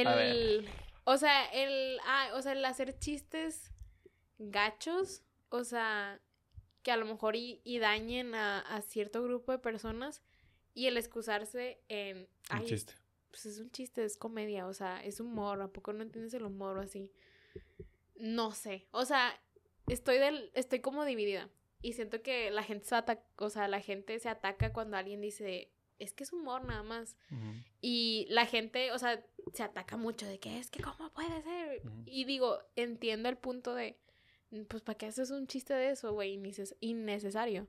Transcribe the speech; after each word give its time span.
El. 0.00 0.68
O 1.04 1.16
sea, 1.16 1.46
el. 1.46 1.98
Ah, 2.04 2.30
o 2.34 2.42
sea, 2.42 2.52
el 2.52 2.64
hacer 2.64 2.98
chistes 2.98 3.72
gachos. 4.38 5.22
O 5.48 5.64
sea, 5.64 6.20
que 6.82 6.90
a 6.90 6.96
lo 6.96 7.06
mejor 7.06 7.36
y, 7.36 7.78
dañen 7.78 8.34
a, 8.34 8.82
cierto 8.82 9.22
grupo 9.22 9.52
de 9.52 9.58
personas. 9.58 10.22
Y 10.74 10.86
el 10.86 10.96
excusarse 10.96 11.80
en. 11.88 12.28
un 12.52 12.64
chiste. 12.64 12.94
Pues 13.30 13.46
es 13.46 13.58
un 13.58 13.70
chiste, 13.70 14.04
es 14.04 14.16
comedia. 14.16 14.66
O 14.66 14.74
sea, 14.74 15.02
es 15.04 15.20
humor. 15.20 15.60
¿A 15.62 15.68
poco 15.68 15.92
no 15.92 16.02
entiendes 16.02 16.34
el 16.34 16.44
humor 16.44 16.78
o 16.78 16.82
así? 16.82 17.12
No 18.16 18.52
sé. 18.52 18.86
O 18.90 19.04
sea, 19.04 19.40
estoy 19.88 20.18
del. 20.18 20.50
Estoy 20.54 20.80
como 20.80 21.04
dividida. 21.04 21.50
Y 21.82 21.92
siento 21.92 22.22
que 22.22 22.50
la 22.50 22.62
gente 22.62 22.86
se 22.86 22.94
ataca, 22.94 23.22
o 23.36 23.50
sea, 23.50 23.68
la 23.68 23.80
gente 23.80 24.18
se 24.18 24.28
ataca 24.28 24.72
cuando 24.72 24.96
alguien 24.96 25.20
dice, 25.20 25.70
es 25.98 26.12
que 26.12 26.24
es 26.24 26.32
humor 26.32 26.64
nada 26.64 26.82
más. 26.82 27.16
Y 27.80 28.26
la 28.30 28.46
gente, 28.46 28.92
o 28.92 28.98
sea, 28.98 29.24
se 29.56 29.62
ataca 29.62 29.96
mucho 29.96 30.26
de 30.26 30.38
que 30.38 30.58
es 30.58 30.70
que 30.70 30.82
cómo 30.82 31.10
puede 31.12 31.42
ser. 31.42 31.82
Y 32.04 32.24
digo, 32.24 32.58
entiendo 32.76 33.28
el 33.28 33.38
punto 33.38 33.74
de, 33.74 33.98
pues, 34.68 34.82
¿para 34.82 34.98
qué 34.98 35.06
haces 35.06 35.30
un 35.30 35.46
chiste 35.46 35.72
de 35.74 35.90
eso, 35.90 36.12
güey? 36.12 36.38
Innecesario. 36.80 37.66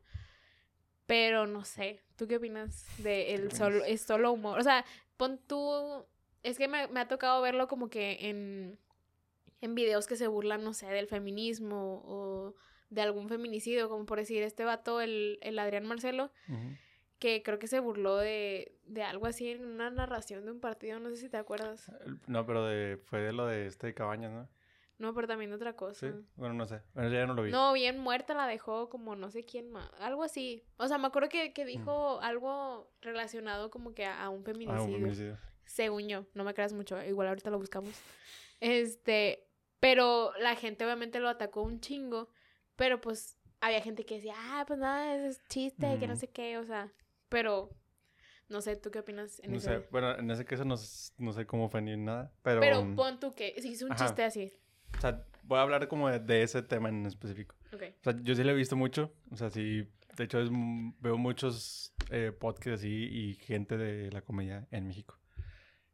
Pero 1.05 1.47
no 1.47 1.63
sé, 1.63 2.03
¿tú 2.17 2.27
qué 2.27 2.35
opinas 2.35 2.85
de 2.97 3.33
el 3.33 3.53
solo, 3.53 3.85
es 3.85 4.01
solo 4.01 4.33
humor? 4.33 4.59
O 4.59 4.63
sea, 4.63 4.83
pon 5.15 5.39
tú, 5.47 6.05
es 6.43 6.57
que 6.57 6.67
me, 6.67 6.87
me 6.89 6.99
ha 6.99 7.07
tocado 7.07 7.41
verlo 7.41 7.69
como 7.69 7.89
que 7.89 8.17
en, 8.29 8.77
en 9.61 9.73
videos 9.73 10.05
que 10.05 10.17
se 10.17 10.27
burlan, 10.27 10.65
no 10.65 10.73
sé, 10.73 10.88
del 10.88 11.07
feminismo 11.07 12.03
o 12.05 12.55
de 12.89 13.01
algún 13.01 13.29
feminicidio, 13.29 13.88
como 13.88 14.05
por 14.05 14.17
decir 14.19 14.43
este 14.43 14.65
vato, 14.65 14.99
el, 14.99 15.39
el 15.41 15.57
Adrián 15.59 15.85
Marcelo 15.85 16.31
que 17.19 17.41
creo 17.43 17.59
que 17.59 17.67
se 17.67 17.79
burló 17.79 18.17
de, 18.17 18.75
de 18.85 19.03
algo 19.03 19.25
así 19.25 19.49
en 19.49 19.65
una 19.65 19.89
narración 19.89 20.45
de 20.45 20.51
un 20.51 20.59
partido, 20.59 20.99
no 20.99 21.09
sé 21.09 21.17
si 21.17 21.29
te 21.29 21.37
acuerdas. 21.37 21.91
No, 22.27 22.45
pero 22.45 22.65
de, 22.65 22.97
fue 22.97 23.19
de 23.21 23.33
lo 23.33 23.47
de 23.47 23.67
este 23.67 23.87
de 23.87 23.93
Cabañas, 23.93 24.31
¿no? 24.31 24.47
No, 24.99 25.13
pero 25.13 25.27
también 25.27 25.51
de 25.51 25.55
otra 25.55 25.75
cosa. 25.75 26.07
Sí, 26.11 26.15
bueno, 26.35 26.55
no 26.55 26.65
sé. 26.65 26.81
Bueno, 26.95 27.11
ya 27.11 27.25
no 27.27 27.35
lo 27.35 27.43
vi. 27.43 27.51
No, 27.51 27.73
bien 27.73 27.99
muerta 27.99 28.33
la 28.33 28.47
dejó 28.47 28.89
como 28.89 29.15
no 29.15 29.29
sé 29.29 29.45
quién 29.45 29.69
más. 29.69 29.89
Algo 29.99 30.23
así. 30.23 30.63
O 30.77 30.88
sea, 30.88 30.97
me 30.97 31.07
acuerdo 31.07 31.29
que, 31.29 31.53
que 31.53 31.65
dijo 31.65 32.19
algo 32.21 32.89
relacionado 33.01 33.69
como 33.69 33.93
que 33.93 34.05
a, 34.05 34.27
un 34.29 34.43
feminicidio. 34.43 34.81
A 34.81 34.83
un 34.83 34.91
feminicidio. 34.91 35.38
Según 35.65 36.07
yo. 36.07 36.25
No 36.33 36.43
me 36.43 36.55
creas 36.55 36.73
mucho. 36.73 37.01
Igual 37.03 37.27
ahorita 37.27 37.51
lo 37.51 37.59
buscamos. 37.59 37.93
Este. 38.59 39.47
Pero 39.79 40.31
la 40.39 40.55
gente 40.55 40.83
obviamente 40.83 41.19
lo 41.19 41.29
atacó 41.29 41.61
un 41.61 41.79
chingo. 41.79 42.29
Pero 42.75 42.99
pues 42.99 43.38
había 43.61 43.81
gente 43.81 44.03
que 44.03 44.15
decía, 44.15 44.33
ah, 44.35 44.63
pues 44.65 44.79
nada, 44.79 45.15
es 45.27 45.43
chiste, 45.47 45.99
que 45.99 46.07
no 46.07 46.15
sé 46.15 46.27
qué. 46.27 46.57
O 46.57 46.63
sea, 46.63 46.91
pero 47.30 47.70
no 48.50 48.61
sé, 48.61 48.75
¿tú 48.75 48.92
qué 48.92 49.00
opinas 49.00 49.39
en 49.44 49.53
no 49.53 49.59
Sé. 49.59 49.86
Bueno, 49.92 50.17
en 50.17 50.31
ese 50.31 50.45
caso 50.45 50.64
no, 50.64 50.78
sé 50.78 51.45
cómo 51.45 51.69
fue 51.69 51.81
ni 51.81 51.97
nada, 51.97 52.31
pero... 52.44 52.61
Pero 52.61 52.95
pon 52.95 53.19
tú 53.19 53.34
que, 53.34 53.56
si 53.61 53.69
hizo 53.69 53.86
un 53.86 53.95
chiste 53.95 54.23
así. 54.23 54.53
O 54.97 55.02
sea, 55.02 55.25
voy 55.44 55.59
a 55.59 55.61
hablar 55.61 55.88
como 55.88 56.09
de, 56.09 56.44
ese 56.44 56.61
tema 56.64 56.89
en 56.89 57.06
específico. 57.06 57.56
Okay. 57.73 57.89
O 57.89 58.03
sea, 58.03 58.16
yo 58.22 58.36
sí 58.36 58.44
lo 58.44 58.52
he 58.52 58.56
visto 58.56 58.75
mucho, 58.75 59.14
o 59.31 59.36
sea, 59.36 59.50
sí, 59.50 59.88
de 60.16 60.23
hecho 60.23 60.39
veo 61.00 61.17
muchos 61.17 61.94
eh, 62.09 62.31
podcasts 62.31 62.80
así 62.81 62.89
y 62.89 63.36
gente 63.36 63.78
de 63.78 64.12
la 64.12 64.22
comedia 64.22 64.67
en 64.72 64.88
México. 64.88 65.19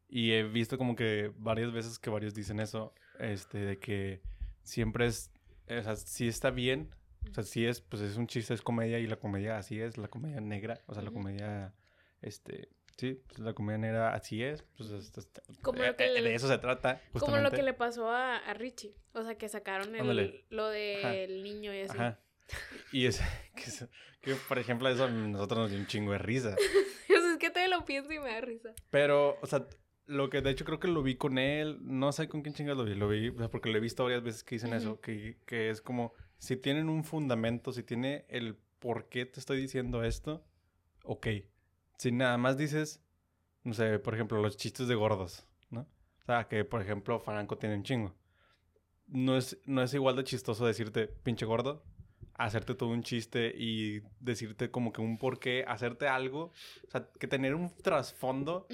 Y 0.07 0.33
he 0.33 0.43
visto 0.43 0.77
como 0.77 0.95
que 0.95 1.31
varias 1.37 1.71
veces 1.71 1.97
que 1.97 2.11
varios 2.11 2.35
dicen 2.35 2.59
eso, 2.59 2.93
este, 3.19 3.57
de 3.57 3.79
que 3.79 4.21
siempre 4.61 5.07
es, 5.07 5.31
o 5.67 5.81
sea, 5.81 5.95
sí 5.95 6.27
está 6.27 6.51
bien 6.51 6.93
o 7.29 7.33
sea, 7.33 7.43
sí 7.43 7.65
es, 7.65 7.81
pues 7.81 8.01
es 8.01 8.17
un 8.17 8.27
chiste, 8.27 8.53
es 8.53 8.61
comedia 8.61 8.99
y 8.99 9.07
la 9.07 9.17
comedia 9.17 9.57
así 9.57 9.79
es, 9.79 9.97
la 9.97 10.07
comedia 10.07 10.41
negra, 10.41 10.81
o 10.85 10.93
sea, 10.93 11.03
la 11.03 11.11
comedia, 11.11 11.73
este, 12.21 12.69
sí, 12.97 13.21
pues 13.27 13.39
la 13.39 13.53
comedia 13.53 13.77
negra 13.77 14.13
así 14.13 14.43
es, 14.43 14.63
pues 14.77 14.89
como 15.61 15.83
eh, 15.83 15.95
eh, 15.97 16.21
de 16.21 16.35
eso 16.35 16.47
se 16.47 16.57
trata. 16.57 17.01
Como 17.19 17.37
lo 17.37 17.51
que 17.51 17.63
le 17.63 17.73
pasó 17.73 18.09
a, 18.09 18.37
a 18.37 18.53
Richie, 18.53 18.95
o 19.13 19.23
sea, 19.23 19.35
que 19.35 19.49
sacaron 19.49 19.95
el, 19.95 20.45
lo 20.49 20.67
del 20.67 21.43
niño 21.43 21.73
y 21.73 21.81
así. 21.81 21.97
Ajá. 21.97 22.19
Y 22.91 23.05
es 23.05 23.21
que, 23.55 23.87
que, 24.21 24.35
por 24.35 24.59
ejemplo, 24.59 24.89
eso 24.89 25.05
a 25.05 25.09
nosotros 25.09 25.59
nos 25.59 25.71
dio 25.71 25.79
un 25.79 25.87
chingo 25.87 26.11
de 26.11 26.19
risa. 26.19 26.55
o 27.09 27.21
sea, 27.21 27.31
es 27.33 27.37
que 27.37 27.49
te 27.49 27.67
lo 27.67 27.85
pienso 27.85 28.11
y 28.11 28.19
me 28.19 28.31
da 28.31 28.41
risa. 28.41 28.73
Pero, 28.89 29.37
o 29.41 29.47
sea, 29.47 29.65
lo 30.05 30.29
que 30.29 30.41
de 30.41 30.49
hecho 30.49 30.65
creo 30.65 30.79
que 30.79 30.87
lo 30.87 31.01
vi 31.03 31.15
con 31.15 31.37
él, 31.37 31.79
no 31.81 32.11
sé 32.11 32.27
con 32.27 32.41
quién 32.41 32.53
chingas 32.53 32.77
lo 32.77 32.83
vi, 32.83 32.95
lo 32.95 33.07
vi, 33.07 33.29
o 33.29 33.37
sea, 33.37 33.49
porque 33.49 33.69
lo 33.69 33.77
he 33.77 33.81
visto 33.81 34.03
varias 34.03 34.23
veces 34.23 34.43
que 34.43 34.55
dicen 34.55 34.73
eso, 34.73 34.99
que, 34.99 35.37
que 35.45 35.69
es 35.69 35.81
como 35.81 36.13
si 36.43 36.57
tienen 36.57 36.89
un 36.89 37.05
fundamento, 37.05 37.71
si 37.71 37.83
tiene 37.83 38.25
el 38.27 38.57
por 38.79 39.07
qué 39.07 39.25
te 39.25 39.39
estoy 39.39 39.61
diciendo 39.61 40.03
esto, 40.03 40.43
ok. 41.05 41.27
Si 41.97 42.11
nada 42.11 42.37
más 42.37 42.57
dices, 42.57 43.01
no 43.63 43.73
sé, 43.73 43.97
por 43.99 44.13
ejemplo, 44.13 44.41
los 44.41 44.57
chistes 44.57 44.89
de 44.89 44.95
gordos, 44.95 45.47
¿no? 45.69 45.87
O 46.21 46.25
sea, 46.25 46.49
que 46.49 46.65
por 46.65 46.81
ejemplo 46.81 47.17
Franco 47.21 47.57
tiene 47.57 47.75
un 47.75 47.83
chingo. 47.83 48.13
No 49.07 49.37
es, 49.37 49.57
no 49.65 49.81
es 49.83 49.93
igual 49.93 50.17
de 50.17 50.25
chistoso 50.25 50.65
decirte 50.65 51.07
pinche 51.07 51.45
gordo, 51.45 51.81
hacerte 52.33 52.75
todo 52.75 52.89
un 52.89 53.03
chiste 53.03 53.53
y 53.57 54.01
decirte 54.19 54.69
como 54.69 54.91
que 54.91 54.99
un 54.99 55.17
por 55.17 55.39
qué, 55.39 55.63
hacerte 55.65 56.09
algo. 56.09 56.51
O 56.85 56.91
sea, 56.91 57.07
que 57.21 57.27
tener 57.29 57.55
un 57.55 57.73
trasfondo, 57.73 58.67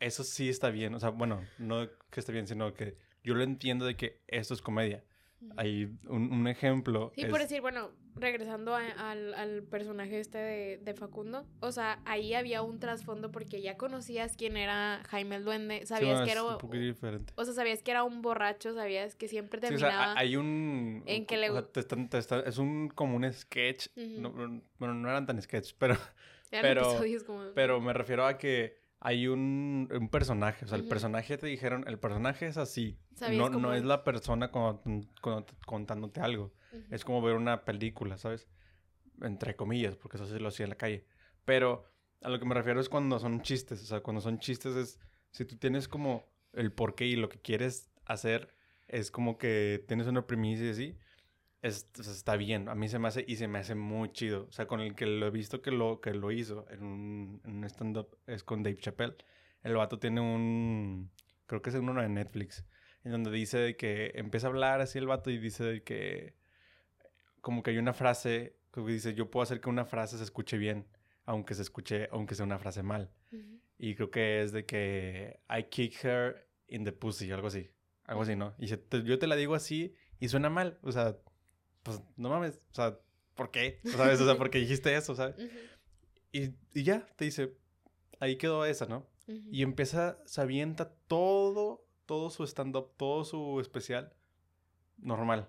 eso 0.00 0.24
sí 0.24 0.48
está 0.48 0.70
bien. 0.70 0.94
O 0.94 1.00
sea, 1.00 1.10
bueno, 1.10 1.42
no 1.58 1.86
que 2.10 2.20
esté 2.20 2.32
bien, 2.32 2.46
sino 2.46 2.72
que 2.72 2.96
yo 3.22 3.34
lo 3.34 3.42
entiendo 3.44 3.84
de 3.84 3.94
que 3.94 4.22
esto 4.26 4.54
es 4.54 4.62
comedia. 4.62 5.04
Hay 5.56 5.92
un, 6.08 6.46
ejemplo. 6.48 7.12
Sí, 7.14 7.26
por 7.26 7.40
decir, 7.40 7.60
bueno, 7.60 7.90
regresando 8.14 8.74
al, 8.74 9.34
al, 9.34 9.62
personaje 9.64 10.20
este 10.20 10.38
de, 10.38 10.78
de, 10.78 10.94
Facundo, 10.94 11.46
o 11.60 11.72
sea, 11.72 12.00
ahí 12.04 12.34
había 12.34 12.62
un 12.62 12.78
trasfondo 12.78 13.30
porque 13.30 13.60
ya 13.60 13.76
conocías 13.76 14.36
quién 14.36 14.56
era 14.56 15.02
Jaime 15.08 15.36
el 15.36 15.44
Duende, 15.44 15.86
sabías 15.86 16.22
que 16.22 16.32
era... 16.32 16.42
un 16.42 16.58
poco 16.58 16.76
diferente. 16.76 17.32
O 17.36 17.44
sea, 17.44 17.54
sabías 17.54 17.82
que 17.82 17.90
era 17.90 18.04
un 18.04 18.22
borracho, 18.22 18.74
sabías 18.74 19.14
que 19.14 19.28
siempre 19.28 19.60
terminaba... 19.60 19.92
Sí, 19.92 19.96
o 19.96 20.12
sea, 20.12 20.18
hay 20.18 20.36
un... 20.36 21.02
En 21.06 21.26
que 21.26 21.36
le... 21.36 21.48
es 22.46 22.58
un 22.58 22.88
como 22.88 23.16
un 23.16 23.32
sketch, 23.32 23.88
bueno, 23.94 24.94
no 24.94 25.08
eran 25.08 25.26
tan 25.26 25.40
sketch, 25.40 25.74
pero... 25.78 25.96
pero, 26.50 27.00
pero 27.54 27.80
me 27.80 27.92
refiero 27.92 28.26
a 28.26 28.36
que 28.36 28.81
hay 29.04 29.26
un, 29.26 29.88
un 29.90 30.08
personaje, 30.08 30.64
o 30.64 30.68
sea, 30.68 30.78
el 30.78 30.86
personaje 30.86 31.36
te 31.36 31.48
dijeron, 31.48 31.84
el 31.88 31.98
personaje 31.98 32.46
es 32.46 32.56
así, 32.56 33.00
no, 33.36 33.50
no 33.50 33.74
es 33.74 33.84
la 33.84 34.04
persona 34.04 34.52
contándote 35.66 36.20
algo, 36.20 36.52
es 36.88 37.04
como 37.04 37.20
ver 37.20 37.34
una 37.34 37.64
película, 37.64 38.16
¿sabes? 38.16 38.46
Entre 39.20 39.56
comillas, 39.56 39.96
porque 39.96 40.18
eso 40.18 40.26
sí 40.26 40.38
lo 40.38 40.48
hacía 40.48 40.66
en 40.66 40.70
la 40.70 40.76
calle, 40.76 41.04
pero 41.44 41.84
a 42.22 42.28
lo 42.28 42.38
que 42.38 42.46
me 42.46 42.54
refiero 42.54 42.80
es 42.80 42.88
cuando 42.88 43.18
son 43.18 43.42
chistes, 43.42 43.82
o 43.82 43.86
sea, 43.86 44.00
cuando 44.00 44.20
son 44.20 44.38
chistes 44.38 44.76
es, 44.76 45.00
si 45.32 45.44
tú 45.44 45.56
tienes 45.56 45.88
como 45.88 46.24
el 46.52 46.72
porqué 46.72 47.06
y 47.06 47.16
lo 47.16 47.28
que 47.28 47.40
quieres 47.40 47.90
hacer, 48.04 48.54
es 48.86 49.10
como 49.10 49.36
que 49.36 49.84
tienes 49.88 50.06
una 50.06 50.28
primicia 50.28 50.66
y 50.66 50.70
así, 50.70 50.98
está 51.62 52.36
bien. 52.36 52.68
A 52.68 52.74
mí 52.74 52.88
se 52.88 52.98
me 52.98 53.08
hace 53.08 53.24
y 53.26 53.36
se 53.36 53.48
me 53.48 53.60
hace 53.60 53.74
muy 53.74 54.12
chido. 54.12 54.46
O 54.48 54.52
sea, 54.52 54.66
con 54.66 54.80
el 54.80 54.94
que 54.94 55.06
lo 55.06 55.26
he 55.26 55.30
visto 55.30 55.62
que 55.62 55.70
lo, 55.70 56.00
que 56.00 56.12
lo 56.12 56.30
hizo 56.32 56.66
en 56.70 56.82
un, 56.82 57.40
un 57.44 57.64
stand-up 57.64 58.16
es 58.26 58.42
con 58.42 58.62
Dave 58.62 58.76
Chappelle. 58.76 59.16
El 59.62 59.76
vato 59.76 59.98
tiene 59.98 60.20
un, 60.20 61.10
creo 61.46 61.62
que 61.62 61.70
es 61.70 61.76
uno 61.76 62.00
de 62.00 62.08
Netflix, 62.08 62.64
en 63.04 63.12
donde 63.12 63.30
dice 63.30 63.76
que 63.76 64.12
empieza 64.14 64.48
a 64.48 64.50
hablar 64.50 64.80
así 64.80 64.98
el 64.98 65.06
vato 65.06 65.30
y 65.30 65.38
dice 65.38 65.82
que 65.82 66.34
como 67.40 67.62
que 67.62 67.70
hay 67.70 67.78
una 67.78 67.92
frase 67.92 68.56
que 68.72 68.80
dice, 68.82 69.14
yo 69.14 69.30
puedo 69.30 69.42
hacer 69.42 69.60
que 69.60 69.68
una 69.68 69.84
frase 69.84 70.16
se 70.16 70.24
escuche 70.24 70.56
bien, 70.56 70.86
aunque 71.26 71.54
se 71.54 71.62
escuche, 71.62 72.08
aunque 72.10 72.34
sea 72.34 72.46
una 72.46 72.58
frase 72.58 72.82
mal. 72.82 73.10
Y 73.78 73.94
creo 73.94 74.10
que 74.10 74.42
es 74.42 74.52
de 74.52 74.64
que 74.64 75.40
I 75.50 75.64
kick 75.64 76.04
her 76.04 76.48
in 76.68 76.84
the 76.84 76.92
pussy, 76.92 77.30
algo 77.30 77.48
así. 77.48 77.70
Algo 78.04 78.22
así, 78.22 78.36
¿no? 78.36 78.54
Y 78.58 78.66
yo 78.66 79.18
te 79.18 79.26
la 79.26 79.36
digo 79.36 79.54
así 79.54 79.94
y 80.18 80.28
suena 80.28 80.50
mal. 80.50 80.78
O 80.82 80.92
sea, 80.92 81.16
pues 81.82 82.00
no 82.16 82.28
mames, 82.28 82.60
o 82.70 82.74
sea, 82.74 82.98
¿por 83.34 83.50
qué? 83.50 83.80
¿Sabes? 83.84 84.20
O 84.20 84.26
sea, 84.26 84.36
¿por 84.36 84.50
qué 84.50 84.58
dijiste 84.58 84.94
eso, 84.94 85.14
sabes? 85.14 85.36
y, 86.32 86.50
y, 86.74 86.82
ya, 86.82 87.06
te 87.16 87.24
dice, 87.24 87.54
ahí 88.20 88.36
quedó 88.36 88.64
esa, 88.64 88.86
¿no? 88.86 89.06
Y 89.26 89.62
empieza, 89.62 90.18
se 90.26 90.40
avienta 90.40 90.92
todo, 91.06 91.86
todo 92.06 92.28
su 92.28 92.44
stand-up, 92.44 92.92
todo 92.96 93.24
su 93.24 93.60
especial 93.60 94.12
normal. 94.98 95.48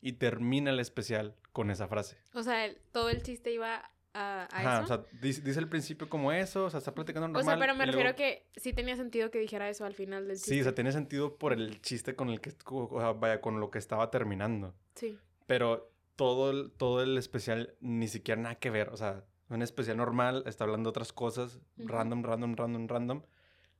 Y 0.00 0.14
termina 0.14 0.70
el 0.70 0.80
especial 0.80 1.36
con 1.52 1.70
esa 1.70 1.86
frase. 1.86 2.16
O 2.34 2.42
sea, 2.42 2.68
todo 2.90 3.10
el 3.10 3.22
chiste 3.22 3.52
iba 3.52 3.90
a, 4.14 4.48
Ajá, 4.50 4.82
eso. 4.82 4.84
O 4.84 4.86
sea, 4.86 5.06
dice, 5.20 5.40
dice, 5.42 5.58
al 5.60 5.68
principio 5.68 6.08
como 6.08 6.32
eso, 6.32 6.64
o 6.64 6.70
sea, 6.70 6.78
está 6.78 6.94
platicando 6.94 7.28
normal. 7.28 7.42
O 7.42 7.44
sea, 7.44 7.58
pero 7.58 7.74
me 7.76 7.86
refiero 7.86 8.10
a 8.10 8.14
que 8.14 8.46
sí 8.56 8.72
tenía 8.72 8.96
sentido 8.96 9.30
que 9.30 9.38
dijera 9.38 9.68
eso 9.68 9.84
al 9.84 9.94
final 9.94 10.26
del 10.26 10.36
chiste. 10.36 10.54
Sí, 10.54 10.60
o 10.60 10.64
sea, 10.64 10.74
tenía 10.74 10.92
sentido 10.92 11.36
por 11.36 11.52
el 11.52 11.80
chiste 11.80 12.16
con 12.16 12.28
el 12.30 12.40
que, 12.40 12.52
o 12.66 12.98
sea, 12.98 13.12
vaya, 13.12 13.40
con 13.40 13.60
lo 13.60 13.70
que 13.70 13.78
estaba 13.78 14.10
terminando. 14.10 14.74
Sí. 14.96 15.18
Pero 15.52 15.92
todo 16.16 16.50
el, 16.50 16.72
todo 16.78 17.02
el 17.02 17.18
especial 17.18 17.74
ni 17.80 18.08
siquiera 18.08 18.40
nada 18.40 18.54
que 18.54 18.70
ver. 18.70 18.88
O 18.88 18.96
sea, 18.96 19.26
un 19.50 19.60
especial 19.60 19.98
normal, 19.98 20.44
está 20.46 20.64
hablando 20.64 20.88
otras 20.88 21.12
cosas, 21.12 21.60
random, 21.76 22.22
random, 22.22 22.56
random, 22.56 22.88
random. 22.88 23.22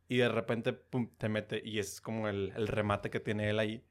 Y 0.06 0.18
de 0.18 0.28
repente, 0.28 0.74
pum, 0.74 1.08
te 1.16 1.30
mete. 1.30 1.62
Y 1.64 1.78
es 1.78 2.02
como 2.02 2.28
el, 2.28 2.52
el 2.56 2.68
remate 2.68 3.08
que 3.08 3.20
tiene 3.20 3.48
él 3.48 3.58
ahí. 3.58 3.82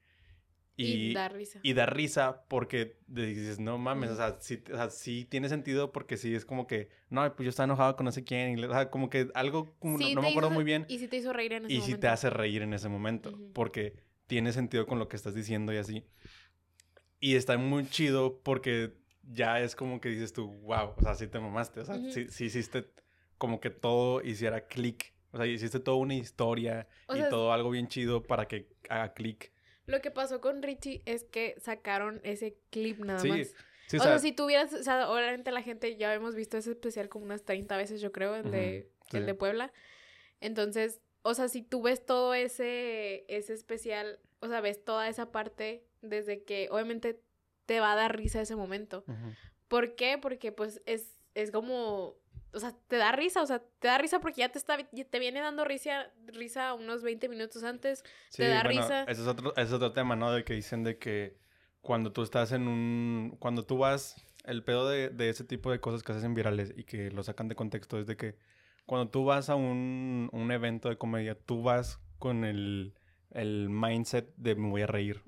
Y, 0.76 1.12
da 1.12 1.28
risa. 1.28 1.58
Y 1.64 1.72
da 1.72 1.86
risa 1.86 2.44
porque 2.46 2.98
dices, 3.08 3.58
no 3.58 3.78
mames, 3.78 4.10
o, 4.10 4.16
sea, 4.16 4.36
sí, 4.38 4.62
o 4.72 4.76
sea, 4.76 4.88
sí 4.88 5.24
tiene 5.24 5.48
sentido 5.48 5.90
porque 5.90 6.16
sí 6.16 6.32
es 6.36 6.44
como 6.44 6.68
que, 6.68 6.88
no, 7.10 7.34
pues 7.34 7.46
yo 7.46 7.50
estaba 7.50 7.64
enojado 7.64 7.96
con 7.96 8.04
no 8.04 8.12
sé 8.12 8.22
quién, 8.22 8.56
y, 8.56 8.62
o 8.62 8.70
sea, 8.70 8.90
como 8.90 9.10
que 9.10 9.28
algo, 9.34 9.74
como, 9.80 9.98
no, 9.98 10.22
me 10.22 10.30
acuerdo 10.30 10.50
muy 10.50 10.62
bien. 10.62 10.86
Y 10.88 11.00
sí 11.00 11.08
te 11.08 11.16
hizo 11.16 11.32
reír 11.32 11.54
en 11.54 11.64
ese 11.64 11.74
momento. 11.74 11.90
Y 11.90 11.92
sí 11.92 11.98
te 11.98 12.06
hace 12.06 12.30
reír 12.30 12.62
en 12.62 12.74
ese 12.74 12.88
momento, 12.88 13.36
porque 13.52 13.96
tiene 14.28 14.52
sentido 14.52 14.86
con 14.86 15.00
lo 15.00 15.08
que 15.08 15.16
estás 15.16 15.34
diciendo 15.34 15.72
y 15.72 15.78
así. 15.78 16.04
Y 17.22 17.36
está 17.36 17.56
muy 17.56 17.88
chido 17.88 18.40
porque 18.42 18.94
ya 19.22 19.60
es 19.60 19.76
como 19.76 20.00
que 20.00 20.08
dices 20.08 20.32
tú, 20.32 20.48
wow, 20.62 20.94
o 20.96 21.00
sea, 21.00 21.14
sí 21.14 21.28
te 21.28 21.38
mamaste, 21.38 21.78
o 21.78 21.84
sea, 21.84 21.94
sí, 22.10 22.26
sí 22.28 22.46
hiciste 22.46 22.90
como 23.38 23.60
que 23.60 23.70
todo 23.70 24.20
hiciera 24.22 24.66
clic. 24.66 25.14
O 25.30 25.36
sea, 25.36 25.46
hiciste 25.46 25.78
toda 25.78 25.98
una 25.98 26.16
historia 26.16 26.88
y 27.14 27.22
todo 27.30 27.52
algo 27.52 27.70
bien 27.70 27.86
chido 27.86 28.24
para 28.24 28.48
que 28.48 28.66
haga 28.88 29.14
clic. 29.14 29.52
Lo 29.86 30.00
que 30.00 30.10
pasó 30.10 30.40
con 30.40 30.64
Richie 30.64 31.02
es 31.06 31.22
que 31.22 31.54
sacaron 31.60 32.20
ese 32.24 32.58
clip 32.70 32.98
nada 32.98 33.22
más. 33.22 33.54
Sí, 33.86 33.98
o, 33.98 34.02
sea, 34.02 34.18
si 34.18 34.32
tuvieras, 34.32 34.72
o 34.72 34.82
sea, 34.82 35.08
obviamente 35.08 35.52
la 35.52 35.62
gente 35.62 35.96
ya 35.96 36.12
hemos 36.12 36.34
visto 36.34 36.56
ese 36.56 36.72
especial 36.72 37.08
como 37.08 37.24
unas 37.26 37.44
30 37.44 37.76
veces, 37.76 38.00
yo 38.00 38.10
creo, 38.10 38.34
el, 38.34 38.50
de, 38.50 38.90
el 39.12 39.26
de 39.26 39.34
Puebla. 39.34 39.72
Entonces, 40.40 41.00
o 41.22 41.34
sea, 41.34 41.46
si 41.46 41.62
tú 41.62 41.82
ves 41.82 42.04
todo 42.04 42.34
ese, 42.34 43.24
ese 43.28 43.54
especial, 43.54 44.18
o 44.40 44.48
sea, 44.48 44.60
ves 44.60 44.84
toda 44.84 45.08
esa 45.08 45.30
parte 45.30 45.84
desde 46.02 46.44
que 46.44 46.68
obviamente 46.70 47.20
te 47.66 47.80
va 47.80 47.92
a 47.92 47.96
dar 47.96 48.16
risa 48.16 48.40
ese 48.40 48.56
momento. 48.56 49.04
¿Por 49.68 49.94
qué? 49.94 50.18
Porque 50.18 50.52
pues 50.52 50.82
es, 50.84 51.16
es 51.34 51.50
como 51.50 52.16
o 52.54 52.60
sea, 52.60 52.74
te 52.88 52.96
da 52.96 53.12
risa, 53.12 53.42
o 53.42 53.46
sea, 53.46 53.62
te 53.78 53.88
da 53.88 53.98
risa 53.98 54.20
porque 54.20 54.40
ya 54.40 54.50
te 54.50 54.58
está, 54.58 54.76
te 54.76 55.18
viene 55.18 55.40
dando 55.40 55.64
risa, 55.64 56.10
risa 56.26 56.74
unos 56.74 57.02
20 57.02 57.28
minutos 57.28 57.64
antes, 57.64 58.04
te 58.36 58.46
da 58.46 58.62
risa. 58.62 59.04
Ese 59.04 59.22
es 59.22 59.26
otro, 59.26 59.52
ese 59.52 59.62
es 59.62 59.72
otro 59.72 59.92
tema, 59.92 60.16
¿no? 60.16 60.32
De 60.32 60.44
que 60.44 60.52
dicen 60.52 60.84
de 60.84 60.98
que 60.98 61.38
cuando 61.80 62.12
tú 62.12 62.22
estás 62.22 62.52
en 62.52 62.68
un, 62.68 63.36
cuando 63.38 63.64
tú 63.64 63.78
vas, 63.78 64.16
el 64.44 64.62
pedo 64.64 64.88
de, 64.88 65.08
de 65.08 65.30
ese 65.30 65.44
tipo 65.44 65.70
de 65.70 65.80
cosas 65.80 66.02
que 66.02 66.12
se 66.12 66.18
hacen 66.18 66.34
virales 66.34 66.74
y 66.76 66.84
que 66.84 67.10
lo 67.10 67.22
sacan 67.22 67.48
de 67.48 67.54
contexto 67.54 67.98
es 67.98 68.06
de 68.06 68.16
que 68.16 68.36
cuando 68.84 69.10
tú 69.10 69.24
vas 69.24 69.48
a 69.48 69.54
un, 69.54 70.28
un 70.32 70.50
evento 70.52 70.88
de 70.90 70.98
comedia, 70.98 71.34
tú 71.34 71.62
vas 71.62 72.00
con 72.18 72.44
el, 72.44 72.94
el 73.34 73.68
mindset 73.70 74.34
de 74.36 74.54
me 74.54 74.68
voy 74.68 74.82
a 74.82 74.86
reír. 74.86 75.22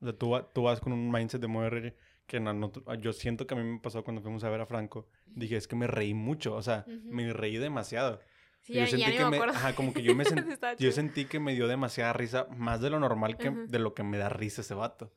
O 0.00 0.04
sea, 0.04 0.12
tú, 0.12 0.36
tú 0.54 0.62
vas 0.62 0.80
con 0.80 0.92
un 0.92 1.10
mindset 1.10 1.40
de 1.40 1.48
me 1.48 1.54
voy 1.54 1.66
a 1.66 1.70
reír 1.70 1.96
que 2.26 2.40
no, 2.40 2.72
yo 2.98 3.12
siento 3.12 3.46
que 3.46 3.54
a 3.54 3.56
mí 3.56 3.64
me 3.64 3.78
pasó 3.78 4.02
cuando 4.02 4.20
fuimos 4.20 4.42
a 4.44 4.50
ver 4.50 4.60
a 4.60 4.66
Franco. 4.66 5.08
Dije, 5.26 5.56
es 5.56 5.68
que 5.68 5.76
me 5.76 5.86
reí 5.86 6.12
mucho, 6.12 6.54
o 6.54 6.62
sea, 6.62 6.84
me 6.86 7.32
reí 7.32 7.56
demasiado. 7.56 8.20
Sí, 8.62 8.74
yo 8.74 8.86
sentí 8.86 9.12
que 9.16 9.24
me, 9.26 9.38
ajá, 9.38 9.74
como 9.76 9.92
que 9.92 10.02
yo 10.02 10.14
me 10.16 10.24
yo 10.76 10.90
sentí 10.90 11.26
que 11.26 11.38
me 11.38 11.54
dio 11.54 11.68
demasiada 11.68 12.12
risa, 12.12 12.48
más 12.56 12.80
de 12.80 12.90
lo 12.90 12.98
normal 12.98 13.36
que 13.36 13.50
de 13.50 13.78
lo 13.78 13.94
que 13.94 14.02
me 14.02 14.18
da 14.18 14.28
risa 14.28 14.62
ese 14.62 14.74
vato. 14.74 15.12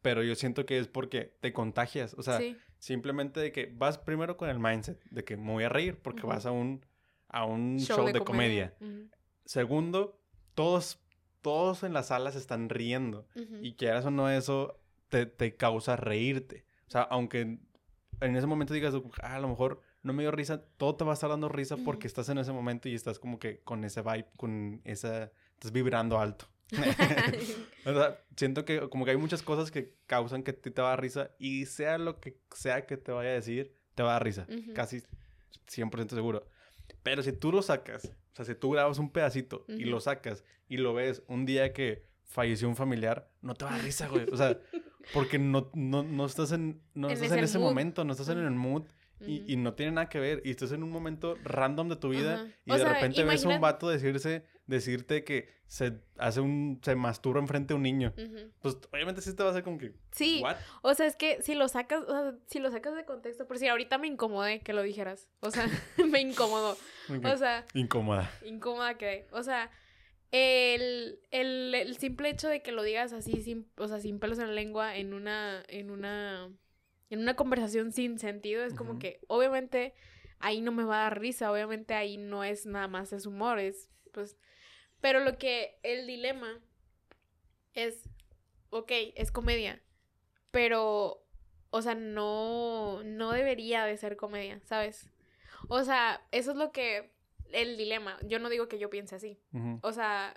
Pero 0.00 0.22
yo 0.22 0.34
siento 0.34 0.64
que 0.64 0.78
es 0.78 0.88
porque 0.88 1.36
te 1.40 1.52
contagias, 1.52 2.14
o 2.14 2.22
sea, 2.22 2.40
simplemente 2.78 3.40
de 3.40 3.52
que 3.52 3.66
vas 3.66 3.98
primero 3.98 4.36
con 4.36 4.48
el 4.48 4.58
mindset 4.58 5.02
de 5.10 5.24
que 5.24 5.36
me 5.36 5.52
voy 5.52 5.64
a 5.64 5.68
reír 5.68 5.98
porque 6.00 6.22
vas 6.22 6.46
a 6.46 6.50
un 6.50 6.86
a 7.28 7.44
un 7.44 7.78
show, 7.78 8.06
de, 8.06 8.20
comedia. 8.20 8.74
Segundo, 9.44 10.18
todos 10.54 10.98
todos 11.48 11.82
en 11.82 11.94
las 11.94 12.08
salas 12.08 12.36
están 12.36 12.68
riendo 12.68 13.26
y 13.62 13.72
quieras 13.72 14.04
o 14.04 14.10
no 14.10 14.28
eso 14.28 14.78
te, 15.08 15.24
te 15.24 15.56
causa 15.56 15.96
reírte. 15.96 16.66
O 16.88 16.90
sea, 16.90 17.00
aunque 17.00 17.58
en 18.20 18.36
ese 18.36 18.46
momento 18.46 18.74
digas, 18.74 18.92
ah, 19.22 19.36
a 19.36 19.40
lo 19.40 19.48
mejor 19.48 19.80
no 20.02 20.12
me 20.12 20.24
dio 20.24 20.30
risa, 20.30 20.62
todo 20.76 20.96
te 20.96 21.04
va 21.04 21.12
a 21.12 21.14
estar 21.14 21.30
dando 21.30 21.48
risa 21.48 21.78
porque 21.78 22.06
estás 22.06 22.28
en 22.28 22.36
ese 22.36 22.52
momento 22.52 22.90
y 22.90 22.94
estás 22.94 23.18
como 23.18 23.38
que 23.38 23.60
con 23.60 23.82
ese 23.84 24.02
vibe, 24.02 24.26
con 24.36 24.82
esa, 24.84 25.32
estás 25.54 25.72
vibrando 25.72 26.18
alto. 26.18 26.44
o 27.86 27.94
sea, 27.94 28.18
siento 28.36 28.66
que 28.66 28.86
como 28.90 29.06
que 29.06 29.12
hay 29.12 29.16
muchas 29.16 29.42
cosas 29.42 29.70
que 29.70 29.94
causan 30.04 30.42
que 30.42 30.52
te, 30.52 30.70
te 30.70 30.82
va 30.82 30.88
a 30.88 30.90
dar 30.90 31.00
risa 31.00 31.30
y 31.38 31.64
sea 31.64 31.96
lo 31.96 32.20
que 32.20 32.36
sea 32.54 32.84
que 32.84 32.98
te 32.98 33.10
vaya 33.10 33.30
a 33.30 33.32
decir, 33.32 33.72
te 33.94 34.02
va 34.02 34.10
a 34.10 34.12
dar 34.12 34.24
risa. 34.24 34.46
Casi 34.74 35.02
100% 35.66 36.10
seguro. 36.10 36.46
Pero 37.02 37.22
si 37.22 37.32
tú 37.32 37.52
lo 37.52 37.62
sacas, 37.62 38.12
sea, 38.44 38.54
si 38.54 38.58
tú 38.58 38.70
grabas 38.70 38.98
un 38.98 39.10
pedacito 39.10 39.64
y 39.68 39.84
lo 39.84 40.00
sacas 40.00 40.44
y 40.68 40.76
lo 40.76 40.94
ves 40.94 41.22
un 41.26 41.46
día 41.46 41.72
que 41.72 42.04
falleció 42.24 42.68
un 42.68 42.76
familiar, 42.76 43.30
no 43.42 43.54
te 43.54 43.64
va 43.64 43.72
a 43.72 43.76
dar 43.76 43.84
risa, 43.84 44.08
güey. 44.08 44.26
O 44.32 44.36
sea, 44.36 44.58
porque 45.12 45.38
no, 45.38 45.70
no, 45.74 46.02
no 46.02 46.26
estás 46.26 46.52
en, 46.52 46.80
no 46.94 47.08
estás 47.10 47.32
en 47.32 47.44
ese 47.44 47.58
momento, 47.58 48.04
no 48.04 48.12
estás 48.12 48.28
en 48.28 48.38
el 48.38 48.50
mood. 48.50 48.84
Y, 49.26 49.52
y, 49.52 49.56
no 49.56 49.74
tiene 49.74 49.92
nada 49.92 50.08
que 50.08 50.20
ver. 50.20 50.42
Y 50.44 50.50
estás 50.50 50.72
en 50.72 50.82
un 50.82 50.90
momento 50.90 51.36
random 51.42 51.88
de 51.88 51.96
tu 51.96 52.10
vida 52.10 52.46
y 52.64 52.72
de 52.72 52.84
repente 52.84 53.24
ves 53.24 53.44
a 53.44 53.48
un 53.48 53.60
vato 53.60 53.88
decirse, 53.88 54.44
decirte 54.66 55.24
que 55.24 55.48
se 55.66 55.98
hace 56.16 56.40
un, 56.40 56.80
se 56.82 56.94
masturba 56.94 57.40
enfrente 57.40 57.74
de 57.74 57.74
un 57.74 57.82
niño. 57.82 58.14
Pues 58.60 58.76
obviamente 58.92 59.20
sí 59.20 59.34
te 59.34 59.42
va 59.42 59.50
a 59.50 59.52
hacer 59.52 59.64
como 59.64 59.78
que. 59.78 59.92
Sí. 60.12 60.42
O 60.82 60.94
sea, 60.94 61.06
es 61.06 61.16
que 61.16 61.42
si 61.42 61.54
lo 61.54 61.68
sacas, 61.68 62.04
o 62.04 62.12
sea, 62.12 62.34
si 62.46 62.58
lo 62.58 62.70
sacas 62.70 62.94
de 62.94 63.04
contexto, 63.04 63.46
por 63.46 63.58
si 63.58 63.68
ahorita 63.68 63.98
me 63.98 64.06
incomodé 64.06 64.60
que 64.60 64.72
lo 64.72 64.82
dijeras. 64.82 65.28
O 65.40 65.50
sea, 65.50 65.66
me 66.10 66.20
incomodó. 66.20 66.76
O 67.24 67.36
sea. 67.36 67.64
Incómoda. 67.74 68.30
Incómoda 68.44 68.96
que. 68.96 69.26
O 69.32 69.42
sea, 69.42 69.70
el, 70.30 71.20
el, 71.30 71.74
el, 71.74 71.96
simple 71.96 72.28
hecho 72.28 72.48
de 72.48 72.62
que 72.62 72.72
lo 72.72 72.82
digas 72.82 73.12
así, 73.12 73.42
sin, 73.42 73.70
o 73.76 73.88
sea, 73.88 74.00
sin 74.00 74.18
pelos 74.18 74.38
en 74.38 74.48
la 74.48 74.52
lengua, 74.52 74.96
en 74.96 75.14
una, 75.14 75.62
en 75.68 75.90
una, 75.90 76.50
en 77.10 77.20
una 77.20 77.36
conversación 77.36 77.92
sin 77.92 78.18
sentido, 78.18 78.64
es 78.64 78.74
como 78.74 78.98
que, 78.98 79.20
obviamente, 79.28 79.94
ahí 80.38 80.60
no 80.60 80.72
me 80.72 80.84
va 80.84 81.00
a 81.00 81.02
dar 81.04 81.20
risa, 81.20 81.50
obviamente 81.50 81.94
ahí 81.94 82.16
no 82.16 82.44
es 82.44 82.66
nada 82.66 82.88
más 82.88 83.12
es 83.12 83.26
humor, 83.26 83.58
es, 83.58 83.90
pues, 84.12 84.36
pero 85.00 85.20
lo 85.20 85.38
que, 85.38 85.78
el 85.82 86.06
dilema 86.06 86.60
es, 87.74 88.08
ok, 88.70 88.92
es 89.14 89.30
comedia, 89.30 89.82
pero, 90.50 91.24
o 91.70 91.82
sea, 91.82 91.94
no, 91.94 93.02
no 93.04 93.32
debería 93.32 93.84
de 93.84 93.96
ser 93.96 94.16
comedia, 94.16 94.60
¿sabes? 94.64 95.10
O 95.68 95.82
sea, 95.82 96.26
eso 96.30 96.52
es 96.52 96.56
lo 96.56 96.72
que 96.72 97.12
el 97.52 97.76
dilema. 97.76 98.18
Yo 98.22 98.38
no 98.38 98.48
digo 98.48 98.68
que 98.68 98.78
yo 98.78 98.90
piense 98.90 99.16
así. 99.16 99.40
O 99.82 99.92
sea, 99.92 100.34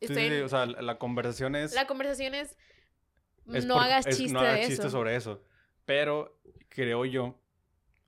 estoy 0.00 0.28
sí, 0.28 0.40
o 0.40 0.48
sea, 0.48 0.66
la 0.66 0.98
conversación 0.98 1.54
es... 1.54 1.74
La 1.74 1.86
conversación 1.86 2.34
es... 2.34 2.56
no 3.44 3.80
hagas 3.80 4.06
chiste 4.06 4.32
no 4.32 4.40
hagas 4.40 4.66
chiste 4.66 4.90
sobre 4.90 5.16
eso. 5.16 5.42
Pero 5.88 6.38
creo 6.68 7.06
yo 7.06 7.40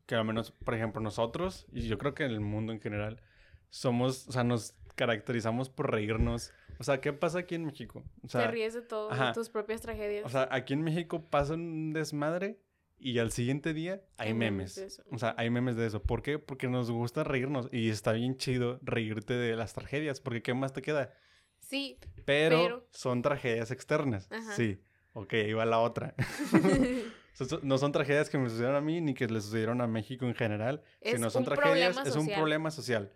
que 0.04 0.14
al 0.14 0.26
menos, 0.26 0.50
por 0.50 0.74
ejemplo, 0.74 1.00
nosotros, 1.00 1.66
y 1.72 1.88
yo 1.88 1.96
creo 1.96 2.12
que 2.12 2.24
en 2.24 2.32
el 2.32 2.40
mundo 2.40 2.74
en 2.74 2.80
general, 2.82 3.22
somos, 3.70 4.28
o 4.28 4.32
sea, 4.32 4.44
nos 4.44 4.74
caracterizamos 4.96 5.70
por 5.70 5.90
reírnos. 5.90 6.52
O 6.78 6.84
sea, 6.84 7.00
¿qué 7.00 7.14
pasa 7.14 7.38
aquí 7.38 7.54
en 7.54 7.64
México? 7.64 8.04
O 8.22 8.28
sea, 8.28 8.42
Te 8.42 8.48
ríes 8.48 8.74
de 8.74 8.82
todo, 8.82 9.08
de 9.08 9.32
tus 9.32 9.48
propias 9.48 9.80
tragedias. 9.80 10.26
O 10.26 10.28
sea, 10.28 10.46
aquí 10.50 10.74
en 10.74 10.82
México 10.82 11.24
pasa 11.30 11.54
un 11.54 11.94
desmadre 11.94 12.60
y 12.98 13.18
al 13.18 13.32
siguiente 13.32 13.72
día 13.72 14.02
hay, 14.18 14.34
memes. 14.34 15.00
o 15.10 15.16
sea, 15.16 15.34
hay 15.38 15.48
memes 15.48 15.74
de 15.76 15.86
eso. 15.86 16.02
¿Por 16.02 16.20
qué? 16.20 16.38
Porque 16.38 16.68
nos 16.68 16.90
gusta 16.90 17.24
reírnos 17.24 17.70
y 17.72 17.88
está 17.88 18.12
bien 18.12 18.36
chido 18.36 18.78
reírte 18.82 19.32
de 19.32 19.56
las 19.56 19.72
tragedias, 19.72 20.20
porque 20.20 20.42
¿qué 20.42 20.52
más 20.52 20.74
te 20.74 20.82
queda? 20.82 21.14
Sí. 21.60 21.98
Pero, 22.26 22.86
son 22.90 23.22
tragedias 23.22 23.70
externas. 23.70 24.28
Sí. 24.54 24.82
Ok, 25.14 25.32
ahí 25.32 25.54
va 25.54 25.64
la 25.64 25.78
otra. 25.78 26.14
no 27.62 27.78
son 27.78 27.92
tragedias 27.92 28.28
que 28.30 28.38
me 28.38 28.48
sucedieron 28.48 28.76
a 28.76 28.80
mí 28.80 29.00
ni 29.00 29.14
que 29.14 29.26
le 29.26 29.40
sucedieron 29.40 29.80
a 29.80 29.86
México 29.86 30.26
en 30.26 30.34
general, 30.34 30.82
sino 31.02 31.30
son 31.30 31.44
tragedias, 31.44 31.96
es 32.06 32.16
un 32.16 32.28
problema 32.28 32.70
social. 32.70 33.12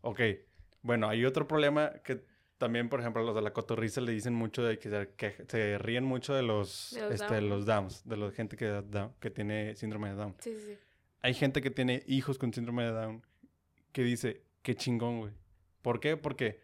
Ok, 0.00 0.20
bueno, 0.82 1.08
hay 1.08 1.24
otro 1.24 1.48
problema 1.48 1.92
que 2.04 2.24
también, 2.58 2.88
por 2.88 3.00
ejemplo, 3.00 3.22
los 3.22 3.34
de 3.34 3.42
la 3.42 3.52
cotorriza 3.52 4.00
le 4.00 4.12
dicen 4.12 4.34
mucho 4.34 4.62
de 4.62 4.78
que 4.78 4.88
se, 4.88 5.10
que 5.16 5.44
se 5.48 5.78
ríen 5.78 6.04
mucho 6.04 6.34
de 6.34 6.42
los, 6.42 6.92
de 6.94 7.00
los, 7.00 7.20
este, 7.20 7.40
los 7.40 7.66
Downs, 7.66 8.06
de 8.08 8.16
la 8.16 8.30
gente 8.30 8.56
que, 8.56 8.82
que 9.20 9.30
tiene 9.30 9.74
síndrome 9.76 10.10
de 10.10 10.14
Down. 10.14 10.36
Sí, 10.38 10.56
sí, 10.58 10.78
Hay 11.20 11.34
gente 11.34 11.60
que 11.60 11.70
tiene 11.70 12.02
hijos 12.06 12.38
con 12.38 12.52
síndrome 12.52 12.84
de 12.84 12.92
Down 12.92 13.26
que 13.92 14.02
dice, 14.02 14.44
qué 14.62 14.74
chingón, 14.74 15.20
güey. 15.20 15.32
¿Por 15.82 16.00
qué? 16.00 16.16
Porque 16.16 16.60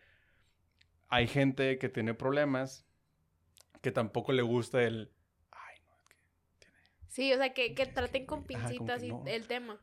hay 1.08 1.26
gente 1.26 1.78
que 1.78 1.88
tiene 1.88 2.14
problemas 2.14 2.86
que 3.82 3.92
tampoco 3.92 4.32
le 4.32 4.42
gusta 4.42 4.82
el... 4.82 5.12
Ay, 5.50 5.76
no, 5.86 5.96
es 5.96 6.04
que 6.04 6.14
tiene... 6.14 6.78
Sí, 7.10 7.32
o 7.32 7.36
sea, 7.36 7.52
que, 7.52 7.74
que 7.74 7.86
traten 7.86 8.24
con 8.24 8.44
pincitas 8.44 9.02
y 9.02 9.12
el 9.26 9.46
tema. 9.48 9.80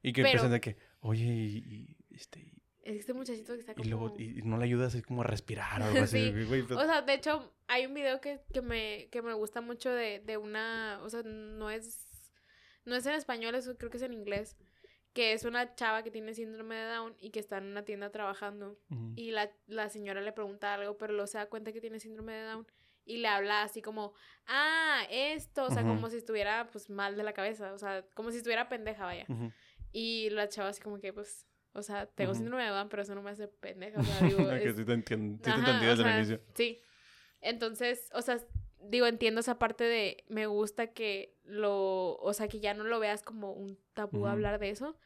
Y 0.00 0.12
que 0.12 0.20
empiecen 0.20 0.52
de 0.52 0.60
que, 0.60 0.76
oye, 1.00 1.24
y, 1.24 1.96
este, 2.10 2.54
este 2.84 3.12
muchachito 3.14 3.52
que 3.54 3.60
está 3.60 3.74
como... 3.74 3.84
Y 3.84 3.90
luego, 3.90 4.14
y 4.16 4.42
no 4.42 4.58
le 4.58 4.64
ayuda 4.64 4.86
así 4.86 5.02
como 5.02 5.22
a 5.22 5.24
respirar 5.24 5.82
o 5.82 5.86
algo 5.86 5.98
así. 6.04 6.32
Pues 6.48 6.70
o 6.70 6.84
sea, 6.84 7.02
de 7.02 7.14
hecho, 7.14 7.52
hay 7.66 7.86
un 7.86 7.94
video 7.94 8.20
que, 8.20 8.40
que, 8.54 8.62
me, 8.62 9.08
que 9.10 9.22
me 9.22 9.34
gusta 9.34 9.60
mucho 9.60 9.90
de, 9.90 10.20
de 10.20 10.36
una... 10.36 11.00
O 11.02 11.10
sea, 11.10 11.22
no 11.24 11.68
es... 11.68 12.30
No 12.84 12.94
es 12.94 13.04
en 13.06 13.14
español, 13.14 13.56
eso 13.56 13.76
creo 13.76 13.90
que 13.90 13.96
es 13.96 14.02
en 14.04 14.14
inglés. 14.14 14.56
Que 15.12 15.32
es 15.32 15.44
una 15.44 15.74
chava 15.74 16.04
que 16.04 16.12
tiene 16.12 16.32
síndrome 16.32 16.76
de 16.76 16.84
Down 16.86 17.16
y 17.18 17.30
que 17.30 17.40
está 17.40 17.58
en 17.58 17.64
una 17.64 17.84
tienda 17.84 18.10
trabajando. 18.10 18.78
Y 19.16 19.32
la, 19.32 19.50
la 19.66 19.90
señora 19.90 20.20
le 20.20 20.32
pregunta 20.32 20.74
algo, 20.74 20.96
pero 20.96 21.12
luego 21.12 21.26
se 21.26 21.38
da 21.38 21.46
cuenta 21.46 21.72
que 21.72 21.80
tiene 21.80 21.98
síndrome 21.98 22.34
de 22.34 22.44
Down 22.44 22.66
y 23.08 23.16
le 23.16 23.28
habla 23.28 23.62
así 23.62 23.82
como, 23.82 24.12
ah, 24.46 25.02
esto, 25.10 25.64
o 25.64 25.70
sea, 25.70 25.82
como 25.82 26.10
si 26.10 26.18
estuviera 26.18 26.68
pues 26.70 26.90
mal 26.90 27.16
de 27.16 27.22
la 27.22 27.32
cabeza, 27.32 27.72
o 27.72 27.78
sea, 27.78 28.04
como 28.14 28.30
si 28.30 28.36
estuviera 28.36 28.68
pendeja, 28.68 29.04
vaya. 29.04 29.26
Y 29.90 30.30
la 30.30 30.48
chava 30.48 30.68
así 30.68 30.80
como 30.80 31.00
que 31.00 31.12
pues 31.12 31.48
o 31.72 31.82
sea, 31.82 32.06
tengo 32.06 32.34
síndrome 32.34 32.64
de 32.64 32.70
Down, 32.70 32.88
pero 32.88 33.02
eso 33.02 33.14
no 33.14 33.22
me 33.22 33.30
hace 33.30 33.48
pendeja. 33.48 34.00
O 34.00 34.02
sea, 34.02 34.20
digo, 34.26 34.48
que 34.48 34.72
sí 34.74 34.84
te 34.84 34.92
entiendo, 34.92 35.38
sí 35.44 35.50
te 35.50 35.58
entendí 35.58 35.86
desde 35.86 36.02
el 36.02 36.16
inicio. 36.16 36.40
Sí. 36.54 36.82
Entonces, 37.40 38.10
o 38.14 38.22
sea, 38.22 38.38
digo, 38.80 39.06
entiendo 39.06 39.40
esa 39.40 39.58
parte 39.58 39.84
de 39.84 40.24
me 40.28 40.46
gusta 40.46 40.88
que 40.88 41.36
lo, 41.44 42.16
o 42.16 42.32
sea, 42.32 42.48
que 42.48 42.60
ya 42.60 42.74
no 42.74 42.84
lo 42.84 42.98
veas 42.98 43.22
como 43.22 43.52
un 43.52 43.78
tabú 43.94 44.26
hablar 44.26 44.58
de 44.58 44.70
eso, 44.70 44.98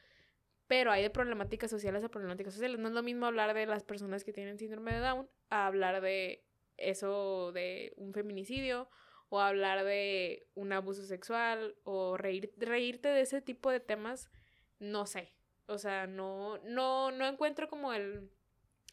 pero 0.67 0.91
hay 0.91 1.03
de 1.03 1.11
problemáticas 1.11 1.71
sociales 1.71 2.03
a 2.05 2.09
problemáticas 2.09 2.55
sociales. 2.55 2.79
No 2.79 2.89
es 2.89 2.95
lo 2.95 3.03
mismo 3.03 3.27
hablar 3.27 3.53
de 3.55 3.67
las 3.67 3.85
personas 3.85 4.25
que 4.25 4.33
tienen 4.33 4.59
síndrome 4.59 4.95
de 4.95 5.01
Down 5.01 5.29
a 5.51 5.67
hablar 5.67 6.01
de 6.01 6.43
eso 6.83 7.53
de 7.53 7.93
un 7.97 8.12
feminicidio 8.12 8.89
o 9.29 9.41
hablar 9.41 9.85
de 9.85 10.47
un 10.55 10.73
abuso 10.73 11.05
sexual 11.05 11.75
o 11.85 12.17
reír, 12.17 12.53
reírte 12.59 13.09
de 13.09 13.23
ese 13.23 13.41
tipo 13.41 13.71
de 13.71 13.81
temas, 13.81 14.31
no 14.79 15.07
sé. 15.07 15.33
O 15.67 15.79
sea, 15.79 16.07
no, 16.07 16.59
no, 16.65 17.11
no 17.11 17.27
encuentro 17.27 17.69
como 17.69 17.93
el, 17.95 18.31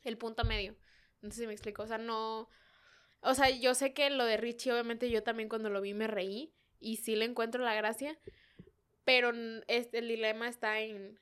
el 0.04 0.18
punto 0.18 0.46
medio. 0.46 0.78
No 1.22 1.32
sé 1.32 1.42
si 1.42 1.48
me 1.48 1.54
explico. 1.54 1.84
O 1.84 1.88
sea, 1.88 1.98
no. 1.98 2.48
O 3.22 3.34
sea, 3.34 3.50
yo 3.50 3.74
sé 3.76 3.94
que 3.94 4.10
lo 4.10 4.24
de 4.24 4.38
Richie, 4.38 4.72
obviamente, 4.72 5.10
yo 5.10 5.24
también 5.24 5.50
cuando 5.50 5.70
lo 5.70 5.82
vi 5.82 5.94
me 5.94 6.08
reí. 6.08 6.54
Y 6.80 6.98
sí 6.98 7.16
le 7.16 7.26
encuentro 7.26 7.64
la 7.64 7.76
gracia. 7.76 8.18
Pero 9.04 9.32
este, 9.68 10.00
el 10.00 10.08
dilema 10.08 10.48
está 10.48 10.80
en 10.80 11.20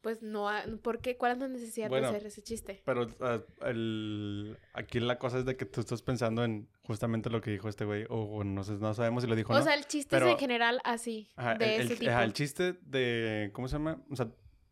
pues 0.00 0.22
no, 0.22 0.48
¿por 0.82 1.00
qué? 1.00 1.16
¿Cuál 1.16 1.32
es 1.32 1.38
la 1.38 1.48
necesidad 1.48 1.90
de 1.90 2.06
hacer 2.06 2.26
ese 2.26 2.42
chiste? 2.42 2.82
Pero 2.84 3.08
ah, 3.20 3.40
el, 3.66 4.56
aquí 4.72 5.00
la 5.00 5.18
cosa 5.18 5.38
es 5.38 5.44
de 5.44 5.56
que 5.56 5.64
tú 5.64 5.80
estás 5.80 6.02
pensando 6.02 6.44
en 6.44 6.68
justamente 6.82 7.30
lo 7.30 7.40
que 7.40 7.50
dijo 7.50 7.68
este 7.68 7.84
güey, 7.84 8.06
o 8.08 8.44
no 8.44 8.62
sé, 8.64 8.72
no 8.74 8.94
sabemos 8.94 9.24
si 9.24 9.28
lo 9.28 9.34
dijo 9.34 9.52
o 9.52 9.56
no. 9.56 9.60
O 9.60 9.64
sea, 9.64 9.74
el 9.74 9.86
chiste 9.86 10.16
es 10.16 10.22
en 10.22 10.38
general 10.38 10.80
así, 10.84 11.28
de 11.58 11.76
el, 11.76 11.82
ese 11.82 11.96
tipo. 11.96 12.12
el 12.12 12.32
chiste 12.32 12.74
de, 12.82 13.50
¿cómo 13.52 13.68
se 13.68 13.74
llama? 13.74 14.02
O 14.10 14.16
sea, 14.16 14.28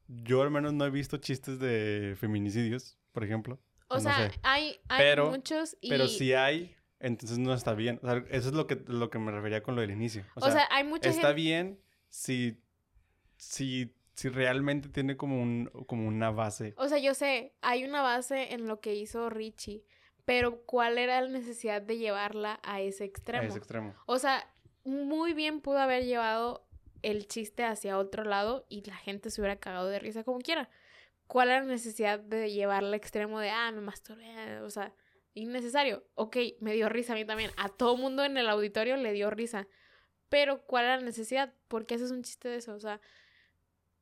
yo 0.09 0.42
al 0.42 0.50
menos 0.50 0.73
no 0.73 0.87
he 0.87 0.90
visto 0.90 1.16
chistes 1.16 1.59
de 1.59 2.14
feminicidios, 2.18 2.97
por 3.12 3.25
ejemplo. 3.25 3.59
O 3.88 4.00
sea, 4.00 4.30
hay, 4.42 4.78
hay 4.88 5.16
muchos 5.16 5.76
y... 5.80 5.90
Pero 5.90 6.09
si 6.09 6.33
hay, 6.35 6.75
entonces 7.00 7.38
no 7.38 7.52
está 7.52 7.75
bien. 7.75 8.00
O 8.02 8.06
sea, 8.06 8.25
eso 8.30 8.49
es 8.49 8.54
lo 8.54 8.66
que, 8.66 8.83
lo 8.87 9.11
que 9.11 9.18
me 9.18 9.30
refería 9.30 9.62
con 9.62 9.75
lo 9.75 9.80
del 9.80 9.90
inicio. 9.90 10.25
O, 10.35 10.50
sea, 10.50 10.68
hay 10.71 10.85
mucha 10.85 11.09
Está 11.09 11.33
bien 11.33 11.80
si, 12.09 12.61
si 13.37 13.96
si 14.16 14.30
realmente 14.30 14.88
tiene 14.88 15.16
como, 15.16 15.40
un, 15.40 15.70
como 15.87 16.08
una 16.08 16.30
base. 16.30 16.75
O 16.78 16.88
sea, 16.88 16.99
yo 16.99 17.12
sé, 17.12 17.54
hay 17.61 17.85
una 17.85 18.00
base 18.00 18.54
en 18.54 18.66
lo 18.66 18.80
que 18.80 18.94
hizo 18.94 19.28
Richie, 19.28 19.85
pero 20.25 20.62
¿cuál 20.64 20.96
era 20.96 21.20
la 21.20 21.28
necesidad 21.28 21.82
de 21.82 21.99
llevarla 21.99 22.58
a 22.62 22.80
ese 22.80 23.04
extremo? 23.04 23.44
A 23.44 23.46
ese 23.46 23.58
extremo. 23.58 23.94
O 24.06 24.18
sea, 24.18 24.50
muy 24.85 25.35
bien 25.35 25.61
pudo 25.61 25.78
haber 25.78 26.04
llevado 26.04 26.66
el 27.02 27.28
chiste 27.28 27.64
hacia 27.64 27.99
otro 27.99 28.25
lado 28.25 28.64
y 28.70 28.82
la 28.87 28.96
gente 28.96 29.30
se 29.30 29.40
hubiera 29.40 29.56
cagado 29.56 29.88
de 29.88 29.99
risa 29.99 30.25
como 30.25 30.38
quiera. 30.38 30.70
¿Cuál 31.26 31.49
era 31.50 31.61
la 31.61 31.66
necesidad 31.66 32.18
de 32.18 32.50
llevarla 32.50 32.88
al 32.88 32.94
extremo 32.94 33.38
de, 33.38 33.50
ah, 33.50 33.70
me 33.70 33.82
masturbé? 33.82 34.61
O 34.62 34.70
sea, 34.70 34.94
innecesario. 35.35 36.06
Ok, 36.14 36.38
me 36.61 36.73
dio 36.73 36.88
risa 36.88 37.12
a 37.12 37.16
mí 37.16 37.26
también. 37.26 37.50
A 37.58 37.68
todo 37.68 37.99
mundo 37.99 38.25
en 38.25 38.38
el 38.38 38.49
auditorio 38.49 38.96
le 38.96 39.12
dio 39.12 39.28
risa. 39.28 39.68
Pero 40.30 40.62
¿cuál 40.62 40.87
era 40.87 40.96
la 40.96 41.02
necesidad? 41.02 41.52
¿Por 41.68 41.85
qué 41.85 41.96
haces 41.96 42.11
un 42.11 42.23
chiste 42.23 42.49
de 42.49 42.56
eso? 42.56 42.75
O 42.75 42.80
sea, 42.80 43.00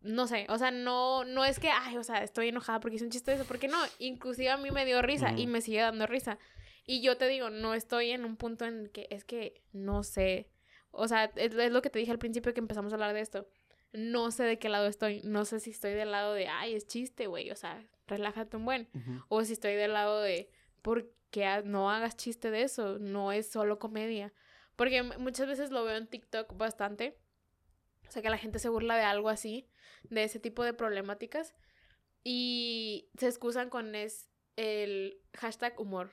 no 0.04 0.26
sé, 0.26 0.46
o 0.50 0.58
sea, 0.58 0.70
no, 0.70 1.24
no 1.24 1.44
es 1.44 1.58
que, 1.58 1.70
ay, 1.70 1.96
o 1.96 2.04
sea, 2.04 2.22
estoy 2.22 2.48
enojada 2.48 2.78
porque 2.78 2.96
hice 2.96 3.06
un 3.06 3.10
chiste 3.10 3.30
de 3.30 3.38
eso, 3.38 3.46
porque 3.46 3.68
no, 3.68 3.78
inclusive 3.98 4.50
a 4.50 4.58
mí 4.58 4.70
me 4.70 4.84
dio 4.84 5.00
risa 5.00 5.32
y 5.32 5.46
me 5.46 5.62
sigue 5.62 5.80
dando 5.80 6.06
risa. 6.06 6.38
Y 6.86 7.00
yo 7.00 7.16
te 7.16 7.26
digo, 7.26 7.48
no 7.48 7.72
estoy 7.72 8.10
en 8.10 8.26
un 8.26 8.36
punto 8.36 8.66
en 8.66 8.88
que 8.88 9.06
es 9.10 9.24
que 9.24 9.62
no 9.72 10.02
sé, 10.02 10.50
o 10.90 11.08
sea, 11.08 11.24
es, 11.36 11.54
lo 11.54 11.80
que 11.80 11.88
te 11.88 11.98
dije 11.98 12.12
al 12.12 12.18
principio 12.18 12.52
que 12.52 12.60
empezamos 12.60 12.92
a 12.92 12.96
hablar 12.96 13.14
de 13.14 13.20
esto. 13.20 13.48
No 13.94 14.30
sé 14.30 14.42
de 14.44 14.58
qué 14.58 14.68
lado 14.68 14.86
estoy, 14.88 15.22
no 15.24 15.46
sé 15.46 15.58
si 15.58 15.70
estoy 15.70 15.92
del 15.92 16.10
lado 16.10 16.34
de, 16.34 16.48
ay, 16.48 16.74
es 16.74 16.86
chiste, 16.86 17.26
güey, 17.26 17.50
o 17.50 17.56
sea, 17.56 17.82
relájate 18.06 18.58
un 18.58 18.66
buen. 18.66 18.88
O 19.28 19.42
si 19.42 19.54
estoy 19.54 19.74
del 19.74 19.94
lado 19.94 20.20
de, 20.20 20.50
¿por 20.82 21.10
qué 21.30 21.62
no 21.64 21.90
hagas 21.90 22.16
chiste 22.16 22.50
de 22.50 22.62
eso? 22.62 22.98
No 22.98 23.32
es 23.32 23.50
solo 23.50 23.78
comedia. 23.78 24.34
Porque 24.76 25.02
muchas 25.02 25.46
veces 25.46 25.70
lo 25.70 25.84
veo 25.84 25.96
en 25.96 26.08
TikTok 26.08 26.56
bastante. 26.56 27.16
O 28.08 28.10
sea, 28.10 28.22
que 28.22 28.30
la 28.30 28.38
gente 28.38 28.58
se 28.58 28.68
burla 28.68 28.96
de 28.96 29.02
algo 29.02 29.28
así 29.28 29.68
de 30.10 30.24
ese 30.24 30.38
tipo 30.38 30.64
de 30.64 30.74
problemáticas 30.74 31.54
y 32.22 33.10
se 33.18 33.26
excusan 33.26 33.70
con 33.70 33.94
es 33.94 34.30
el 34.56 35.20
hashtag 35.34 35.78
humor. 35.78 36.12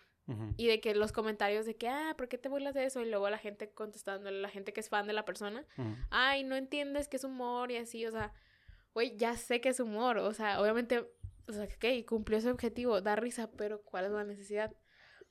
Y 0.55 0.67
de 0.67 0.79
que 0.79 0.95
los 0.95 1.11
comentarios 1.11 1.65
de 1.65 1.75
que, 1.75 1.89
ah, 1.89 2.15
¿por 2.17 2.29
qué 2.29 2.37
te 2.37 2.47
burlas 2.47 2.73
de 2.73 2.85
eso? 2.85 3.01
Y 3.01 3.09
luego 3.09 3.29
la 3.29 3.37
gente 3.37 3.73
contestándole, 3.73 4.39
la 4.39 4.47
gente 4.47 4.71
que 4.71 4.79
es 4.79 4.87
fan 4.87 5.05
de 5.05 5.11
la 5.11 5.25
persona, 5.25 5.65
ay, 6.09 6.45
no 6.45 6.55
entiendes 6.55 7.09
que 7.09 7.17
es 7.17 7.25
humor 7.25 7.69
y 7.69 7.75
así, 7.75 8.05
o 8.05 8.11
sea, 8.11 8.31
güey, 8.93 9.17
ya 9.17 9.35
sé 9.35 9.59
que 9.59 9.69
es 9.69 9.81
humor, 9.81 10.19
o 10.19 10.33
sea, 10.33 10.61
obviamente, 10.61 11.05
o 11.49 11.51
sea, 11.51 11.65
ok, 11.65 12.05
cumplió 12.07 12.37
ese 12.37 12.49
objetivo, 12.49 13.01
da 13.01 13.17
risa, 13.17 13.51
pero 13.51 13.81
¿cuál 13.81 14.05
es 14.05 14.11
la 14.11 14.23
necesidad? 14.23 14.73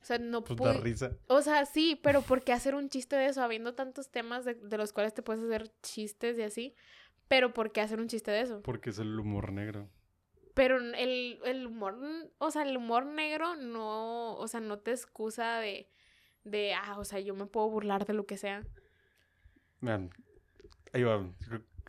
O 0.01 0.03
sea, 0.03 0.17
no 0.17 0.43
pues 0.43 0.59
da 0.59 0.73
risa. 0.73 1.11
O 1.27 1.41
sea, 1.41 1.65
sí, 1.65 1.99
pero 2.01 2.21
¿por 2.23 2.43
qué 2.43 2.53
hacer 2.53 2.73
un 2.73 2.89
chiste 2.89 3.15
de 3.15 3.27
eso? 3.27 3.43
Habiendo 3.43 3.75
tantos 3.75 4.09
temas 4.09 4.45
de, 4.45 4.55
de 4.55 4.77
los 4.77 4.93
cuales 4.93 5.13
te 5.13 5.21
puedes 5.21 5.43
hacer 5.43 5.71
chistes 5.83 6.37
y 6.39 6.41
así. 6.41 6.75
Pero 7.27 7.53
¿por 7.53 7.71
qué 7.71 7.81
hacer 7.81 7.99
un 7.99 8.07
chiste 8.07 8.31
de 8.31 8.41
eso? 8.41 8.61
Porque 8.63 8.89
es 8.89 8.99
el 8.99 9.17
humor 9.19 9.51
negro. 9.51 9.87
Pero 10.53 10.77
el, 10.77 11.39
el 11.45 11.67
humor, 11.67 11.97
o 12.39 12.51
sea, 12.51 12.63
el 12.63 12.75
humor 12.75 13.05
negro 13.05 13.55
no, 13.55 14.35
o 14.35 14.47
sea, 14.47 14.59
no 14.59 14.79
te 14.79 14.91
excusa 14.91 15.59
de, 15.59 15.87
de, 16.43 16.73
ah, 16.73 16.97
o 16.97 17.05
sea, 17.05 17.19
yo 17.19 17.35
me 17.35 17.45
puedo 17.45 17.69
burlar 17.69 18.05
de 18.05 18.13
lo 18.13 18.25
que 18.25 18.37
sea. 18.37 18.65
Vean, 19.79 20.09
ahí 20.93 21.03
va. 21.03 21.25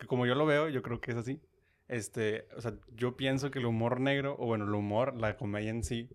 Como 0.07 0.25
yo 0.25 0.35
lo 0.35 0.45
veo, 0.45 0.69
yo 0.69 0.81
creo 0.81 1.01
que 1.01 1.11
es 1.11 1.17
así. 1.17 1.41
Este, 1.87 2.47
o 2.55 2.61
sea, 2.61 2.75
yo 2.95 3.17
pienso 3.17 3.51
que 3.51 3.59
el 3.59 3.65
humor 3.65 3.99
negro, 3.99 4.35
o 4.39 4.45
bueno, 4.45 4.65
el 4.65 4.73
humor, 4.73 5.15
la 5.19 5.35
comedia 5.35 5.69
en 5.69 5.83
sí, 5.83 6.09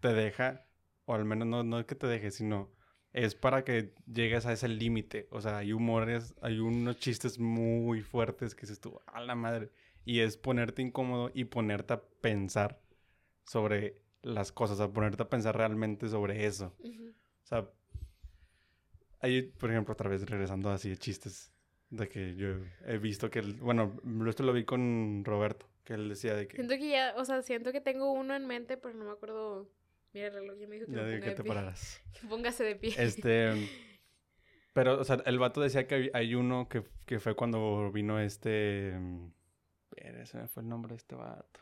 te 0.00 0.14
deja, 0.14 0.64
o 1.10 1.14
al 1.14 1.24
menos 1.24 1.48
no, 1.48 1.64
no 1.64 1.80
es 1.80 1.86
que 1.86 1.96
te 1.96 2.06
deje, 2.06 2.30
sino 2.30 2.70
es 3.12 3.34
para 3.34 3.64
que 3.64 3.92
llegues 4.06 4.46
a 4.46 4.52
ese 4.52 4.68
límite. 4.68 5.26
O 5.32 5.40
sea, 5.40 5.58
hay 5.58 5.72
humores, 5.72 6.34
hay 6.40 6.60
unos 6.60 6.98
chistes 6.98 7.40
muy 7.40 8.00
fuertes 8.00 8.54
que 8.54 8.64
se 8.66 8.74
estuvo 8.74 9.02
a 9.06 9.20
la 9.20 9.34
madre. 9.34 9.72
Y 10.04 10.20
es 10.20 10.36
ponerte 10.36 10.82
incómodo 10.82 11.32
y 11.34 11.44
ponerte 11.44 11.94
a 11.94 12.00
pensar 12.00 12.80
sobre 13.44 14.00
las 14.22 14.52
cosas, 14.52 14.78
a 14.78 14.92
ponerte 14.92 15.24
a 15.24 15.28
pensar 15.28 15.56
realmente 15.56 16.08
sobre 16.08 16.46
eso. 16.46 16.76
O 16.78 17.46
sea, 17.46 17.68
hay, 19.18 19.42
por 19.42 19.70
ejemplo, 19.70 19.92
otra 19.94 20.08
vez 20.08 20.24
regresando 20.30 20.70
así 20.70 20.90
de 20.90 20.96
chistes, 20.96 21.52
de 21.88 22.08
que 22.08 22.36
yo 22.36 22.54
he 22.86 22.98
visto 22.98 23.30
que, 23.30 23.40
bueno, 23.40 24.00
esto 24.28 24.44
lo 24.44 24.52
vi 24.52 24.64
con 24.64 25.24
Roberto, 25.24 25.66
que 25.82 25.94
él 25.94 26.08
decía 26.08 26.36
de 26.36 26.46
que... 26.46 26.54
Siento 26.54 26.76
que 26.76 26.88
ya, 26.88 27.14
o 27.16 27.24
sea, 27.24 27.42
siento 27.42 27.72
que 27.72 27.80
tengo 27.80 28.12
uno 28.12 28.36
en 28.36 28.46
mente, 28.46 28.76
pero 28.76 28.94
no 28.94 29.06
me 29.06 29.10
acuerdo 29.10 29.68
Mira 30.12 30.26
el 30.26 30.32
reloj, 30.32 30.58
ya 30.58 30.66
me 30.66 30.74
dijo 30.76 30.86
que, 30.86 30.92
ya 30.92 31.02
me 31.02 31.12
ponga 31.12 31.24
que 31.26 31.34
te 31.34 31.44
pararas. 31.44 32.00
Que 32.20 32.26
póngase 32.26 32.64
de 32.64 32.76
pie. 32.76 32.94
Este. 32.98 33.68
Pero, 34.72 35.00
o 35.00 35.04
sea, 35.04 35.16
el 35.26 35.38
vato 35.38 35.60
decía 35.60 35.86
que 35.86 36.10
hay 36.14 36.34
uno 36.34 36.68
que, 36.68 36.84
que 37.06 37.18
fue 37.18 37.34
cuando 37.34 37.90
vino 37.92 38.20
este. 38.20 38.94
Ese 39.96 40.38
me 40.38 40.46
fue 40.48 40.62
el 40.62 40.68
nombre 40.68 40.90
de 40.90 40.96
este 40.96 41.14
vato. 41.14 41.60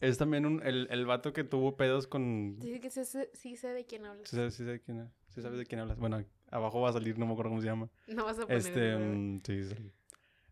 Es 0.00 0.16
también 0.16 0.46
un, 0.46 0.62
el, 0.64 0.88
el 0.90 1.04
vato 1.04 1.32
que 1.32 1.44
tuvo 1.44 1.76
pedos 1.76 2.06
con. 2.06 2.58
Dice 2.58 2.80
que 2.80 2.90
sí, 2.90 3.56
sé 3.56 3.68
de 3.68 3.84
quién 3.84 4.06
hablas. 4.06 4.28
Sí, 4.28 4.36
sí, 4.50 4.56
sé 4.56 4.64
de 4.64 4.80
quién, 4.80 5.10
sí 5.28 5.42
sabes 5.42 5.58
de 5.58 5.66
quién 5.66 5.80
hablas. 5.80 5.98
Bueno, 5.98 6.24
abajo 6.50 6.80
va 6.80 6.90
a 6.90 6.92
salir, 6.92 7.18
no 7.18 7.26
me 7.26 7.32
acuerdo 7.32 7.50
cómo 7.50 7.60
se 7.60 7.66
llama. 7.66 7.90
No 8.06 8.24
vas 8.24 8.38
a 8.38 8.42
poner. 8.42 8.56
Este, 8.56 8.96
mm, 8.96 9.40
sí, 9.44 9.64
sí. 9.64 9.92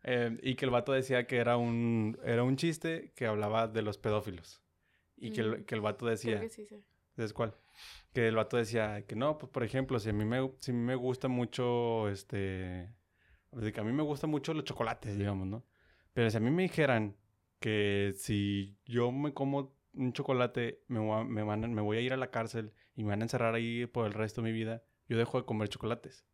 Eh, 0.04 0.38
y 0.42 0.54
que 0.54 0.64
el 0.64 0.70
vato 0.70 0.92
decía 0.92 1.26
que 1.26 1.36
era 1.38 1.56
un, 1.56 2.18
era 2.24 2.42
un 2.42 2.56
chiste 2.56 3.12
que 3.14 3.26
hablaba 3.26 3.68
de 3.68 3.82
los 3.82 3.96
pedófilos. 3.96 4.62
Y 5.20 5.32
que, 5.32 5.40
el, 5.40 5.64
que 5.64 5.74
el 5.74 5.80
vato 5.80 6.06
decía... 6.06 6.40
que 6.40 6.48
sí, 6.48 6.66
¿Sabes 7.16 7.32
cuál? 7.32 7.54
Que 8.12 8.28
el 8.28 8.36
vato 8.36 8.56
decía 8.56 9.04
que 9.06 9.16
no, 9.16 9.38
pues 9.38 9.50
por 9.50 9.64
ejemplo, 9.64 9.98
si 9.98 10.10
a 10.10 10.12
mí 10.12 10.24
me, 10.24 10.52
si 10.60 10.72
me 10.72 10.94
gusta 10.94 11.28
mucho, 11.28 12.08
este... 12.08 12.88
que 13.72 13.80
a 13.80 13.84
mí 13.84 13.92
me 13.92 14.02
gustan 14.02 14.30
mucho 14.30 14.54
los 14.54 14.64
chocolates, 14.64 15.18
digamos, 15.18 15.46
¿no? 15.46 15.64
Pero 16.12 16.30
si 16.30 16.36
a 16.36 16.40
mí 16.40 16.50
me 16.50 16.62
dijeran 16.62 17.16
que 17.60 18.14
si 18.16 18.76
yo 18.84 19.10
me 19.10 19.34
como 19.34 19.76
un 19.94 20.12
chocolate, 20.12 20.82
me 20.88 21.00
voy, 21.00 21.20
a, 21.20 21.24
me, 21.24 21.42
van, 21.42 21.72
me 21.74 21.82
voy 21.82 21.96
a 21.96 22.00
ir 22.00 22.12
a 22.12 22.16
la 22.16 22.30
cárcel 22.30 22.72
y 22.94 23.02
me 23.02 23.10
van 23.10 23.20
a 23.20 23.24
encerrar 23.24 23.54
ahí 23.54 23.86
por 23.86 24.06
el 24.06 24.12
resto 24.12 24.42
de 24.42 24.50
mi 24.50 24.56
vida, 24.56 24.82
yo 25.08 25.16
dejo 25.18 25.38
de 25.38 25.44
comer 25.44 25.68
chocolates. 25.68 26.24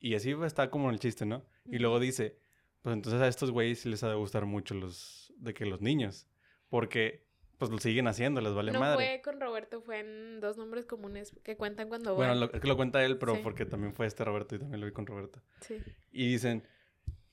Y 0.00 0.14
así 0.14 0.32
está 0.44 0.70
como 0.70 0.90
el 0.90 0.98
chiste, 0.98 1.24
¿no? 1.24 1.44
Y 1.64 1.78
luego 1.78 1.98
dice, 1.98 2.38
pues 2.82 2.94
entonces 2.94 3.22
a 3.22 3.28
estos 3.28 3.50
güeyes 3.50 3.86
les 3.86 4.02
ha 4.02 4.10
de 4.10 4.16
gustar 4.16 4.44
mucho 4.44 4.74
los, 4.74 5.32
de 5.38 5.54
que 5.54 5.64
los 5.64 5.80
niños. 5.80 6.26
Porque 6.68 7.23
pues 7.58 7.70
lo 7.70 7.78
siguen 7.78 8.06
haciendo, 8.08 8.40
les 8.40 8.52
vale 8.52 8.72
madre. 8.72 8.90
No 8.90 8.96
fue 8.96 9.22
con 9.22 9.40
Roberto, 9.40 9.80
fue 9.80 10.00
en 10.00 10.40
dos 10.40 10.56
nombres 10.56 10.86
comunes 10.86 11.32
que 11.42 11.56
cuentan 11.56 11.88
cuando 11.88 12.14
Bueno, 12.14 12.50
que 12.50 12.66
lo 12.66 12.76
cuenta 12.76 13.04
él, 13.04 13.18
pero 13.18 13.42
porque 13.42 13.64
también 13.66 13.94
fue 13.94 14.06
este 14.06 14.24
Roberto 14.24 14.56
y 14.56 14.58
también 14.58 14.80
lo 14.80 14.86
vi 14.86 14.92
con 14.92 15.06
Roberto. 15.06 15.42
Sí. 15.60 15.78
Y 16.12 16.28
dicen, 16.32 16.66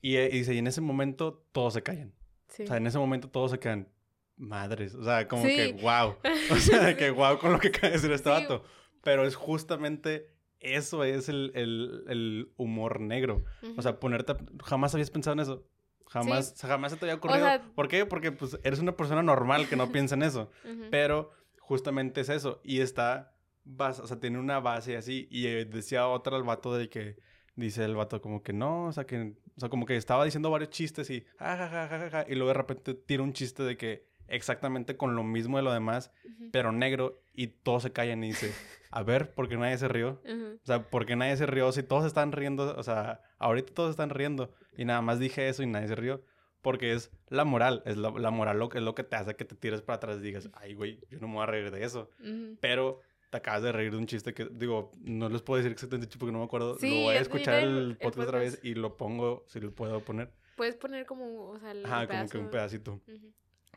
y, 0.00 0.16
y 0.16 0.28
dice, 0.28 0.54
y 0.54 0.58
en 0.58 0.66
ese 0.66 0.80
momento 0.80 1.44
todos 1.52 1.74
se 1.74 1.82
callan. 1.82 2.14
Sí. 2.48 2.64
O 2.64 2.66
sea, 2.66 2.76
en 2.76 2.86
ese 2.86 2.98
momento 2.98 3.28
todos 3.28 3.50
se 3.50 3.58
quedan 3.58 3.88
madres. 4.36 4.94
O 4.94 5.04
sea, 5.04 5.28
como 5.28 5.44
que 5.44 5.72
wow. 5.80 6.16
O 6.50 6.56
sea, 6.56 6.96
que 6.96 7.10
wow 7.10 7.38
con 7.38 7.52
lo 7.52 7.58
que 7.58 7.68
acaba 7.68 7.88
de 7.88 7.94
decir 7.94 8.12
este 8.12 8.28
vato. 8.28 8.64
Pero 9.02 9.26
es 9.26 9.34
justamente 9.34 10.28
eso 10.60 11.02
es 11.04 11.28
el, 11.28 11.50
el, 11.54 12.04
el 12.08 12.52
humor 12.56 13.00
negro. 13.00 13.44
O 13.76 13.82
sea, 13.82 13.98
ponerte. 13.98 14.34
Jamás 14.64 14.94
habías 14.94 15.10
pensado 15.10 15.34
en 15.34 15.40
eso. 15.40 15.66
Jamás, 16.12 16.54
jamás 16.60 16.92
se 16.92 16.98
te 16.98 17.06
había 17.06 17.14
ocurrido. 17.14 17.46
¿Por 17.74 17.88
qué? 17.88 18.06
Porque 18.06 18.32
pues 18.32 18.58
eres 18.62 18.80
una 18.80 18.96
persona 18.96 19.22
normal 19.22 19.68
que 19.68 19.76
no 19.76 19.90
piensa 19.92 20.14
en 20.14 20.22
eso. 20.22 20.50
Pero 20.90 21.30
justamente 21.60 22.20
es 22.20 22.28
eso. 22.28 22.60
Y 22.62 22.80
está 22.80 23.34
base, 23.64 24.02
o 24.02 24.06
sea, 24.06 24.20
tiene 24.20 24.38
una 24.38 24.60
base 24.60 24.96
así. 24.96 25.26
Y 25.30 25.46
eh, 25.46 25.64
decía 25.64 26.06
otra 26.06 26.36
al 26.36 26.42
vato 26.42 26.74
de 26.74 26.88
que, 26.88 27.16
dice 27.56 27.84
el 27.84 27.94
vato 27.94 28.20
como 28.20 28.42
que 28.42 28.52
no, 28.52 28.86
o 28.86 28.92
sea, 28.92 29.04
que, 29.04 29.34
o 29.56 29.60
sea, 29.60 29.68
como 29.68 29.86
que 29.86 29.96
estaba 29.96 30.24
diciendo 30.24 30.50
varios 30.50 30.70
chistes 30.70 31.10
y, 31.10 31.24
ja, 31.38 32.24
y 32.28 32.34
luego 32.34 32.48
de 32.48 32.54
repente 32.54 32.94
tira 32.94 33.22
un 33.22 33.32
chiste 33.32 33.62
de 33.62 33.76
que 33.76 34.06
exactamente 34.28 34.96
con 34.96 35.14
lo 35.14 35.22
mismo 35.22 35.58
de 35.58 35.62
lo 35.62 35.72
demás, 35.72 36.10
pero 36.52 36.72
negro, 36.72 37.22
y 37.34 37.48
todos 37.48 37.82
se 37.82 37.92
callan 37.92 38.24
y 38.24 38.28
dice, 38.28 38.52
a 38.90 39.02
ver, 39.02 39.34
¿por 39.34 39.48
qué 39.48 39.56
nadie 39.56 39.76
se 39.76 39.88
rió? 39.88 40.22
O 40.62 40.66
sea, 40.66 40.88
¿por 40.88 41.04
qué 41.04 41.16
nadie 41.16 41.36
se 41.36 41.46
rió? 41.46 41.70
Si 41.72 41.82
todos 41.82 42.06
están 42.06 42.32
riendo, 42.32 42.74
o 42.76 42.82
sea, 42.82 43.20
ahorita 43.38 43.74
todos 43.74 43.90
están 43.90 44.10
riendo, 44.10 44.54
y 44.76 44.84
nada 44.84 45.02
más 45.02 45.18
dije 45.18 45.48
eso 45.48 45.62
y 45.62 45.66
nadie 45.66 45.88
se 45.88 45.94
rió. 45.94 46.24
Porque 46.60 46.92
es 46.92 47.10
la 47.28 47.44
moral, 47.44 47.82
es 47.86 47.96
la, 47.96 48.30
moral 48.30 48.58
lo, 48.58 48.70
es 48.72 48.82
lo 48.82 48.94
que 48.94 49.02
te 49.02 49.16
hace 49.16 49.34
que 49.34 49.44
te 49.44 49.56
tires 49.56 49.82
para 49.82 49.96
atrás 49.96 50.18
y 50.18 50.20
digas, 50.20 50.48
ay, 50.52 50.74
güey, 50.74 51.00
yo 51.10 51.18
no 51.18 51.26
me 51.26 51.34
voy 51.34 51.42
a 51.42 51.46
reír 51.46 51.72
de 51.72 51.84
eso. 51.84 52.08
Pero 52.60 53.00
te 53.30 53.38
acabas 53.38 53.62
de 53.62 53.72
reír 53.72 53.90
de 53.90 53.96
un 53.96 54.06
chiste 54.06 54.32
que, 54.32 54.46
digo, 54.50 54.92
no 55.00 55.28
les 55.28 55.42
puedo 55.42 55.56
decir 55.56 55.72
exactamente 55.72 56.16
porque 56.18 56.32
no 56.32 56.38
me 56.38 56.44
acuerdo. 56.44 56.76
lo 56.80 56.88
voy 56.88 57.16
a 57.16 57.20
escuchar 57.20 57.64
el, 57.64 57.96
podcast 57.96 58.28
otra 58.28 58.38
vez 58.38 58.60
y 58.62 58.74
lo 58.74 58.96
pongo, 58.96 59.44
si 59.48 59.58
lo 59.58 59.74
puedo 59.74 60.00
poner. 60.04 60.30
Puedes 60.54 60.76
poner 60.76 61.06
como, 61.06 61.48
o 61.48 61.58
sea, 61.58 61.72
el 61.72 61.84
Ajá, 61.84 62.06
como 62.06 62.28
que 62.28 62.38
un 62.38 62.50
pedacito. 62.50 63.00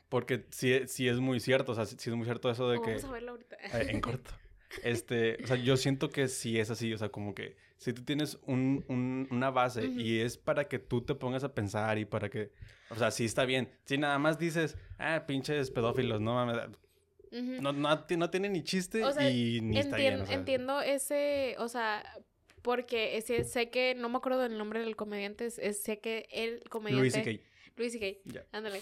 Porque 0.10 0.46
sí, 0.52 0.82
sí 0.88 1.08
es 1.08 1.20
muy 1.20 1.40
cierto, 1.40 1.72
o 1.72 1.76
sea, 1.76 1.86
sí 1.86 1.96
es 1.98 2.16
muy 2.16 2.26
cierto 2.26 2.52
eso 2.52 2.70
de 2.70 2.82
que... 2.82 2.92
Vamos 2.92 3.06
a 3.06 3.12
verlo 3.12 3.32
ahorita. 3.32 3.56
Eh, 3.56 3.88
en 3.90 4.02
corto. 4.02 4.32
Este, 4.84 5.38
o 5.44 5.48
sea, 5.48 5.58
yo 5.58 5.78
siento 5.78 6.10
que 6.10 6.28
sí 6.28 6.60
es 6.60 6.70
así, 6.70 6.94
o 6.94 6.98
sea, 6.98 7.10
como 7.10 7.34
que 7.34 7.56
si 7.78 7.94
tú 7.94 8.04
tienes 8.04 8.40
un, 8.46 8.86
un, 8.88 9.28
una 9.32 9.52
base 9.52 9.86
y 9.86 10.20
es 10.20 10.38
para 10.38 10.68
que 10.68 10.80
tú 10.80 11.02
te 11.02 11.16
pongas 11.16 11.44
a 11.44 11.54
pensar 11.54 11.98
y 11.98 12.06
para 12.06 12.30
que, 12.30 12.52
o 12.90 12.96
sea, 12.96 13.12
sí 13.12 13.26
está 13.26 13.46
bien. 13.46 13.70
Si 13.86 13.98
nada 13.98 14.18
más 14.18 14.40
dices, 14.40 14.78
ah, 14.98 15.26
pinches 15.28 15.72
pedófilos, 15.72 16.22
no 16.22 16.34
mames, 16.34 16.58
no, 17.32 17.74
no, 17.74 18.06
no, 18.18 18.30
tiene 18.30 18.50
ni 18.50 18.64
chiste 18.64 19.02
y 19.30 19.62
ni 19.62 19.78
está 19.78 19.98
bien. 19.98 20.24
Entiendo 20.30 20.82
ese, 20.82 21.56
o 21.60 21.68
sea, 21.68 22.04
porque 22.62 23.18
ese, 23.18 23.44
sé 23.44 23.70
que, 23.70 23.94
no 23.96 24.10
me 24.10 24.18
acuerdo 24.18 24.42
del 24.42 24.58
nombre 24.58 24.80
del 24.80 24.96
comediante, 24.96 25.46
es, 25.46 25.84
sé 25.84 26.00
que 26.00 26.28
el 26.32 26.64
comediante... 26.70 27.02
Luis 27.02 27.14
C.K. 27.14 27.44
Luis 27.78 27.94
C.K. 27.94 28.40
Ándale. 28.52 28.82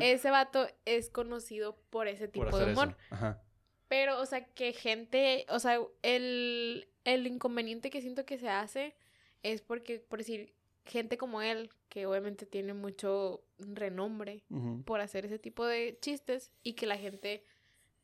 ese 0.00 0.30
vato 0.30 0.68
es 0.84 1.10
conocido 1.10 1.76
por 1.90 2.06
ese 2.06 2.28
tipo 2.28 2.56
de 2.56 2.72
humor. 2.72 2.96
Ajá. 3.10 3.42
Pero, 3.90 4.20
o 4.20 4.24
sea, 4.24 4.44
que 4.44 4.72
gente, 4.72 5.46
o 5.48 5.58
sea, 5.58 5.80
el, 6.02 6.86
el 7.02 7.26
inconveniente 7.26 7.90
que 7.90 8.00
siento 8.00 8.24
que 8.24 8.38
se 8.38 8.48
hace 8.48 8.94
es 9.42 9.62
porque, 9.62 9.98
por 9.98 10.20
decir, 10.20 10.54
gente 10.84 11.18
como 11.18 11.42
él, 11.42 11.70
que 11.88 12.06
obviamente 12.06 12.46
tiene 12.46 12.72
mucho 12.72 13.42
renombre 13.58 14.44
por 14.84 15.00
hacer 15.00 15.26
ese 15.26 15.40
tipo 15.40 15.66
de 15.66 15.98
chistes 16.00 16.52
y 16.62 16.74
que 16.74 16.86
la 16.86 16.98
gente 16.98 17.44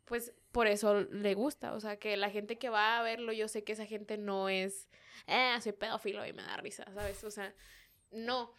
pues 0.06 0.32
por 0.50 0.66
eso 0.66 1.02
le 1.02 1.34
gusta. 1.34 1.72
O 1.74 1.78
sea, 1.80 1.98
que 1.98 2.16
la 2.16 2.30
gente 2.30 2.58
que 2.58 2.68
va 2.68 2.98
a 2.98 3.02
verlo, 3.02 3.32
yo 3.32 3.46
sé 3.46 3.62
que 3.62 3.74
esa 3.74 3.86
gente 3.86 4.18
no 4.18 4.48
es, 4.48 4.88
eh, 5.28 5.56
soy 5.62 5.70
pedófilo 5.72 6.26
y 6.26 6.32
me 6.32 6.42
da 6.42 6.56
risa, 6.56 6.84
¿sabes? 6.94 7.22
O 7.22 7.30
sea, 7.30 7.54
no. 8.10 8.52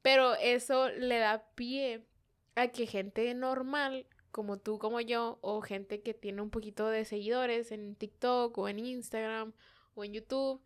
Pero 0.00 0.34
eso 0.34 0.88
le 0.88 1.18
da 1.18 1.46
pie 1.54 2.06
a 2.54 2.68
que 2.68 2.86
gente 2.86 3.34
normal, 3.34 4.06
como 4.34 4.58
tú, 4.58 4.80
como 4.80 5.00
yo, 5.00 5.38
o 5.42 5.60
gente 5.60 6.02
que 6.02 6.12
tiene 6.12 6.42
un 6.42 6.50
poquito 6.50 6.88
de 6.88 7.04
seguidores 7.04 7.70
en 7.70 7.94
TikTok 7.94 8.58
o 8.58 8.68
en 8.68 8.80
Instagram 8.80 9.52
o 9.94 10.02
en 10.02 10.12
YouTube, 10.12 10.60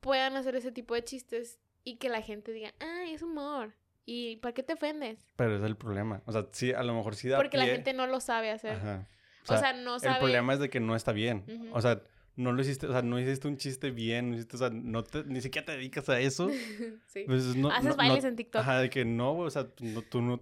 puedan 0.00 0.38
hacer 0.38 0.56
ese 0.56 0.72
tipo 0.72 0.94
de 0.94 1.04
chistes 1.04 1.60
y 1.84 1.96
que 1.96 2.08
la 2.08 2.22
gente 2.22 2.50
diga, 2.52 2.72
ay, 2.80 3.12
es 3.12 3.20
humor. 3.20 3.74
¿Y 4.06 4.36
para 4.36 4.54
qué 4.54 4.62
te 4.62 4.72
ofendes? 4.72 5.28
Pero 5.36 5.54
es 5.54 5.62
el 5.62 5.76
problema. 5.76 6.22
O 6.24 6.32
sea, 6.32 6.46
sí, 6.50 6.72
a 6.72 6.82
lo 6.82 6.94
mejor 6.94 7.14
sí 7.14 7.28
da 7.28 7.36
Porque 7.36 7.58
la 7.58 7.66
gente 7.66 7.92
no 7.92 8.06
lo 8.06 8.20
sabe 8.20 8.50
hacer. 8.50 8.76
Ajá. 8.76 9.06
O 9.48 9.58
sea, 9.58 9.74
no 9.74 9.98
sabe... 9.98 10.14
El 10.14 10.20
problema 10.20 10.54
es 10.54 10.60
de 10.60 10.70
que 10.70 10.80
no 10.80 10.96
está 10.96 11.12
bien. 11.12 11.44
O 11.74 11.82
sea, 11.82 12.02
no 12.36 12.52
lo 12.52 12.62
hiciste, 12.62 12.86
o 12.86 12.92
sea, 12.92 13.02
no 13.02 13.20
hiciste 13.20 13.48
un 13.48 13.58
chiste 13.58 13.90
bien, 13.90 14.30
no 14.30 14.36
hiciste, 14.36 14.56
o 14.56 14.58
sea, 14.60 14.70
no 14.70 15.04
te, 15.04 15.24
ni 15.24 15.42
siquiera 15.42 15.66
te 15.66 15.72
dedicas 15.72 16.08
a 16.08 16.20
eso. 16.20 16.48
sí. 17.06 17.24
Pues 17.26 17.54
no, 17.54 17.70
Haces 17.70 17.96
bailes 17.96 18.24
en 18.24 18.36
TikTok. 18.36 18.62
Ajá, 18.62 18.78
de 18.78 18.88
que 18.88 19.04
no, 19.04 19.36
o 19.36 19.50
sea, 19.50 19.68
tú 20.08 20.22
no, 20.22 20.40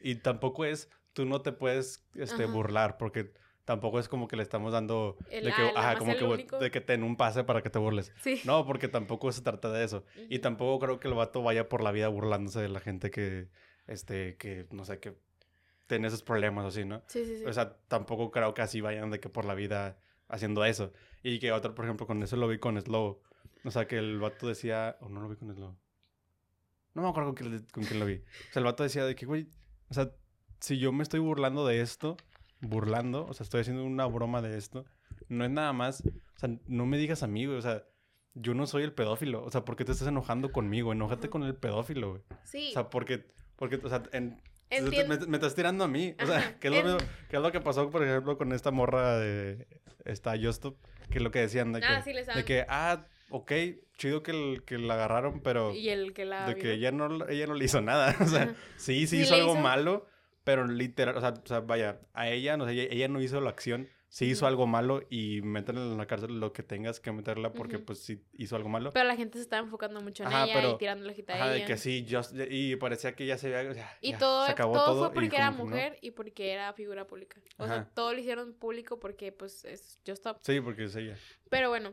y 0.00 0.14
tampoco 0.14 0.64
es, 0.64 0.88
tú 1.16 1.24
no 1.24 1.40
te 1.40 1.50
puedes, 1.50 2.06
este, 2.14 2.44
burlar, 2.44 2.98
porque 2.98 3.32
tampoco 3.64 3.98
es 3.98 4.06
como 4.06 4.28
que 4.28 4.36
le 4.36 4.42
estamos 4.42 4.70
dando, 4.70 5.16
de 5.30 5.40
que, 5.44 5.72
ajá, 5.74 5.96
como 5.96 6.14
que, 6.14 6.46
de 6.60 6.70
que 6.70 6.82
ten 6.82 7.02
un 7.02 7.16
pase 7.16 7.42
para 7.42 7.62
que 7.62 7.70
te 7.70 7.78
burles. 7.78 8.12
Sí. 8.20 8.42
No, 8.44 8.66
porque 8.66 8.86
tampoco 8.86 9.32
se 9.32 9.40
trata 9.40 9.72
de 9.72 9.82
eso. 9.82 10.04
Y 10.28 10.40
tampoco 10.40 10.78
creo 10.84 11.00
que 11.00 11.08
el 11.08 11.14
vato 11.14 11.42
vaya 11.42 11.70
por 11.70 11.82
la 11.82 11.90
vida 11.90 12.08
burlándose 12.08 12.60
de 12.60 12.68
la 12.68 12.80
gente 12.80 13.10
que, 13.10 13.48
este, 13.86 14.36
que, 14.36 14.66
no 14.72 14.84
sé, 14.84 15.00
que 15.00 15.16
tiene 15.86 16.06
esos 16.08 16.22
problemas 16.22 16.66
así, 16.66 16.84
¿no? 16.84 17.02
Sí, 17.06 17.24
sí, 17.24 17.38
sí. 17.38 17.46
O 17.46 17.52
sea, 17.54 17.78
tampoco 17.88 18.30
creo 18.30 18.52
que 18.52 18.60
así 18.60 18.82
vayan 18.82 19.10
de 19.10 19.18
que 19.18 19.30
por 19.30 19.46
la 19.46 19.54
vida 19.54 19.98
haciendo 20.28 20.66
eso. 20.66 20.92
Y 21.22 21.38
que 21.38 21.50
otro, 21.50 21.74
por 21.74 21.86
ejemplo, 21.86 22.06
con 22.06 22.22
eso 22.22 22.36
lo 22.36 22.46
vi 22.46 22.58
con 22.58 22.78
Slow. 22.78 23.22
O 23.64 23.70
sea, 23.70 23.88
que 23.88 23.96
el 23.96 24.18
vato 24.18 24.48
decía, 24.48 24.98
o 25.00 25.08
no 25.08 25.22
lo 25.22 25.30
vi 25.30 25.36
con 25.36 25.54
Slow. 25.54 25.78
No 26.92 27.02
me 27.02 27.08
acuerdo 27.08 27.34
con 27.34 27.36
quién, 27.36 27.66
con 27.72 27.84
quién 27.84 28.00
lo 28.00 28.04
vi. 28.04 28.16
O 28.16 28.52
sea, 28.52 28.60
el 28.60 28.64
vato 28.64 28.82
decía 28.82 29.06
de 29.06 29.14
que, 29.14 29.24
güey, 29.24 29.48
o 29.88 29.94
sea, 29.94 30.12
si 30.60 30.78
yo 30.78 30.92
me 30.92 31.02
estoy 31.02 31.20
burlando 31.20 31.66
de 31.66 31.80
esto, 31.80 32.16
burlando, 32.60 33.26
o 33.26 33.34
sea, 33.34 33.44
estoy 33.44 33.60
haciendo 33.60 33.84
una 33.84 34.06
broma 34.06 34.42
de 34.42 34.56
esto, 34.56 34.84
no 35.28 35.44
es 35.44 35.50
nada 35.50 35.72
más, 35.72 36.02
o 36.02 36.38
sea, 36.38 36.50
no 36.66 36.86
me 36.86 36.98
digas 36.98 37.22
a 37.22 37.26
mí, 37.26 37.46
güey, 37.46 37.58
o 37.58 37.62
sea, 37.62 37.84
yo 38.34 38.54
no 38.54 38.66
soy 38.66 38.82
el 38.82 38.92
pedófilo, 38.92 39.42
o 39.44 39.50
sea, 39.50 39.64
¿por 39.64 39.76
qué 39.76 39.84
te 39.84 39.92
estás 39.92 40.08
enojando 40.08 40.52
conmigo? 40.52 40.92
Enójate 40.92 41.28
con 41.28 41.42
el 41.42 41.54
pedófilo, 41.54 42.10
güey. 42.10 42.22
Sí. 42.44 42.68
O 42.70 42.72
sea, 42.72 42.90
porque, 42.90 43.24
porque, 43.56 43.76
o 43.76 43.88
sea, 43.88 44.02
en, 44.12 44.40
me, 44.70 45.36
estás 45.36 45.54
tirando 45.54 45.84
a 45.84 45.88
mí. 45.88 46.14
O 46.22 46.26
sea, 46.26 46.56
¿qué 46.60 46.68
es, 46.68 46.84
lo, 46.84 46.98
¿qué 47.28 47.36
es, 47.36 47.42
lo, 47.42 47.52
que 47.52 47.60
pasó, 47.60 47.90
por 47.90 48.02
ejemplo, 48.04 48.36
con 48.36 48.52
esta 48.52 48.70
morra 48.70 49.18
de 49.18 49.66
esta 50.04 50.36
Justop? 50.38 50.76
Que 51.10 51.18
es 51.18 51.22
lo 51.22 51.30
que 51.30 51.40
decían 51.40 51.72
de 51.72 51.80
ah, 51.84 52.02
que, 52.04 52.12
de 52.12 52.44
que 52.44 52.66
ah, 52.68 53.06
ok, 53.30 53.52
chido 53.96 54.22
que, 54.22 54.60
que 54.66 54.78
la 54.78 54.94
agarraron, 54.94 55.40
pero... 55.40 55.72
Y 55.72 55.88
el 55.88 56.12
que 56.12 56.24
la... 56.24 56.46
De 56.46 56.56
que 56.56 56.72
ella 56.72 56.90
no, 56.90 57.28
ella 57.28 57.46
no 57.46 57.54
le 57.54 57.64
hizo 57.64 57.80
nada. 57.80 58.14
O 58.20 58.26
sea, 58.26 58.54
sí, 58.76 59.06
sí, 59.06 59.20
hizo 59.20 59.34
algo 59.34 59.54
malo, 59.54 60.06
pero 60.46 60.64
literal, 60.64 61.16
o 61.16 61.20
sea, 61.20 61.30
o 61.30 61.46
sea, 61.48 61.58
vaya, 61.58 61.98
a 62.12 62.30
ella, 62.30 62.56
no 62.56 62.66
sé, 62.66 62.70
ella, 62.70 62.84
ella 62.88 63.08
no 63.08 63.20
hizo 63.20 63.40
la 63.40 63.50
acción 63.50 63.88
si 64.08 64.26
hizo 64.26 64.46
algo 64.46 64.68
malo 64.68 65.02
y 65.10 65.42
métela 65.42 65.80
en 65.80 65.96
la 65.96 66.06
cárcel 66.06 66.38
lo 66.38 66.52
que 66.52 66.62
tengas 66.62 67.00
que 67.00 67.10
meterla 67.10 67.52
porque 67.52 67.80
pues 67.80 67.98
sí 67.98 68.22
hizo 68.34 68.54
algo 68.54 68.68
malo. 68.68 68.92
Pero 68.92 69.08
la 69.08 69.16
gente 69.16 69.38
se 69.38 69.42
estaba 69.42 69.64
enfocando 69.64 70.00
mucho 70.00 70.22
en 70.22 70.28
ella 70.28 70.70
y 70.70 70.78
tirándole 70.78 71.16
a 71.26 71.34
ella. 71.34 71.50
de 71.50 71.64
que 71.64 71.76
sí, 71.76 72.06
y 72.48 72.76
parecía 72.76 73.16
que 73.16 73.26
ya 73.26 73.38
se 73.38 73.56
había... 73.56 73.98
Y 74.00 74.14
todo, 74.14 74.46
todo, 74.54 75.06
fue 75.06 75.14
porque 75.14 75.34
era 75.34 75.50
mujer 75.50 75.98
y 76.00 76.12
porque 76.12 76.52
era 76.52 76.72
figura 76.74 77.08
pública. 77.08 77.40
O 77.56 77.66
sea, 77.66 77.90
todo 77.92 78.12
lo 78.12 78.20
hicieron 78.20 78.54
público 78.54 79.00
porque 79.00 79.32
pues 79.32 79.64
es 79.64 79.98
Just 80.06 80.18
Stop. 80.18 80.38
Sí, 80.42 80.60
porque 80.60 80.84
es 80.84 80.94
ella. 80.94 81.16
Pero 81.50 81.70
bueno, 81.70 81.92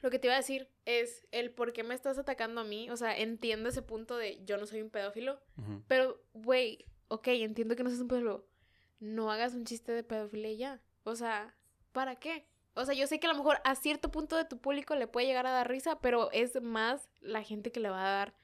lo 0.00 0.10
que 0.10 0.20
te 0.20 0.28
iba 0.28 0.34
a 0.34 0.38
decir 0.38 0.70
es 0.84 1.26
el 1.32 1.50
por 1.50 1.72
qué 1.72 1.82
me 1.82 1.94
estás 1.94 2.18
atacando 2.18 2.60
a 2.60 2.64
mí. 2.64 2.88
O 2.90 2.96
sea, 2.96 3.18
entiendo 3.18 3.68
ese 3.68 3.82
punto 3.82 4.16
de 4.16 4.44
yo 4.44 4.58
no 4.58 4.66
soy 4.66 4.80
un 4.80 4.90
pedófilo. 4.90 5.40
Pero, 5.88 6.22
güey, 6.32 6.86
ok, 7.14 7.28
entiendo 7.28 7.76
que 7.76 7.82
no 7.82 7.90
seas 7.90 8.02
un 8.02 8.08
pedófilo. 8.08 8.46
No 9.00 9.30
hagas 9.30 9.54
un 9.54 9.64
chiste 9.64 9.92
de 9.92 10.02
pedofilia 10.02 10.52
ya. 10.52 10.82
O 11.04 11.16
sea, 11.16 11.54
¿para 11.92 12.16
qué? 12.16 12.46
O 12.74 12.84
sea, 12.84 12.94
yo 12.94 13.06
sé 13.06 13.20
que 13.20 13.26
a 13.26 13.32
lo 13.32 13.36
mejor 13.36 13.58
a 13.64 13.74
cierto 13.76 14.10
punto 14.10 14.36
de 14.36 14.44
tu 14.44 14.58
público 14.58 14.96
le 14.96 15.06
puede 15.06 15.26
llegar 15.26 15.46
a 15.46 15.52
dar 15.52 15.68
risa, 15.68 16.00
pero 16.00 16.30
es 16.32 16.60
más 16.60 17.08
la 17.20 17.42
gente 17.42 17.70
que 17.70 17.80
le 17.80 17.88
va 17.88 18.00
a 18.00 18.10
dar, 18.10 18.34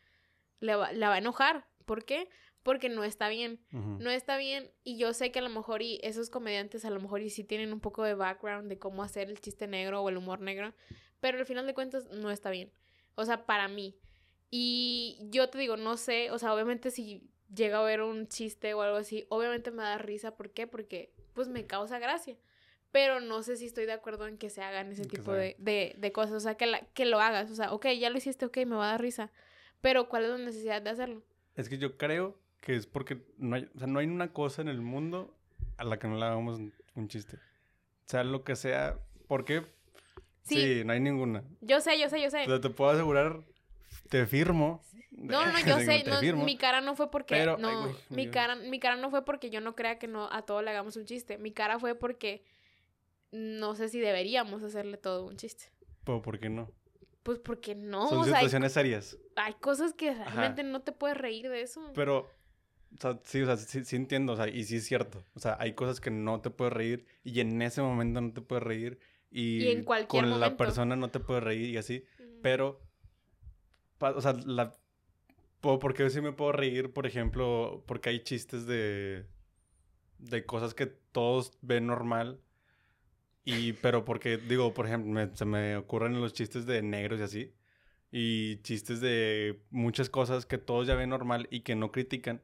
le 0.61 0.77
va, 0.77 0.93
la 0.93 1.09
va 1.09 1.17
a 1.17 1.19
enojar. 1.19 1.67
¿Por 1.85 2.05
qué? 2.05 2.29
Porque 2.63 2.89
no 2.89 3.03
está 3.03 3.29
bien. 3.29 3.59
No 3.73 4.11
está 4.11 4.37
bien. 4.37 4.71
Y 4.85 4.99
yo 4.99 5.13
sé 5.15 5.33
que 5.33 5.41
a 5.41 5.43
lo 5.43 5.49
mejor 5.49 5.83
y 5.83 5.99
esos 6.03 6.31
comediantes 6.31 6.85
a 6.85 6.91
lo 6.91 7.01
mejor 7.01 7.23
y 7.23 7.31
sí 7.31 7.43
tienen 7.43 7.73
un 7.73 7.81
poco 7.81 8.05
de 8.05 8.15
background 8.15 8.69
de 8.69 8.79
cómo 8.79 9.03
hacer 9.03 9.31
el 9.31 9.41
chiste 9.41 9.67
negro 9.67 10.03
o 10.03 10.09
el 10.09 10.19
humor 10.19 10.41
negro. 10.41 10.75
Pero 11.21 11.39
al 11.39 11.47
final 11.47 11.67
de 11.67 11.75
cuentas 11.75 12.09
no 12.11 12.31
está 12.31 12.51
bien. 12.51 12.71
O 13.15 13.25
sea, 13.25 13.47
para 13.47 13.67
mí. 13.67 13.97
Y 14.51 15.19
yo 15.31 15.49
te 15.49 15.59
digo, 15.59 15.77
no 15.77 15.97
sé, 15.97 16.31
o 16.31 16.39
sea, 16.39 16.53
obviamente 16.53 16.91
si 16.91 17.31
llega 17.55 17.79
a 17.79 17.83
ver 17.83 18.03
un 18.03 18.29
chiste 18.29 18.75
o 18.75 18.83
algo 18.83 18.97
así, 18.97 19.27
obviamente 19.29 19.71
me 19.71 19.83
da 19.83 19.99
risa. 19.99 20.37
¿Por 20.37 20.51
qué? 20.51 20.67
Porque 20.67 21.13
pues 21.35 21.49
me 21.49 21.67
causa 21.67 21.99
gracia 21.99 22.37
pero 22.93 23.21
no 23.21 23.43
sé 23.43 23.57
si 23.57 23.67
estoy 23.67 23.87
de 23.87 23.93
acuerdo 23.93 24.27
en 24.27 24.37
que 24.37 24.51
se 24.51 24.63
hagan 24.63 24.91
ese 24.91 25.05
tipo 25.05 25.33
de, 25.33 25.57
de, 25.59 26.13
cosas, 26.13 26.35
o 26.35 26.41
sea, 26.41 26.57
que, 26.57 26.67
la, 26.67 26.81
que 26.93 27.05
lo 27.05 27.21
hagas, 27.21 27.51
o 27.51 27.55
sea, 27.55 27.73
ok, 27.73 27.87
ya 27.99 28.11
lo 28.11 28.19
hiciste, 28.19 28.47
ok, 28.47 28.59
me 28.67 28.77
va 28.77 28.89
a 28.89 28.91
dar 28.93 29.01
risa, 29.01 29.31
pero 29.81 30.09
¿cuál 30.09 30.25
es 30.25 30.31
la 30.31 30.39
necesidad 30.39 30.83
de 30.83 30.91
hacerlo? 30.91 31.23
Es 31.55 31.69
que 31.69 31.79
yo 31.79 31.97
creo 31.97 32.37
que 32.61 32.75
es 32.75 32.87
porque 32.87 33.23
no 33.39 33.57
hay, 33.57 33.69
o 33.75 33.79
sea, 33.79 33.87
no 33.87 34.01
hay 34.01 34.07
una 34.07 34.33
cosa 34.33 34.63
en 34.63 34.69
el 34.69 34.81
mundo 34.81 35.37
a 35.77 35.85
la 35.85 35.99
que 35.99 36.09
no 36.09 36.17
le 36.17 36.25
hagamos 36.25 36.61
un 36.95 37.09
chiste. 37.09 37.37
O 37.37 38.11
sea, 38.11 38.25
lo 38.25 38.43
que 38.43 38.57
sea, 38.57 38.99
¿por 39.29 39.45
qué? 39.45 39.63
Sí, 40.43 40.83
no 40.85 40.93
hay 40.93 41.01
ninguna. 41.01 41.45
Yo 41.61 41.81
sé, 41.81 41.99
yo 41.99 42.09
sé, 42.09 42.21
yo 42.21 42.31
sé. 42.31 42.43
O 42.43 42.47
sea, 42.47 42.61
te 42.61 42.71
puedo 42.71 42.91
asegurar, 42.91 43.45
te 44.11 44.27
firmo. 44.27 44.83
No, 45.11 45.46
no, 45.46 45.53
yo 45.66 45.81
sé, 45.81 46.05
no, 46.05 46.44
mi 46.44 46.59
cara 46.59 46.83
no 46.83 46.94
fue 46.94 47.11
porque 47.11 47.46
no, 47.46 47.94
mi 48.11 48.29
cara 48.29 48.57
mi 48.57 48.79
cara 48.79 48.96
no 48.96 49.09
fue 49.11 49.25
porque 49.25 49.49
yo 49.49 49.62
no 49.62 49.75
crea 49.75 49.99
que 49.99 50.07
no 50.07 50.31
a 50.31 50.42
todos 50.42 50.62
le 50.62 50.70
hagamos 50.70 50.96
un 50.96 51.07
chiste. 51.07 51.38
Mi 51.38 51.53
cara 51.53 51.79
fue 51.79 51.94
porque 51.94 52.44
no 53.33 53.75
sé 53.75 53.88
si 53.88 54.01
deberíamos 54.01 54.62
hacerle 54.62 54.99
todo 54.99 55.27
un 55.27 55.37
chiste. 55.37 55.73
¿Pero 56.05 56.20
por 56.20 56.38
qué 56.38 56.51
no? 56.51 56.70
Pues 57.23 57.38
porque 57.38 57.75
no. 57.75 58.09
Son 58.09 58.25
situaciones 58.25 58.73
serias. 58.73 59.16
Hay 59.37 59.55
cosas 59.55 59.94
que 59.94 60.12
realmente 60.12 60.62
no 60.62 60.83
te 60.83 60.92
puedes 60.92 61.16
reír 61.16 61.49
de 61.49 61.62
eso. 61.62 61.92
Pero, 61.94 62.31
o 62.94 63.01
sea, 63.01 63.20
sí, 63.25 63.42
o 63.42 63.46
sea, 63.46 63.57
sí, 63.57 63.96
entiendo, 63.96 64.33
o 64.33 64.37
sea, 64.37 64.49
y 64.49 64.64
sí 64.64 64.77
es 64.77 64.87
cierto. 64.87 65.25
O 65.35 65.40
sea, 65.40 65.57
hay 65.61 65.75
cosas 65.75 66.01
que 66.01 66.11
no 66.11 66.40
te 66.40 66.51
puedes 66.51 66.73
reír 66.73 67.07
y 67.23 67.40
en 67.40 67.61
ese 67.62 67.83
momento 67.83 68.20
no 68.20 68.33
te 68.33 68.40
puedes 68.40 68.64
reír 68.64 68.99
y, 69.31 69.85
con 69.85 70.40
la 70.40 70.57
persona 70.57 70.96
no 70.96 71.09
te 71.09 71.20
puedes 71.20 71.44
reír 71.44 71.70
y 71.70 71.77
así, 71.77 72.05
pero, 72.42 72.81
o 74.01 74.21
sea, 74.21 74.33
la, 74.45 74.77
porque 75.61 76.09
sí 76.11 76.21
me 76.21 76.33
puedo 76.33 76.53
reír, 76.53 76.93
por 76.93 77.07
ejemplo, 77.07 77.85
porque 77.87 78.11
hay 78.11 78.21
chistes 78.21 78.67
de, 78.67 79.27
de 80.19 80.47
cosas 80.47 80.75
que 80.75 80.87
todos 80.87 81.59
ven 81.61 81.87
normal. 81.87 82.41
Y, 83.45 83.75
pero 83.75 84.05
porque, 84.05 84.37
digo, 84.37 84.75
por 84.75 84.87
ejemplo, 84.87 85.29
se 85.35 85.45
me 85.45 85.77
ocurren 85.77 86.21
los 86.21 86.33
chistes 86.33 86.67
de 86.67 86.83
negros 86.83 87.21
y 87.21 87.23
así. 87.23 87.55
Y 88.13 88.57
chistes 88.63 89.01
de 89.01 89.63
muchas 89.71 90.09
cosas 90.09 90.47
que 90.47 90.59
todos 90.59 90.87
ya 90.87 90.95
ven 90.95 91.11
normal 91.11 91.47
y 91.51 91.61
que 91.61 91.75
no 91.75 91.93
critican. 91.93 92.43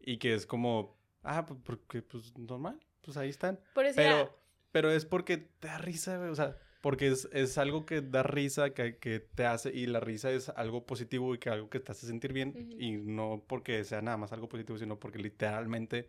Y 0.00 0.18
que 0.18 0.34
es 0.34 0.46
como, 0.46 0.98
ah, 1.22 1.46
pues 1.46 1.60
porque, 1.62 2.02
pues 2.02 2.36
normal, 2.36 2.80
pues 3.02 3.16
ahí 3.16 3.28
están. 3.28 3.60
pero, 3.74 4.38
pero 4.72 4.90
es 4.90 5.04
porque 5.04 5.36
te 5.36 5.68
da 5.68 5.78
risa, 5.78 6.16
güey. 6.18 6.30
O 6.30 6.34
sea, 6.34 6.56
porque 6.80 7.08
es, 7.08 7.28
es, 7.32 7.58
algo 7.58 7.84
que 7.84 8.00
da 8.00 8.22
risa, 8.22 8.70
que, 8.70 8.96
que, 8.96 9.20
te 9.20 9.44
hace, 9.44 9.70
y 9.70 9.86
la 9.86 10.00
risa 10.00 10.30
es 10.30 10.48
algo 10.50 10.86
positivo 10.86 11.34
y 11.34 11.38
que 11.38 11.50
algo 11.50 11.68
que 11.68 11.80
te 11.80 11.92
hace 11.92 12.06
sentir 12.06 12.32
bien. 12.32 12.74
Y 12.78 12.92
no 12.92 13.44
porque 13.46 13.84
sea 13.84 14.00
nada 14.00 14.16
más 14.16 14.32
algo 14.32 14.48
positivo, 14.48 14.78
sino 14.78 14.98
porque 14.98 15.18
literalmente, 15.18 16.08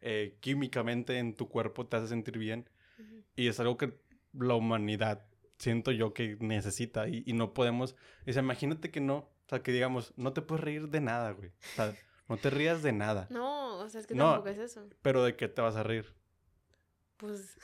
eh, 0.00 0.36
químicamente 0.40 1.18
en 1.18 1.34
tu 1.34 1.48
cuerpo 1.48 1.86
te 1.86 1.96
hace 1.96 2.08
sentir 2.08 2.38
bien. 2.38 2.68
Y 3.34 3.48
es 3.48 3.58
algo 3.58 3.76
que 3.76 3.94
la 4.32 4.54
humanidad 4.54 5.26
siento 5.58 5.90
yo 5.90 6.12
que 6.12 6.36
necesita 6.40 7.08
y, 7.08 7.24
y 7.26 7.32
no 7.32 7.52
podemos. 7.52 7.96
O 8.26 8.32
sea, 8.32 8.42
imagínate 8.42 8.90
que 8.90 9.00
no, 9.00 9.16
o 9.16 9.48
sea, 9.48 9.62
que 9.62 9.72
digamos, 9.72 10.12
no 10.16 10.32
te 10.32 10.42
puedes 10.42 10.64
reír 10.64 10.88
de 10.88 11.00
nada, 11.00 11.32
güey. 11.32 11.48
O 11.48 11.76
sea, 11.76 11.94
no 12.28 12.36
te 12.36 12.50
rías 12.50 12.82
de 12.82 12.92
nada. 12.92 13.26
No, 13.30 13.78
o 13.78 13.88
sea, 13.88 14.00
es 14.00 14.06
que 14.06 14.14
tampoco 14.14 14.48
es 14.48 14.58
eso. 14.58 14.88
Pero 15.02 15.24
¿de 15.24 15.36
qué 15.36 15.48
te 15.48 15.60
vas 15.60 15.76
a 15.76 15.82
reír? 15.82 16.14
Pues. 17.22 17.56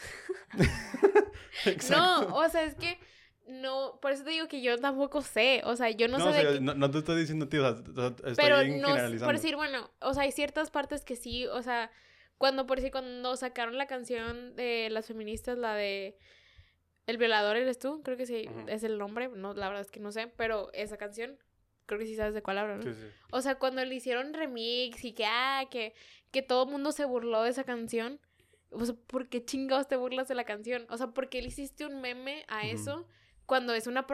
no, 1.90 2.36
o 2.36 2.48
sea, 2.48 2.62
es 2.62 2.76
que 2.76 2.96
no, 3.48 3.98
por 4.00 4.12
eso 4.12 4.22
te 4.22 4.30
digo 4.30 4.46
que 4.46 4.62
yo 4.62 4.78
tampoco 4.78 5.20
sé, 5.20 5.62
o 5.64 5.74
sea, 5.74 5.90
yo 5.90 6.06
no, 6.06 6.20
sé 6.20 6.44
de 6.44 6.60
no, 6.60 6.74
no, 6.74 6.88
te 6.92 6.98
estoy 6.98 7.18
diciendo, 7.18 7.48
tío, 7.48 7.66
o 7.66 7.74
sea, 7.74 8.06
estoy 8.08 8.34
pero 8.36 8.62
no, 8.62 8.94
por 9.24 9.34
decir, 9.34 9.56
bueno, 9.56 9.90
o 10.00 10.14
sea, 10.14 10.22
hay 10.22 10.30
ciertas 10.30 10.70
partes 10.70 11.04
que 11.04 11.16
sí, 11.16 11.48
o 11.48 11.60
sea, 11.60 11.90
cuando, 12.36 12.68
por 12.68 12.76
decir, 12.76 12.92
cuando 12.92 13.34
sacaron 13.34 13.76
la 13.76 13.88
canción 13.88 14.54
de 14.54 14.90
las 14.90 15.06
feministas, 15.06 15.58
la 15.58 15.74
de 15.74 16.16
El 17.06 17.18
violador 17.18 17.56
eres 17.56 17.80
tú, 17.80 18.00
creo 18.04 18.16
que 18.16 18.26
sí, 18.26 18.48
es 18.68 18.84
el 18.84 18.96
nombre, 18.96 19.28
no, 19.28 19.54
la 19.54 19.66
verdad 19.66 19.82
es 19.82 19.90
que 19.90 19.98
no 19.98 20.12
sé, 20.12 20.28
pero 20.36 20.70
esa 20.72 20.98
canción, 20.98 21.36
creo 21.86 21.98
que 21.98 22.06
sí 22.06 22.14
sabes 22.14 22.34
de 22.34 22.42
cuál 22.42 22.58
hablo, 22.58 22.76
¿no? 22.76 22.82
Sí, 22.84 22.94
sí. 22.94 23.08
O 23.32 23.40
sea, 23.40 23.56
cuando 23.56 23.84
le 23.84 23.92
hicieron 23.92 24.34
remix 24.34 25.04
y 25.04 25.14
que, 25.14 25.24
ah, 25.26 25.64
que, 25.68 25.94
que 26.30 26.42
todo 26.42 26.62
el 26.62 26.70
mundo 26.70 26.92
se 26.92 27.06
burló 27.06 27.42
de 27.42 27.50
esa 27.50 27.64
canción, 27.64 28.20
o 28.70 28.84
sea, 28.84 28.94
¿por 29.06 29.28
qué 29.28 29.44
chingados 29.44 29.88
te 29.88 29.96
burlas 29.96 30.28
de 30.28 30.34
la 30.34 30.44
canción? 30.44 30.86
O 30.90 30.96
sea, 30.96 31.08
¿por 31.08 31.28
qué 31.28 31.40
le 31.40 31.48
hiciste 31.48 31.86
un 31.86 32.00
meme 32.00 32.44
a 32.48 32.66
eso 32.66 33.06
cuando 33.46 33.74
es 33.74 33.86
una 33.86 34.06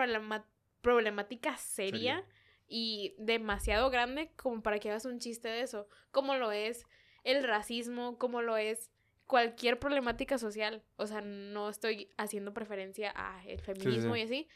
problemática 0.81 1.57
seria 1.57 2.25
y 2.67 3.14
demasiado 3.19 3.90
grande 3.90 4.33
como 4.37 4.62
para 4.62 4.79
que 4.79 4.90
hagas 4.90 5.05
un 5.05 5.19
chiste 5.19 5.49
de 5.49 5.62
eso? 5.62 5.88
Como 6.11 6.37
lo 6.37 6.53
es 6.53 6.87
el 7.25 7.43
racismo, 7.43 8.19
como 8.19 8.43
lo 8.43 8.57
es 8.57 8.90
cualquier 9.27 9.79
problemática 9.79 10.38
social. 10.38 10.83
O 10.97 11.07
sea, 11.07 11.21
no 11.21 11.69
estoy 11.69 12.11
haciendo 12.17 12.55
preferencia 12.55 13.12
a 13.17 13.45
el 13.47 13.61
feminismo 13.61 14.14
y 14.17 14.23
así. 14.23 14.49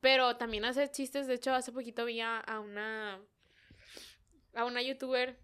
Pero 0.00 0.36
también 0.36 0.64
hacer 0.64 0.90
chistes. 0.90 1.26
De 1.26 1.34
hecho, 1.34 1.52
hace 1.54 1.72
poquito 1.72 2.04
vi 2.04 2.20
a, 2.20 2.38
a 2.38 2.60
una. 2.60 3.20
a 4.54 4.64
una 4.64 4.82
youtuber 4.82 5.38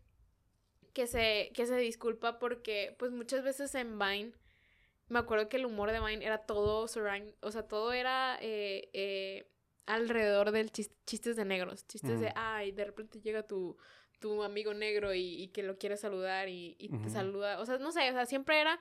que 0.95 1.07
se, 1.07 1.51
que 1.53 1.67
se 1.67 1.77
disculpa 1.77 2.39
porque, 2.39 2.95
pues 2.99 3.11
muchas 3.11 3.43
veces 3.43 3.75
en 3.75 3.99
Vine, 3.99 4.33
me 5.09 5.19
acuerdo 5.19 5.49
que 5.49 5.59
el 5.59 5.67
humor 5.67 5.91
de 5.91 6.01
Vine 6.01 6.25
era 6.25 6.39
todo 6.39 6.89
surround, 6.89 7.35
o 7.41 7.51
sea, 7.51 7.67
todo 7.67 7.93
era 7.93 8.39
eh, 8.41 8.89
eh, 8.95 9.51
alrededor 9.87 10.53
del 10.53 10.71
chistes 10.71 11.37
de 11.37 11.45
negros, 11.45 11.87
chistes 11.87 12.21
de, 12.21 12.33
ay, 12.37 12.73
de 12.73 12.85
repente 12.85 13.21
llega 13.21 13.47
tu, 13.47 13.77
tu 14.21 14.43
amigo 14.45 14.73
negro 14.73 15.13
y, 15.13 15.49
que 15.49 15.65
lo 15.65 15.77
quiere 15.77 15.97
saludar 15.97 16.49
y, 16.49 16.89
te 17.03 17.11
saluda, 17.11 17.61
o 17.61 17.67
sea, 17.67 17.77
no 17.79 17.93
sé, 17.93 18.09
o 18.09 18.13
sea, 18.15 18.25
siempre 18.25 18.61
era... 18.61 18.81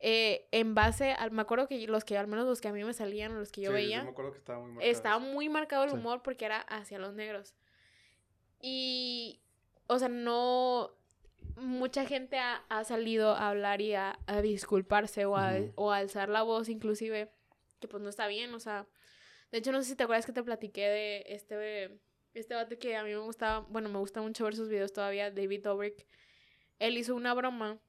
Eh, 0.00 0.46
en 0.52 0.76
base 0.76 1.10
al, 1.10 1.32
me 1.32 1.42
acuerdo 1.42 1.66
que 1.66 1.88
los 1.88 2.04
que 2.04 2.16
al 2.16 2.28
menos 2.28 2.46
los 2.46 2.60
que 2.60 2.68
a 2.68 2.72
mí 2.72 2.84
me 2.84 2.92
salían, 2.92 3.34
los 3.34 3.50
que 3.50 3.62
yo 3.62 3.72
veía, 3.72 4.04
me 4.04 4.10
acuerdo 4.10 4.30
que 4.30 4.38
estaba 4.38 4.60
muy 4.60 4.68
marcado, 4.70 4.90
estaba 4.92 5.18
muy 5.18 5.48
marcado 5.48 5.84
el 5.86 5.90
humor 5.90 6.22
porque 6.22 6.44
era 6.44 6.60
hacia 6.60 7.00
los 7.00 7.14
negros. 7.14 7.56
Y, 8.60 9.40
o 9.88 9.98
sea, 9.98 10.08
no, 10.08 10.97
mucha 11.56 12.04
gente 12.04 12.38
ha, 12.38 12.84
salido 12.84 13.32
a 13.32 13.50
hablar 13.50 13.80
y 13.80 13.94
a, 13.94 14.18
disculparse 14.42 15.26
o 15.26 15.36
a, 15.36 15.58
o 15.74 15.90
alzar 15.90 16.28
la 16.28 16.42
voz 16.42 16.68
inclusive, 16.68 17.32
que 17.80 17.88
pues 17.88 18.02
no 18.02 18.08
está 18.08 18.26
bien, 18.26 18.54
o 18.54 18.60
sea, 18.60 18.86
de 19.50 19.58
hecho 19.58 19.72
no 19.72 19.82
sé 19.82 19.90
si 19.90 19.96
te 19.96 20.04
acuerdas 20.04 20.26
que 20.26 20.32
te 20.32 20.42
platiqué 20.42 20.88
de 20.88 21.24
este, 21.26 22.00
este 22.34 22.54
vato 22.54 22.78
que 22.78 22.96
a 22.96 23.04
mí 23.04 23.10
me 23.10 23.18
gustaba, 23.18 23.60
bueno, 23.68 23.88
me 23.88 23.98
gusta 23.98 24.20
mucho 24.20 24.44
ver 24.44 24.56
sus 24.56 24.68
videos 24.68 24.92
todavía, 24.92 25.30
David 25.30 25.64
Dobrik, 25.64 26.06
él 26.78 26.96
hizo 26.96 27.14
una 27.14 27.34
broma 27.34 27.80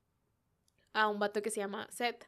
a 0.93 1.07
un 1.07 1.19
vato 1.19 1.41
que 1.41 1.51
se 1.51 1.59
llama 1.59 1.87
Seth, 1.91 2.25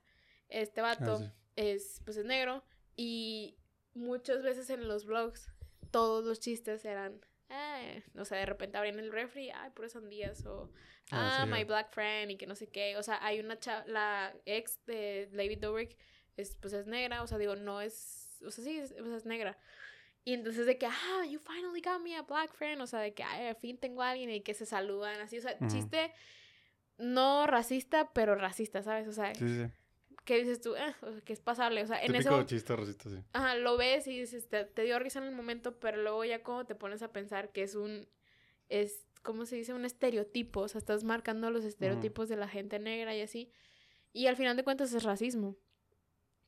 este 0.48 0.82
vato 0.82 1.20
ah, 1.22 1.34
es, 1.56 2.02
pues 2.06 2.18
es 2.18 2.26
negro 2.26 2.64
y 2.96 3.58
muchas 3.94 4.44
veces 4.44 4.70
en 4.70 4.88
los 4.88 5.06
vlogs 5.06 5.52
todos 5.92 6.24
los 6.24 6.40
chistes 6.40 6.86
eran 6.86 7.22
eh, 7.54 8.04
o 8.18 8.24
sea, 8.24 8.38
de 8.38 8.46
repente 8.46 8.78
abren 8.78 8.98
el 8.98 9.12
refri, 9.12 9.50
ay, 9.50 9.72
puras 9.72 9.92
sandías, 9.92 10.46
o, 10.46 10.72
ah, 11.12 11.40
ah 11.42 11.46
my 11.46 11.64
black 11.64 11.92
friend, 11.92 12.32
y 12.32 12.38
que 12.38 12.48
no 12.48 12.56
sé 12.56 12.68
qué, 12.68 12.98
o 12.98 13.04
sea, 13.04 13.24
hay 13.26 13.40
una 13.40 13.60
chava, 13.60 13.84
la 13.88 14.34
ex 14.46 14.84
de 14.86 15.30
David 15.32 15.60
Dobrik, 15.60 15.98
es, 16.38 16.56
pues 16.56 16.74
es 16.74 16.88
negra, 16.88 17.22
o 17.24 17.28
sea, 17.28 17.38
digo, 17.38 17.56
no 17.56 17.82
es, 17.82 18.40
o 18.46 18.52
sea, 18.52 18.64
sí, 18.64 18.78
es, 18.78 18.92
es 18.92 19.26
negra. 19.26 19.58
Y 20.24 20.34
entonces 20.34 20.66
de 20.68 20.78
que, 20.78 20.86
ah, 20.86 21.26
you 21.28 21.40
finally 21.40 21.82
got 21.82 22.00
me 22.02 22.16
a 22.16 22.22
black 22.22 22.54
friend, 22.54 22.82
o 22.82 22.88
sea, 22.88 23.00
de 23.00 23.14
que, 23.14 23.24
ay, 23.24 23.48
al 23.48 23.56
fin 23.56 23.78
tengo 23.78 24.04
a 24.04 24.12
alguien 24.12 24.30
y 24.30 24.42
que 24.42 24.54
se 24.54 24.66
saludan, 24.66 25.20
así, 25.20 25.40
o 25.40 25.42
sea, 25.42 25.58
chiste 25.68 26.12
no 26.98 27.48
racista, 27.48 28.12
pero 28.14 28.36
racista, 28.36 28.84
¿sabes? 28.84 29.08
O 29.08 29.14
sea, 29.14 29.34
sí, 29.34 29.48
sí 29.48 29.66
que 30.26 30.38
dices 30.38 30.62
tú, 30.62 30.76
eh, 30.76 30.94
que 31.26 31.34
es 31.34 31.40
pasable, 31.40 31.82
o 31.84 31.88
sea, 31.88 32.04
en 32.04 32.16
ese 32.16 32.30
chiste 32.46 32.76
racista, 32.76 33.10
sí. 33.10 33.18
Ajá, 33.34 33.56
lo 33.56 33.78
ves 33.78 34.08
y 34.08 34.20
dices, 34.20 34.48
te, 34.48 34.84
dio 34.84 35.00
risa 35.00 35.20
en 35.20 35.26
el 35.26 35.36
momento, 35.36 35.80
pero 35.80 36.02
luego 36.02 36.24
ya 36.26 36.44
como 36.44 36.66
te 36.66 36.76
pones 36.76 37.02
a 37.02 37.12
pensar 37.12 37.52
que 37.52 37.64
es 37.64 37.76
un, 37.76 38.08
es, 38.70 39.08
¿cómo 39.22 39.46
se 39.46 39.56
dice? 39.56 39.74
Un 39.74 39.86
estereotipo, 39.86 40.62
o 40.62 40.68
sea, 40.68 40.80
estás 40.80 41.04
marcando 41.04 41.52
los 41.52 41.66
estereotipos 41.66 42.30
de 42.30 42.36
la 42.36 42.48
gente 42.48 42.80
negra 42.80 43.16
y 43.16 43.22
así, 43.22 43.52
y 44.14 44.28
al 44.28 44.36
final 44.36 44.58
de 44.58 44.64
cuentas 44.64 44.94
es 44.94 45.04
racismo. 45.04 45.56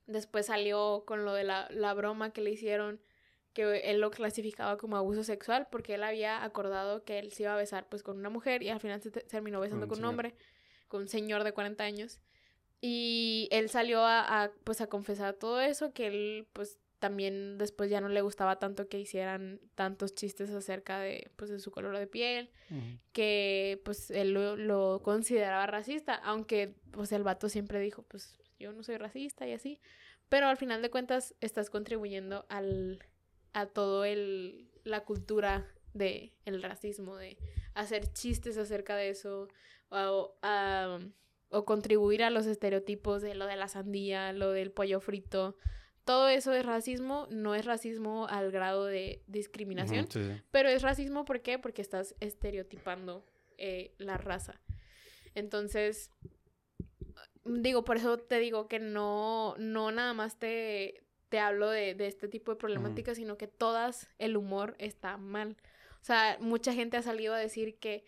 Después 0.05 0.47
salió 0.47 1.03
con 1.05 1.23
lo 1.23 1.33
de 1.33 1.43
la, 1.43 1.67
la 1.71 1.93
broma 1.93 2.33
que 2.33 2.41
le 2.41 2.51
hicieron, 2.51 2.99
que 3.53 3.79
él 3.89 4.01
lo 4.01 4.11
clasificaba 4.11 4.77
como 4.77 4.97
abuso 4.97 5.23
sexual, 5.23 5.67
porque 5.71 5.95
él 5.95 6.03
había 6.03 6.43
acordado 6.43 7.03
que 7.03 7.19
él 7.19 7.31
se 7.31 7.43
iba 7.43 7.53
a 7.53 7.57
besar 7.57 7.87
pues 7.87 8.03
con 8.03 8.17
una 8.17 8.29
mujer 8.29 8.63
y 8.63 8.69
al 8.69 8.79
final 8.79 9.01
se 9.01 9.11
terminó 9.11 9.59
besando 9.59 9.87
con 9.87 9.99
un 9.99 10.05
hombre, 10.05 10.35
con 10.87 11.03
un 11.03 11.07
señor 11.07 11.43
de 11.43 11.53
40 11.53 11.83
años. 11.83 12.19
Y 12.81 13.47
él 13.51 13.69
salió 13.69 14.01
a, 14.03 14.51
pues 14.65 14.81
a 14.81 14.87
confesar 14.87 15.35
todo 15.35 15.61
eso, 15.61 15.93
que 15.93 16.07
él 16.07 16.47
pues 16.51 16.79
también 17.03 17.57
después 17.57 17.89
ya 17.89 17.99
no 17.99 18.07
le 18.07 18.21
gustaba 18.21 18.59
tanto 18.59 18.87
que 18.87 18.97
hicieran 18.97 19.59
tantos 19.75 20.15
chistes 20.15 20.51
acerca 20.51 20.99
de 20.99 21.29
pues 21.35 21.51
de 21.51 21.59
su 21.59 21.69
color 21.69 21.97
de 21.97 22.07
piel, 22.07 22.49
que 23.11 23.81
pues 23.83 24.09
él 24.09 24.31
lo, 24.31 25.01
consideraba 25.03 25.67
racista, 25.67 26.15
aunque 26.15 26.75
pues 26.91 27.11
el 27.11 27.23
vato 27.23 27.49
siempre 27.49 27.81
dijo 27.81 28.03
pues 28.03 28.39
yo 28.57 28.71
no 28.71 28.83
soy 28.83 28.95
racista 28.95 29.45
y 29.45 29.51
así, 29.51 29.81
pero 30.29 30.47
al 30.47 30.55
final 30.55 30.81
de 30.81 30.91
cuentas 30.91 31.35
estás 31.41 31.69
contribuyendo 31.69 32.45
al 32.47 33.03
a 33.51 33.65
todo 33.65 34.05
el 34.05 34.71
la 34.85 35.03
cultura 35.03 35.67
de 35.93 36.31
el 36.45 36.63
racismo, 36.63 37.17
de 37.17 37.37
hacer 37.73 38.13
chistes 38.13 38.57
acerca 38.57 38.95
de 38.95 39.09
eso, 39.09 39.49
o 39.89 40.37
a 40.41 40.99
o 41.49 41.65
contribuir 41.65 42.23
a 42.23 42.29
los 42.29 42.45
estereotipos 42.45 43.21
de 43.21 43.35
lo 43.35 43.45
de 43.45 43.57
la 43.57 43.67
sandía, 43.67 44.31
lo 44.31 44.51
del 44.51 44.71
pollo 44.71 45.01
frito. 45.01 45.57
Todo 46.05 46.27
eso 46.27 46.53
es 46.53 46.65
racismo, 46.65 47.27
no 47.29 47.55
es 47.55 47.65
racismo 47.65 48.27
al 48.27 48.51
grado 48.51 48.85
de 48.85 49.23
discriminación, 49.27 50.07
pero 50.51 50.69
es 50.69 50.81
racismo 50.81 51.23
¿por 51.23 51.41
qué? 51.41 51.59
Porque 51.59 51.81
estás 51.81 52.15
estereotipando 52.19 53.25
eh, 53.57 53.93
la 53.97 54.17
raza. 54.17 54.59
Entonces, 55.33 56.11
digo, 57.45 57.85
por 57.85 57.97
eso 57.97 58.17
te 58.17 58.39
digo 58.39 58.67
que 58.67 58.79
no, 58.79 59.55
no 59.57 59.91
nada 59.91 60.13
más 60.13 60.37
te, 60.37 61.03
te 61.29 61.39
hablo 61.39 61.69
de, 61.69 61.95
de 61.95 62.07
este 62.07 62.27
tipo 62.27 62.51
de 62.51 62.57
problemáticas, 62.57 63.17
sino 63.17 63.37
que 63.37 63.47
todas 63.47 64.09
el 64.19 64.35
humor 64.35 64.75
está 64.79 65.17
mal. 65.17 65.57
O 66.01 66.05
sea, 66.05 66.37
mucha 66.41 66.73
gente 66.73 66.97
ha 66.97 67.01
salido 67.01 67.33
a 67.33 67.37
decir 67.37 67.79
que 67.79 68.03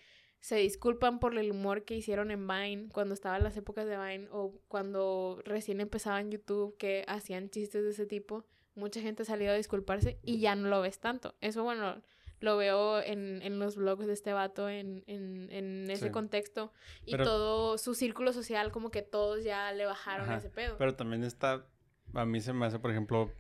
se 0.46 0.58
disculpan 0.58 1.18
por 1.18 1.36
el 1.36 1.50
humor 1.50 1.86
que 1.86 1.96
hicieron 1.96 2.30
en 2.30 2.48
Vine 2.48 2.90
cuando 2.94 3.16
estaban 3.16 3.42
las 3.42 3.58
épocas 3.58 3.88
de 3.88 3.98
Vine 3.98 4.28
o 4.30 4.54
cuando 4.68 5.42
recién 5.44 5.82
empezaban 5.82 6.30
YouTube 6.30 6.78
que 6.78 7.04
hacían 7.08 7.50
chistes 7.50 7.84
de 7.84 7.90
ese 7.90 8.06
tipo. 8.06 8.46
Mucha 8.76 9.02
gente 9.02 9.24
ha 9.24 9.26
salido 9.26 9.54
a 9.54 9.56
disculparse 9.56 10.20
y 10.22 10.38
ya 10.38 10.54
no 10.54 10.70
lo 10.70 10.82
ves 10.82 11.00
tanto. 11.00 11.34
Eso, 11.42 11.64
bueno, 11.64 12.00
lo 12.42 12.58
veo 12.58 13.02
en, 13.02 13.42
en 13.42 13.58
los 13.58 13.76
blogs 13.76 14.06
de 14.06 14.14
este 14.14 14.34
vato, 14.34 14.70
en, 14.70 15.04
en, 15.08 15.50
en 15.52 15.90
ese 15.90 16.12
contexto. 16.12 16.72
Y 17.08 17.18
todo 17.18 17.80
su 17.80 17.96
círculo 17.96 18.32
social, 18.32 18.72
como 18.72 18.92
que 18.92 19.02
todos 19.02 19.44
ya 19.44 19.72
le 19.72 19.88
bajaron 19.88 20.32
ese 20.32 20.52
pedo. 20.52 20.78
Pero 20.78 20.96
también 20.96 21.24
está 21.24 21.66
a 22.14 22.26
mí 22.28 22.40
se 22.40 22.54
me 22.54 22.68
hace, 22.68 22.78
por 22.78 22.92
ejemplo, 22.92 23.32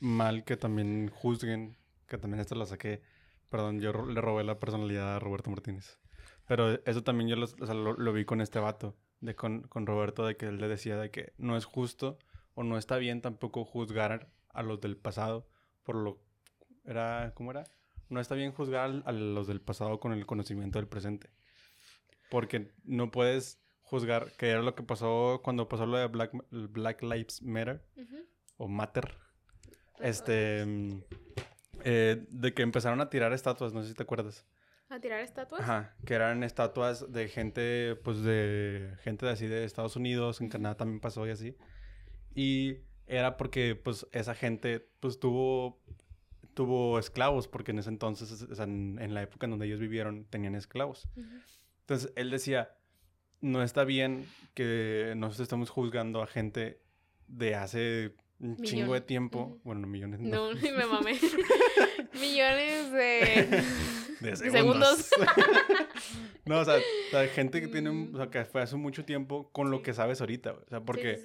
mal 0.00 0.44
que 0.44 0.58
también 0.58 1.08
juzguen, 1.08 1.78
que 2.06 2.18
también 2.18 2.42
esto 2.42 2.56
lo 2.56 2.66
saqué, 2.66 3.00
perdón, 3.48 3.80
yo 3.80 3.94
le 4.04 4.20
robé 4.20 4.44
la 4.44 4.58
personalidad 4.58 5.16
a 5.16 5.18
Roberto 5.18 5.48
Martínez. 5.48 5.98
Pero 6.46 6.80
eso 6.84 7.02
también 7.02 7.28
yo 7.28 7.36
lo, 7.36 8.12
vi 8.12 8.24
con 8.24 8.40
este 8.40 8.58
vato, 8.58 8.96
de 9.20 9.34
con, 9.34 9.62
con 9.62 9.86
Roberto, 9.86 10.24
de 10.24 10.36
que 10.36 10.46
él 10.46 10.58
le 10.58 10.68
decía 10.68 10.96
de 10.96 11.10
que 11.10 11.32
no 11.38 11.56
es 11.56 11.64
justo 11.64 12.18
o 12.54 12.62
no 12.62 12.78
está 12.78 12.96
bien 12.96 13.20
tampoco 13.20 13.64
juzgar 13.64 14.30
a 14.48 14.62
los 14.62 14.80
del 14.80 14.96
pasado 14.96 15.48
por 15.84 15.96
lo... 15.96 16.20
Era, 16.84 17.32
¿Cómo 17.34 17.50
era? 17.50 17.64
No 18.08 18.20
está 18.20 18.34
bien 18.34 18.52
juzgar 18.52 19.02
a 19.04 19.12
los 19.12 19.46
del 19.46 19.60
pasado 19.60 19.98
con 20.00 20.12
el 20.12 20.26
conocimiento 20.26 20.78
del 20.78 20.88
presente. 20.88 21.30
Porque 22.30 22.72
no 22.84 23.10
puedes 23.10 23.60
juzgar, 23.82 24.32
que 24.32 24.50
era 24.50 24.62
lo 24.62 24.74
que 24.74 24.82
pasó 24.82 25.40
cuando 25.42 25.68
pasó 25.68 25.86
lo 25.86 25.96
de 25.96 26.06
Black, 26.08 26.32
Black 26.50 27.02
Lives 27.02 27.42
Matter 27.42 27.82
o 28.56 28.68
Matter. 28.68 29.16
Este, 30.00 30.64
mm, 30.64 31.02
eh, 31.84 32.26
de 32.28 32.54
que 32.54 32.62
empezaron 32.62 33.00
a 33.00 33.08
tirar 33.10 33.32
estatuas, 33.32 33.72
no 33.72 33.82
sé 33.82 33.88
si 33.88 33.94
te 33.94 34.02
acuerdas. 34.02 34.44
¿A 34.88 35.00
tirar 35.00 35.20
estatuas? 35.20 35.62
Ajá, 35.62 35.94
que 36.04 36.14
eran 36.14 36.44
estatuas 36.44 37.12
de 37.12 37.28
gente, 37.28 37.96
pues 37.96 38.22
de 38.22 38.96
gente 39.02 39.26
de 39.26 39.32
así 39.32 39.46
de 39.46 39.64
Estados 39.64 39.96
Unidos, 39.96 40.40
en 40.40 40.48
Canadá 40.48 40.76
también 40.76 41.00
pasó 41.00 41.26
y 41.26 41.30
así. 41.30 41.56
Y 42.34 42.78
era 43.06 43.36
porque, 43.36 43.74
pues, 43.74 44.06
esa 44.12 44.34
gente, 44.34 44.88
pues, 45.00 45.18
tuvo, 45.18 45.80
tuvo 46.54 46.98
esclavos, 46.98 47.48
porque 47.48 47.72
en 47.72 47.80
ese 47.80 47.88
entonces, 47.88 48.46
en, 48.60 49.14
la 49.14 49.22
época 49.22 49.46
en 49.46 49.50
donde 49.50 49.66
ellos 49.66 49.80
vivieron, 49.80 50.24
tenían 50.24 50.54
esclavos. 50.54 51.08
Entonces, 51.80 52.12
él 52.14 52.30
decía, 52.30 52.76
no 53.40 53.62
está 53.62 53.84
bien 53.84 54.26
que 54.54 55.14
nosotros 55.16 55.46
estemos 55.46 55.70
juzgando 55.70 56.22
a 56.22 56.26
gente 56.26 56.80
de 57.26 57.54
hace 57.54 58.14
un 58.38 58.56
chingo 58.58 58.94
de 58.94 59.00
tiempo. 59.00 59.58
Bueno, 59.64 59.82
no 59.82 59.86
millones. 59.86 60.20
No, 60.20 60.52
ni 60.54 60.70
me 60.70 60.86
mamé. 60.86 61.18
millones 62.20 62.92
de, 62.92 63.62
de 64.20 64.36
segundos. 64.36 65.10
no, 66.44 66.60
o 66.60 66.64
sea, 66.64 66.80
gente 67.28 67.60
que 67.60 67.68
tiene, 67.68 68.10
o 68.12 68.16
sea, 68.16 68.30
que 68.30 68.44
fue 68.44 68.62
hace 68.62 68.76
mucho 68.76 69.04
tiempo 69.04 69.50
con 69.52 69.70
lo 69.70 69.82
que 69.82 69.94
sabes 69.94 70.20
ahorita. 70.20 70.52
O 70.52 70.68
sea, 70.68 70.80
porque 70.80 71.20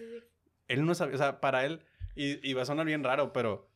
él 0.68 0.86
no 0.86 0.96
sabía, 0.96 1.16
o 1.16 1.18
sea, 1.18 1.42
para 1.42 1.66
él, 1.66 1.86
y, 2.16 2.48
y, 2.48 2.54
va 2.54 2.64
a 2.64 2.66
sonar 2.66 2.86
bien 2.86 3.04
raro, 3.04 3.34
pero 3.34 3.70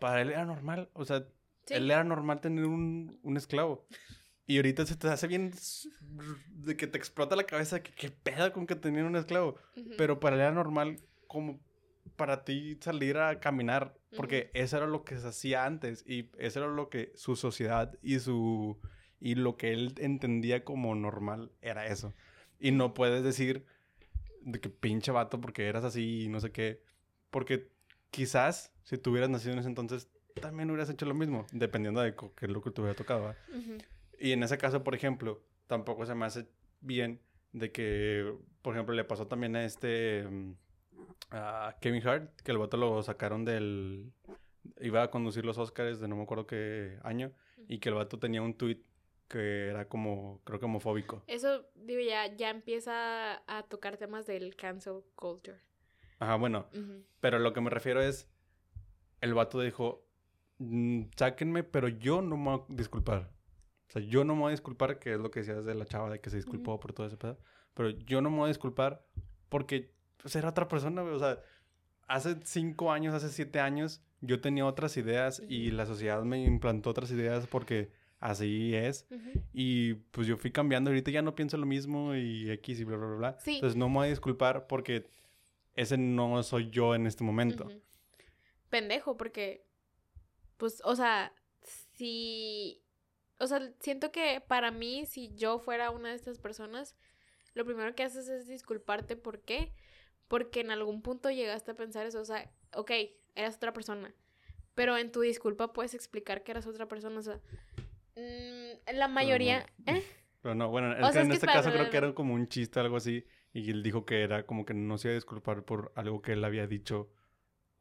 para 0.00 0.20
él 0.20 0.30
era 0.30 0.44
normal. 0.44 0.90
O 0.92 1.04
sea, 1.04 1.26
él 1.68 1.90
era 1.90 2.04
normal 2.04 2.40
tener 2.40 2.64
un, 2.64 3.18
un 3.22 3.36
esclavo. 3.36 3.86
Y 4.46 4.56
ahorita 4.56 4.84
se 4.84 4.96
te 4.96 5.08
hace 5.08 5.26
bien 5.26 5.52
de 6.48 6.76
que 6.76 6.86
te 6.86 6.98
explota 6.98 7.34
la 7.34 7.44
cabeza 7.44 7.82
que 7.82 7.92
qué 7.92 8.10
pedo 8.10 8.52
con 8.52 8.66
que 8.66 8.76
tenían 8.76 9.06
un 9.06 9.16
esclavo. 9.16 9.56
Pero 9.96 10.20
para 10.20 10.36
él 10.36 10.42
era 10.42 10.52
normal 10.52 11.00
como 11.26 11.60
para 12.16 12.44
ti 12.44 12.76
salir 12.80 13.16
a 13.16 13.40
caminar, 13.40 13.96
porque 14.16 14.50
eso 14.54 14.76
era 14.76 14.86
lo 14.86 15.04
que 15.04 15.18
se 15.18 15.28
hacía 15.28 15.64
antes 15.64 16.04
y 16.06 16.30
eso 16.38 16.60
era 16.60 16.68
lo 16.68 16.88
que 16.88 17.12
su 17.14 17.36
sociedad 17.36 17.98
y 18.02 18.18
su 18.18 18.78
y 19.20 19.36
lo 19.36 19.56
que 19.56 19.72
él 19.72 19.94
entendía 19.98 20.64
como 20.64 20.94
normal 20.94 21.50
era 21.62 21.86
eso. 21.86 22.14
Y 22.58 22.72
no 22.72 22.94
puedes 22.94 23.24
decir 23.24 23.64
de 24.42 24.60
que 24.60 24.68
pinche 24.68 25.10
vato 25.12 25.40
porque 25.40 25.66
eras 25.66 25.84
así 25.84 26.24
y 26.24 26.28
no 26.28 26.40
sé 26.40 26.52
qué, 26.52 26.82
porque 27.30 27.70
quizás 28.10 28.72
si 28.84 28.98
tú 28.98 29.10
hubieras 29.10 29.30
nacido 29.30 29.54
en 29.54 29.60
ese 29.60 29.68
entonces 29.68 30.08
también 30.40 30.70
hubieras 30.70 30.90
hecho 30.90 31.06
lo 31.06 31.14
mismo, 31.14 31.46
dependiendo 31.52 32.00
de 32.00 32.14
qué 32.14 32.46
es 32.46 32.50
lo 32.50 32.60
que 32.60 32.70
te 32.70 32.80
hubiera 32.80 32.96
tocado. 32.96 33.34
Y 34.18 34.32
en 34.32 34.42
ese 34.42 34.58
caso, 34.58 34.84
por 34.84 34.94
ejemplo, 34.94 35.42
tampoco 35.66 36.06
se 36.06 36.14
me 36.14 36.26
hace 36.26 36.46
bien 36.80 37.20
de 37.52 37.70
que, 37.70 38.34
por 38.62 38.74
ejemplo, 38.74 38.94
le 38.94 39.04
pasó 39.04 39.26
también 39.26 39.56
a 39.56 39.64
este, 39.64 40.24
mm, 40.28 40.54
a 41.30 41.76
Kevin 41.80 42.06
Hart, 42.06 42.40
que 42.42 42.52
el 42.52 42.58
voto 42.58 42.76
lo 42.76 43.02
sacaron 43.02 43.44
del, 43.44 44.12
iba 44.80 45.02
a 45.02 45.10
conducir 45.10 45.44
los 45.44 45.58
Oscars 45.58 46.00
de 46.00 46.08
no 46.08 46.16
me 46.16 46.22
acuerdo 46.22 46.46
qué 46.46 46.98
año, 47.02 47.32
y 47.68 47.78
que 47.78 47.88
el 47.88 47.94
vato 47.94 48.18
tenía 48.18 48.42
un 48.42 48.54
tweet 48.54 48.82
que 49.28 49.68
era 49.68 49.88
como, 49.88 50.40
creo 50.44 50.58
que 50.58 50.66
homofóbico. 50.66 51.22
Eso, 51.26 51.66
digo, 51.74 52.00
ya, 52.00 52.34
ya 52.34 52.50
empieza 52.50 53.42
a 53.46 53.62
tocar 53.68 53.96
temas 53.96 54.26
del 54.26 54.54
cancel 54.54 55.02
culture. 55.14 55.58
Ajá, 56.18 56.36
bueno, 56.36 56.68
pero 57.20 57.38
lo 57.38 57.52
que 57.52 57.60
me 57.60 57.70
refiero 57.70 58.00
es, 58.00 58.28
el 59.20 59.34
vato 59.34 59.60
dijo, 59.60 60.06
mm, 60.58 61.04
sáquenme, 61.16 61.64
pero 61.64 61.88
yo 61.88 62.22
no 62.22 62.36
me 62.36 62.56
voy 62.56 62.60
a 62.60 62.74
disculpar. 62.74 63.30
O 63.88 63.92
sea, 63.92 64.02
yo 64.02 64.24
no 64.24 64.34
me 64.34 64.42
voy 64.42 64.48
a 64.48 64.52
disculpar, 64.52 64.98
que 64.98 65.14
es 65.14 65.18
lo 65.18 65.30
que 65.30 65.40
decías 65.40 65.64
de 65.64 65.74
la 65.74 65.84
chava 65.84 66.10
de 66.10 66.20
que 66.20 66.30
se 66.30 66.36
disculpó 66.36 66.78
por 66.80 66.92
todo 66.92 67.06
ese 67.06 67.16
pedo. 67.16 67.38
Pero 67.74 67.90
yo 67.90 68.20
no 68.20 68.30
me 68.30 68.38
voy 68.38 68.44
a 68.44 68.48
disculpar 68.48 69.04
porque 69.48 69.92
pues, 70.24 70.36
era 70.36 70.48
otra 70.48 70.66
persona, 70.66 71.02
güey. 71.02 71.14
O 71.14 71.18
sea, 71.18 71.38
hace 72.08 72.36
cinco 72.44 72.90
años, 72.90 73.14
hace 73.14 73.28
siete 73.28 73.60
años, 73.60 74.02
yo 74.20 74.40
tenía 74.40 74.66
otras 74.66 74.96
ideas 74.96 75.42
y 75.48 75.70
la 75.70 75.86
sociedad 75.86 76.22
me 76.24 76.42
implantó 76.42 76.90
otras 76.90 77.10
ideas 77.10 77.46
porque 77.46 77.92
así 78.18 78.74
es. 78.74 79.06
Y 79.52 79.94
pues 79.94 80.26
yo 80.26 80.36
fui 80.36 80.50
cambiando. 80.50 80.90
Ahorita 80.90 81.10
ya 81.10 81.22
no 81.22 81.34
pienso 81.34 81.56
lo 81.58 81.66
mismo 81.66 82.14
y 82.14 82.50
X 82.50 82.80
y 82.80 82.84
bla, 82.84 82.96
bla, 82.96 83.06
bla. 83.16 83.38
Entonces 83.44 83.76
no 83.76 83.88
me 83.88 83.96
voy 83.96 84.06
a 84.06 84.10
disculpar 84.10 84.66
porque 84.66 85.06
ese 85.74 85.98
no 85.98 86.42
soy 86.42 86.70
yo 86.70 86.94
en 86.94 87.06
este 87.06 87.22
momento. 87.22 87.68
Pendejo, 88.70 89.16
porque, 89.16 89.66
pues, 90.56 90.80
o 90.84 90.96
sea, 90.96 91.32
si 91.92 92.84
o 93.38 93.46
sea, 93.46 93.72
siento 93.80 94.12
que 94.12 94.40
para 94.40 94.70
mí, 94.70 95.06
si 95.06 95.34
yo 95.34 95.58
fuera 95.58 95.90
una 95.90 96.10
de 96.10 96.14
estas 96.14 96.38
personas, 96.38 96.96
lo 97.54 97.64
primero 97.64 97.94
que 97.94 98.04
haces 98.04 98.28
es 98.28 98.46
disculparte. 98.46 99.16
¿Por 99.16 99.40
qué? 99.40 99.72
Porque 100.28 100.60
en 100.60 100.70
algún 100.70 101.02
punto 101.02 101.30
llegaste 101.30 101.72
a 101.72 101.74
pensar 101.74 102.06
eso. 102.06 102.20
O 102.20 102.24
sea, 102.24 102.50
ok, 102.74 102.90
eras 103.34 103.56
otra 103.56 103.72
persona. 103.72 104.14
Pero 104.74 104.96
en 104.96 105.12
tu 105.12 105.20
disculpa 105.20 105.72
puedes 105.72 105.94
explicar 105.94 106.42
que 106.42 106.52
eras 106.52 106.66
otra 106.66 106.88
persona. 106.88 107.18
O 107.18 107.22
sea, 107.22 107.40
mm, 108.16 108.94
la 108.94 109.08
mayoría. 109.08 109.66
Pero 109.84 109.92
no, 109.92 109.98
¿Eh? 109.98 110.04
Pero 110.42 110.54
no 110.54 110.70
bueno, 110.70 110.96
en 110.96 111.32
este 111.32 111.46
caso 111.46 111.70
creo 111.70 111.90
que 111.90 111.96
era 111.96 112.14
como 112.14 112.34
un 112.34 112.48
chiste, 112.48 112.80
algo 112.80 112.96
así. 112.96 113.24
Y 113.52 113.70
él 113.70 113.82
dijo 113.82 114.04
que 114.04 114.22
era 114.22 114.46
como 114.46 114.64
que 114.64 114.74
no 114.74 114.98
se 114.98 115.08
iba 115.08 115.12
a 115.12 115.14
disculpar 115.14 115.64
por 115.64 115.92
algo 115.94 116.20
que 116.22 116.32
él 116.32 116.44
había 116.44 116.66
dicho. 116.66 117.12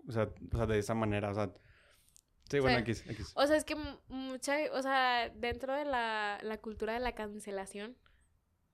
O 0.07 0.11
sea, 0.11 0.29
o 0.51 0.57
sea 0.57 0.65
de 0.65 0.77
esa 0.77 0.93
manera. 0.93 1.31
O 1.31 1.33
sea, 1.33 1.51
Sí, 2.49 2.59
bueno, 2.59 2.79
X, 2.79 3.03
O 3.35 3.47
sea, 3.47 3.55
es 3.55 3.63
que 3.63 3.75
mucha, 4.09 4.57
o 4.73 4.81
sea, 4.81 5.29
dentro 5.29 5.73
de 5.73 5.85
la, 5.85 6.39
la 6.41 6.57
cultura 6.57 6.93
de 6.93 6.99
la 6.99 7.13
cancelación, 7.13 7.97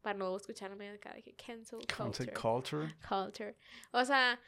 para 0.02 0.18
no 0.18 0.36
escucharme 0.36 0.90
acá 0.90 1.14
de 1.14 1.24
que 1.24 1.34
cancel 1.34 1.80
culture. 1.96 2.34
culture. 2.34 2.96
Culture. 3.08 3.56
O 3.92 4.04
sea, 4.06 4.40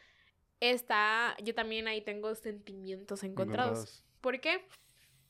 está, 0.59 1.35
yo 1.43 1.53
también 1.53 1.87
ahí 1.87 2.01
tengo 2.01 2.33
sentimientos 2.35 3.23
encontrados. 3.23 4.05
¿Por 4.21 4.39
qué? 4.39 4.65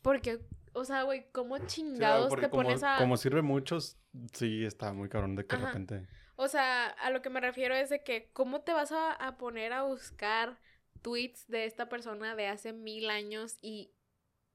Porque, 0.01 0.39
o 0.73 0.83
sea, 0.85 1.03
güey, 1.03 1.25
¿cómo 1.31 1.57
chingados 1.65 2.35
te 2.35 2.49
pones 2.49 2.83
a... 2.83 2.97
Como 2.97 3.17
sirve 3.17 3.41
muchos, 3.41 3.97
sí, 4.33 4.65
está 4.65 4.93
muy 4.93 5.09
cabrón 5.09 5.35
de 5.35 5.45
que 5.45 5.55
de 5.55 5.65
repente... 5.65 6.07
O 6.35 6.47
sea, 6.47 6.87
a 6.87 7.11
lo 7.11 7.21
que 7.21 7.29
me 7.29 7.39
refiero 7.39 7.75
es 7.75 7.89
de 7.89 8.03
que, 8.03 8.31
¿cómo 8.33 8.61
te 8.61 8.73
vas 8.73 8.91
a, 8.91 9.13
a 9.13 9.37
poner 9.37 9.73
a 9.73 9.83
buscar 9.83 10.59
tweets 11.01 11.47
de 11.47 11.65
esta 11.65 11.87
persona 11.87 12.35
de 12.35 12.47
hace 12.47 12.73
mil 12.73 13.09
años 13.09 13.57
y, 13.61 13.91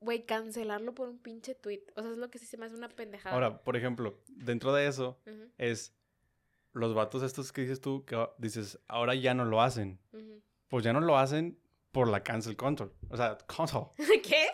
güey, 0.00 0.24
cancelarlo 0.24 0.94
por 0.94 1.08
un 1.08 1.18
pinche 1.18 1.54
tweet. 1.54 1.82
O 1.96 2.02
sea, 2.02 2.10
es 2.10 2.18
lo 2.18 2.30
que 2.30 2.38
sí 2.38 2.46
se 2.46 2.56
me 2.56 2.66
hace 2.66 2.74
una 2.74 2.88
pendejada. 2.88 3.34
Ahora, 3.34 3.62
por 3.62 3.76
ejemplo, 3.76 4.20
dentro 4.28 4.72
de 4.72 4.86
eso 4.86 5.18
es 5.58 5.94
los 6.72 6.94
vatos 6.94 7.22
estos 7.22 7.52
que 7.52 7.62
dices 7.62 7.80
tú, 7.80 8.04
que 8.04 8.28
dices, 8.38 8.78
ahora 8.86 9.14
ya 9.14 9.34
no 9.34 9.44
lo 9.44 9.62
hacen. 9.62 9.98
Pues 10.68 10.84
ya 10.84 10.92
no 10.92 11.00
lo 11.00 11.16
hacen 11.16 11.58
por 11.92 12.08
la 12.08 12.22
cancel 12.22 12.56
control. 12.56 12.92
O 13.08 13.16
sea, 13.16 13.38
control. 13.46 13.88
¿Qué? 14.22 14.48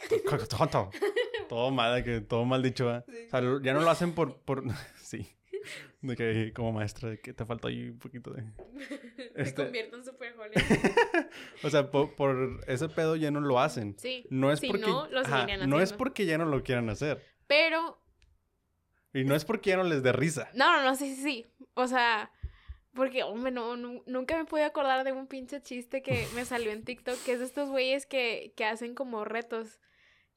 todo 1.49 1.71
mal, 1.71 2.05
que 2.05 2.21
todo 2.21 2.45
mal 2.45 2.63
dicho. 2.63 2.87
O 2.87 3.03
sea, 3.31 3.41
ya 3.63 3.75
no 3.75 3.81
lo 3.81 3.91
hacen 3.91 4.15
por, 4.15 4.39
por... 4.43 4.63
sí. 4.97 5.27
De 6.01 6.17
que 6.17 6.53
como 6.53 6.73
maestra, 6.73 7.11
de 7.11 7.21
que 7.21 7.33
te 7.33 7.45
falta 7.45 7.69
ahí 7.69 7.91
un 7.91 7.99
poquito 7.99 8.33
de... 8.33 8.43
Me 9.35 9.43
este 9.43 9.65
convierto 9.65 9.97
en 9.97 10.05
super 10.05 10.35
O 11.63 11.71
sea, 11.71 11.91
por, 11.91 12.61
ese 12.67 12.89
pedo 12.89 13.17
ya 13.17 13.31
no 13.31 13.41
lo 13.41 13.61
hacen. 13.61 13.97
Sí. 13.99 14.27
No 14.31 14.53
es 14.53 14.61
porque... 14.61 14.81
No, 14.81 15.09
no 15.67 15.81
es 15.81 15.93
porque 15.93 16.27
ya 16.27 16.39
no 16.39 16.45
lo 16.45 16.63
quieran 16.63 16.89
hacer. 16.91 17.25
Pero... 17.47 18.01
Y 19.15 19.25
no 19.25 19.35
es 19.35 19.45
porque 19.45 19.71
ya 19.71 19.77
no 19.77 19.85
les 19.85 20.03
dé 20.03 20.13
risa. 20.13 20.51
No, 20.55 20.77
no, 20.77 20.83
no, 20.83 20.97
sí, 20.97 21.15
sí, 21.15 21.23
sí. 21.23 21.47
O 21.75 21.87
sea... 21.87 22.31
Porque, 22.95 23.23
hombre, 23.23 23.51
no, 23.53 23.75
nunca 23.77 24.37
me 24.37 24.45
pude 24.45 24.65
acordar 24.65 25.03
de 25.05 25.13
un 25.13 25.27
pinche 25.27 25.63
chiste 25.63 26.03
que 26.03 26.27
me 26.35 26.45
salió 26.45 26.73
en 26.73 26.85
TikTok, 26.85 27.19
que 27.25 27.33
es 27.33 27.39
de 27.39 27.47
estos 27.47 27.71
güeyes 27.71 28.05
que, 28.05 28.53
que 28.55 28.67
hacen 28.67 28.95
como 28.95 29.25
retos 29.25 29.81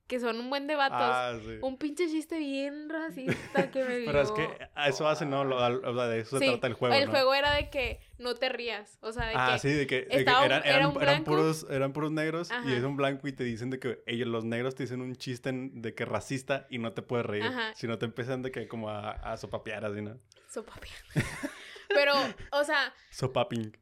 que 0.08 0.20
son 0.20 0.40
un 0.40 0.50
buen 0.50 0.68
debate. 0.68 0.96
Ah, 0.98 1.38
un 1.62 1.78
pinche 1.78 2.08
chiste 2.08 2.38
bien 2.38 2.90
racista 2.90 3.72
que 3.72 3.84
me 3.84 3.98
dio. 3.98 4.06
Pero 4.06 4.22
es 4.22 4.32
que 4.32 4.48
a 4.76 4.90
eso 4.90 5.08
hace, 5.08 5.26
¿no? 5.26 5.44
Lo, 5.44 6.08
de 6.08 6.20
eso 6.20 6.38
se 6.38 6.46
trata 6.46 6.68
el 6.68 6.74
juego. 6.74 6.94
El 6.96 7.10
juego 7.10 7.34
era 7.34 7.54
de 7.54 7.70
que 7.70 8.00
no 8.20 8.36
te 8.36 8.50
rías. 8.50 8.98
O 9.02 9.12
sea, 9.12 9.28
de 9.28 9.34
ah, 9.36 9.58
sí, 9.58 9.70
de 9.70 9.88
que, 9.88 10.08
eran, 10.10 10.62
eran, 10.66 11.24
puros, 11.24 11.66
eran 11.70 11.94
puros 11.94 12.12
negros 12.12 12.50
y 12.66 12.74
es 12.74 12.84
un 12.84 12.96
blanco 12.98 13.28
y 13.28 13.34
te 13.34 13.44
dicen 13.44 13.70
de 13.70 13.80
que 13.80 14.04
ellos, 14.06 14.28
los 14.28 14.46
negros, 14.46 14.76
te 14.76 14.84
dicen 14.84 15.02
un 15.02 15.16
chiste 15.16 15.52
de 15.54 15.96
que 15.96 16.06
racista 16.06 16.68
y 16.70 16.78
no 16.78 16.94
te 16.94 17.02
puedes 17.02 17.26
reír. 17.26 17.52
Si 17.76 17.88
no 17.88 17.98
te 17.98 18.06
empiezan 18.06 18.42
de 18.42 18.52
que 18.52 18.68
como 18.68 18.90
a, 18.90 19.12
a 19.12 19.38
sopapear 19.38 19.86
así, 19.86 20.02
¿no? 20.02 20.20
Sopapear. 20.50 20.96
Pero, 21.90 22.14
o 22.52 22.64
sea. 22.64 22.94
Sopaping. 23.10 23.76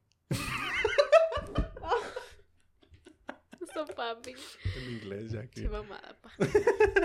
Eso, 3.73 3.85
papi. 3.95 4.35
En 4.77 4.91
inglés, 4.91 5.31
ya 5.31 5.47
que. 5.47 5.63
Qué 5.63 5.69
mamada, 5.69 6.17
pa. 6.21 6.31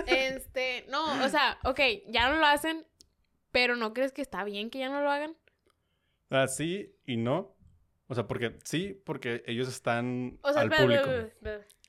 Este, 0.07 0.85
no, 0.89 1.25
o 1.25 1.29
sea, 1.29 1.59
ok, 1.63 1.79
ya 2.07 2.29
no 2.29 2.37
lo 2.39 2.45
hacen, 2.45 2.85
pero 3.51 3.75
¿no 3.75 3.93
crees 3.93 4.11
que 4.11 4.21
está 4.21 4.43
bien 4.43 4.69
que 4.69 4.79
ya 4.79 4.89
no 4.89 5.01
lo 5.01 5.11
hagan? 5.11 5.35
Ah, 6.29 6.47
sí 6.47 6.95
y 7.05 7.17
no. 7.17 7.55
O 8.07 8.15
sea, 8.15 8.27
porque 8.27 8.57
sí, 8.63 8.99
porque 9.05 9.43
ellos 9.45 9.67
están 9.67 10.39
o 10.41 10.51
sea, 10.51 10.63
al 10.63 10.69
público. 10.69 11.09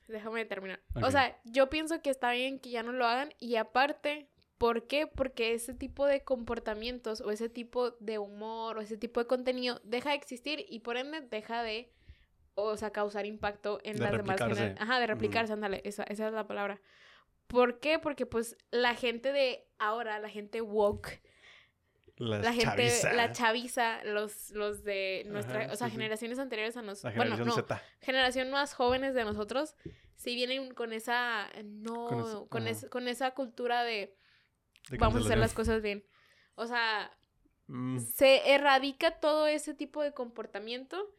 déjame 0.07 0.45
terminar. 0.45 0.83
O 1.03 1.11
sea, 1.11 1.41
yo 1.45 1.71
pienso 1.71 2.03
que 2.03 2.11
está 2.11 2.33
bien 2.33 2.59
que 2.59 2.71
ya 2.71 2.83
no 2.83 2.93
lo 2.93 3.07
hagan 3.07 3.33
y 3.39 3.57
aparte, 3.57 4.29
¿por 4.59 4.87
qué? 4.87 5.07
Porque 5.07 5.55
ese 5.55 5.73
tipo 5.73 6.07
de 6.07 6.23
comportamientos 6.23 7.23
o 7.23 7.31
ese 7.31 7.49
tipo 7.49 7.93
de 7.93 8.19
humor 8.19 8.77
o 8.77 8.81
ese 8.83 8.99
tipo 8.99 9.21
de 9.21 9.27
contenido 9.27 9.81
deja 9.83 10.11
de 10.11 10.17
existir 10.17 10.67
y 10.69 10.81
por 10.81 10.99
ende 10.99 11.23
deja 11.23 11.63
de, 11.63 11.91
o 12.55 12.77
sea, 12.77 12.91
causar 12.91 13.27
impacto 13.27 13.81
en 13.85 14.01
las 14.01 14.13
demás 14.13 14.39
generaciones. 14.39 14.81
Ajá, 14.81 14.99
de 15.01 15.07
replicarse, 15.07 15.53
ándale, 15.53 15.81
esa, 15.85 16.05
esa 16.05 16.29
es 16.29 16.33
la 16.33 16.47
palabra. 16.47 16.81
¿Por 17.47 17.81
qué? 17.81 17.99
Porque 17.99 18.27
pues 18.27 18.57
la 18.71 18.95
gente 18.95 19.33
de 19.33 19.67
ahora, 19.79 20.19
la 20.21 20.29
gente 20.29 20.61
woke, 20.61 21.21
la 22.21 22.53
gente, 22.53 22.93
la 23.15 23.33
chaviza, 23.33 24.05
los, 24.05 24.51
los 24.51 24.85
de 24.85 25.25
nuestra, 25.27 25.73
o 25.73 25.77
sea, 25.77 25.89
generaciones 25.89 26.39
anteriores 26.39 26.77
a 26.77 26.83
nosotros, 26.83 27.17
bueno, 27.17 27.37
no, 27.37 27.55
generación 28.01 28.51
más 28.51 28.75
jóvenes 28.75 29.15
de 29.15 29.25
nosotros, 29.25 29.75
sí 30.17 30.35
vienen 30.35 30.75
con 30.75 30.93
esa, 30.93 31.49
no, 31.65 32.47
con, 32.51 32.67
con, 32.91 33.09
esa 33.09 33.31
cultura 33.31 33.85
de, 33.85 34.15
vamos 34.99 35.23
a 35.23 35.25
hacer 35.25 35.39
las 35.39 35.55
cosas 35.55 35.81
bien. 35.81 36.05
O 36.57 36.67
sea, 36.67 37.11
mm. 37.69 37.99
se 38.01 38.53
erradica 38.53 39.13
todo 39.19 39.47
ese 39.47 39.73
tipo 39.73 40.03
de 40.03 40.13
comportamiento, 40.13 41.11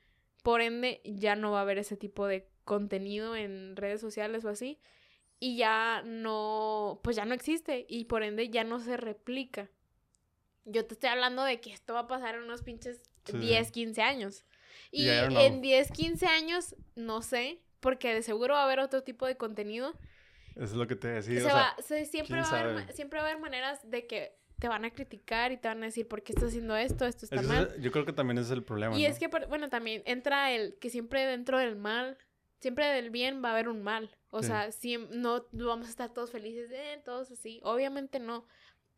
por 0.42 0.62
ende 0.62 1.02
ya 1.06 1.36
no 1.36 1.52
va 1.52 1.60
a 1.60 1.62
haber 1.62 1.78
ese 1.78 1.98
tipo 1.98 2.28
de 2.28 2.48
contenido 2.64 3.36
en 3.36 3.76
redes 3.76 4.02
sociales 4.02 4.46
o 4.46 4.50
así, 4.50 4.80
y 5.40 5.58
ya 5.58 6.04
no, 6.06 7.00
pues 7.04 7.16
ya 7.16 7.26
no 7.26 7.34
existe, 7.34 7.86
y 7.90 8.06
por 8.06 8.24
ende 8.24 8.50
ya 8.50 8.64
no 8.64 8.80
se 8.80 8.98
replica. 8.98 9.70
Yo 10.66 10.86
te 10.86 10.94
estoy 10.94 11.10
hablando 11.10 11.44
de 11.44 11.60
que 11.60 11.74
esto 11.74 11.96
va 11.96 12.02
a 12.02 12.08
pasar 12.08 12.36
en 12.36 12.44
unos 12.44 12.62
pinches 12.62 13.02
10, 13.26 13.72
15 13.72 14.02
años. 14.02 14.46
Y 14.92 15.08
en 15.10 15.62
10, 15.62 15.92
15 15.92 16.26
años, 16.28 16.76
no 16.96 17.22
sé, 17.22 17.60
porque 17.80 18.14
de 18.14 18.22
seguro 18.22 18.54
va 18.54 18.62
a 18.62 18.66
haber 18.66 18.80
otro 18.80 19.04
tipo 19.04 19.26
de 19.26 19.38
contenido. 19.38 19.94
Eso 20.56 20.66
es 20.66 20.74
lo 20.74 20.88
que 20.88 20.96
te 20.96 21.08
decía. 21.08 21.76
siempre, 22.06 22.42
va 22.42 22.48
a 22.48 22.60
haber, 22.60 22.94
siempre 22.94 23.20
va 23.20 23.26
a 23.26 23.30
haber 23.30 23.42
maneras 23.42 23.90
de 23.90 24.06
que 24.06 24.38
te 24.62 24.68
van 24.68 24.86
a 24.86 24.92
criticar 24.92 25.52
y 25.52 25.58
te 25.58 25.68
van 25.68 25.82
a 25.82 25.88
decir 25.88 26.08
por 26.08 26.22
qué 26.22 26.34
estás 26.34 26.50
haciendo 26.50 26.78
esto, 26.78 27.06
esto 27.06 27.26
está 27.26 27.42
mal. 27.42 27.76
yo 27.82 27.92
creo 27.92 28.06
que 28.06 28.14
también 28.14 28.38
es 28.38 28.52
el 28.52 28.64
problema. 28.64 28.96
Y 28.98 29.06
es 29.06 29.18
que, 29.18 29.28
bueno, 29.28 29.70
también 29.70 30.04
entra 30.06 30.52
el 30.52 30.78
que 30.80 30.90
siempre 30.90 31.26
dentro 31.26 31.58
del 31.58 31.76
mal, 31.76 32.18
siempre 32.60 32.86
del 32.86 33.10
bien 33.10 33.44
va 33.44 33.50
a 33.50 33.52
haber 33.54 33.68
un 33.68 33.82
mal. 33.82 34.16
O 34.30 34.44
sea, 34.44 34.72
si, 34.72 34.98
no, 34.98 35.48
vamos 35.52 35.88
a 35.88 35.90
estar 35.90 36.14
todos 36.14 36.32
felices, 36.32 36.70
eh, 36.72 37.02
todos 37.04 37.32
así. 37.32 37.60
Obviamente 37.64 38.20
no 38.20 38.46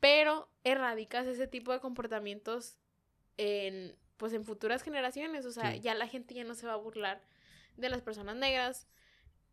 pero 0.04 0.50
erradicas 0.66 1.26
ese 1.28 1.48
tipo 1.48 1.72
de 1.72 1.80
comportamientos 1.80 2.78
en, 3.38 3.96
pues 4.18 4.34
en 4.34 4.44
futuras 4.44 4.84
generaciones, 4.84 5.46
o 5.46 5.52
sea, 5.54 5.78
ya 5.78 5.96
la 5.96 6.10
gente 6.10 6.34
ya 6.34 6.44
no 6.44 6.56
se 6.56 6.68
va 6.68 6.74
a 6.74 6.76
burlar 6.76 7.22
de 7.78 7.88
las 7.88 8.02
personas 8.02 8.36
negras 8.36 8.90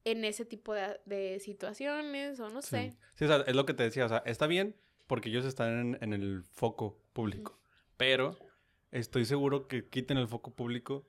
en 0.03 0.25
ese 0.25 0.45
tipo 0.45 0.75
de, 0.75 1.39
situaciones, 1.39 2.41
o 2.41 2.51
no 2.51 2.63
sé. 2.63 2.97
Sí, 3.15 3.27
o 3.27 3.29
sea, 3.29 3.45
es 3.47 3.55
lo 3.55 3.65
que 3.65 3.75
te 3.75 3.85
decía, 3.85 4.07
o 4.07 4.09
sea, 4.09 4.25
está 4.27 4.49
bien 4.49 4.75
porque 5.11 5.29
ellos 5.29 5.45
están 5.45 5.99
en, 6.01 6.13
el 6.13 6.45
foco 6.53 7.03
público, 7.13 7.59
pero 7.97 8.39
estoy 8.93 9.25
seguro 9.25 9.67
que 9.67 9.89
quiten 9.89 10.19
el 10.19 10.29
foco 10.29 10.55
público 10.55 11.05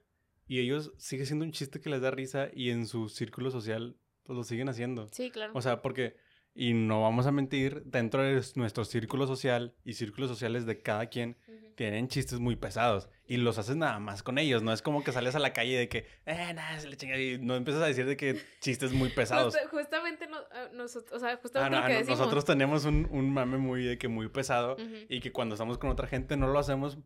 y 0.47 0.57
ellos 0.57 0.91
sigue 0.97 1.27
siendo 1.27 1.45
un 1.45 1.51
chiste 1.51 1.79
que 1.79 1.91
les 1.91 2.01
da 2.01 2.09
risa 2.09 2.49
y 2.51 2.71
en 2.71 2.87
su 2.87 3.09
círculo 3.09 3.51
social 3.51 3.95
pues 4.23 4.35
lo 4.35 4.43
siguen 4.43 4.69
haciendo. 4.69 5.07
Sí, 5.11 5.29
claro. 5.29 5.51
O 5.53 5.61
sea, 5.61 5.83
porque 5.83 6.15
y 6.53 6.73
no 6.73 7.01
vamos 7.01 7.27
a 7.27 7.31
mentir, 7.31 7.83
dentro 7.85 8.23
de 8.23 8.41
nuestro 8.55 8.85
círculo 8.85 9.27
social 9.27 9.73
y 9.85 9.93
círculos 9.93 10.29
sociales 10.29 10.65
de 10.65 10.81
cada 10.81 11.07
quien, 11.07 11.37
tienen 11.75 12.09
chistes 12.09 12.39
muy 12.39 12.55
pesados. 12.55 13.09
Y 13.25 13.37
los 13.37 13.57
haces 13.57 13.75
nada 13.75 13.97
más 13.99 14.23
con 14.23 14.37
ellos. 14.37 14.61
No 14.61 14.73
es 14.73 14.81
como 14.81 15.03
que 15.03 15.11
sales 15.11 15.35
a 15.35 15.39
la 15.39 15.53
calle 15.53 15.77
de 15.77 15.89
que, 15.89 16.05
eh, 16.25 16.53
nada, 16.53 16.79
se 16.79 16.89
le 16.89 16.97
chinga. 16.97 17.17
Y 17.17 17.39
no 17.39 17.55
empiezas 17.55 17.81
a 17.81 17.85
decir 17.85 18.05
de 18.05 18.17
que 18.17 18.39
chistes 18.59 18.91
muy 18.91 19.09
pesados. 19.09 19.57
justamente, 19.71 20.27
ah, 20.51 20.67
nosotros, 20.73 21.13
o 21.13 21.19
sea, 21.19 21.37
justamente 21.37 21.77
ah, 21.77 21.81
lo 21.81 21.87
que 21.87 21.93
decimos. 21.93 22.19
Nosotros 22.19 22.45
tenemos 22.45 22.85
un, 22.85 23.07
un, 23.09 23.33
mame 23.33 23.57
muy 23.57 23.83
de 23.83 23.97
que 23.97 24.09
muy 24.09 24.27
pesado. 24.27 24.75
Y 25.09 25.21
que 25.21 25.31
cuando 25.31 25.55
estamos 25.55 25.77
con 25.77 25.89
otra 25.89 26.07
gente 26.07 26.37
no 26.37 26.47
lo 26.47 26.59
hacemos 26.59 26.97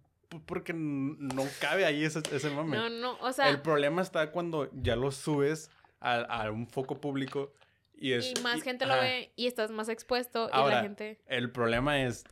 porque 0.46 0.74
no 0.74 1.44
cabe 1.62 1.86
ahí 1.86 2.04
ese, 2.04 2.22
ese 2.32 2.50
mame. 2.50 2.76
No, 2.76 2.90
no, 2.90 3.18
o 3.22 3.32
sea. 3.32 3.50
El 3.50 3.62
problema 3.62 4.02
está 4.02 4.32
cuando 4.32 4.70
ya 4.74 4.96
lo 4.96 5.12
subes 5.12 5.70
a, 6.02 6.16
a 6.22 6.52
un 6.52 6.68
foco 6.68 7.00
público 7.00 7.54
y, 7.98 8.34
más 8.42 8.62
gente 8.62 8.86
lo 8.86 8.96
ve 8.96 9.32
y 9.36 9.48
estás 9.48 9.72
más 9.72 9.90
expuesto 9.90 10.50
y 10.50 10.70
la 10.70 10.82
gente... 10.82 11.22
El 11.26 11.52
problema 11.52 12.02
es... 12.04 12.24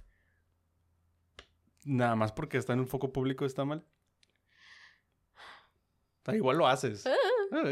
Nada 1.85 2.15
más 2.15 2.31
porque 2.31 2.57
está 2.57 2.73
en 2.73 2.79
un 2.79 2.87
foco 2.87 3.11
público 3.11 3.45
está 3.45 3.65
mal. 3.65 3.83
igual 6.27 6.57
lo 6.57 6.67
haces. 6.67 7.05
Ah. 7.05 7.63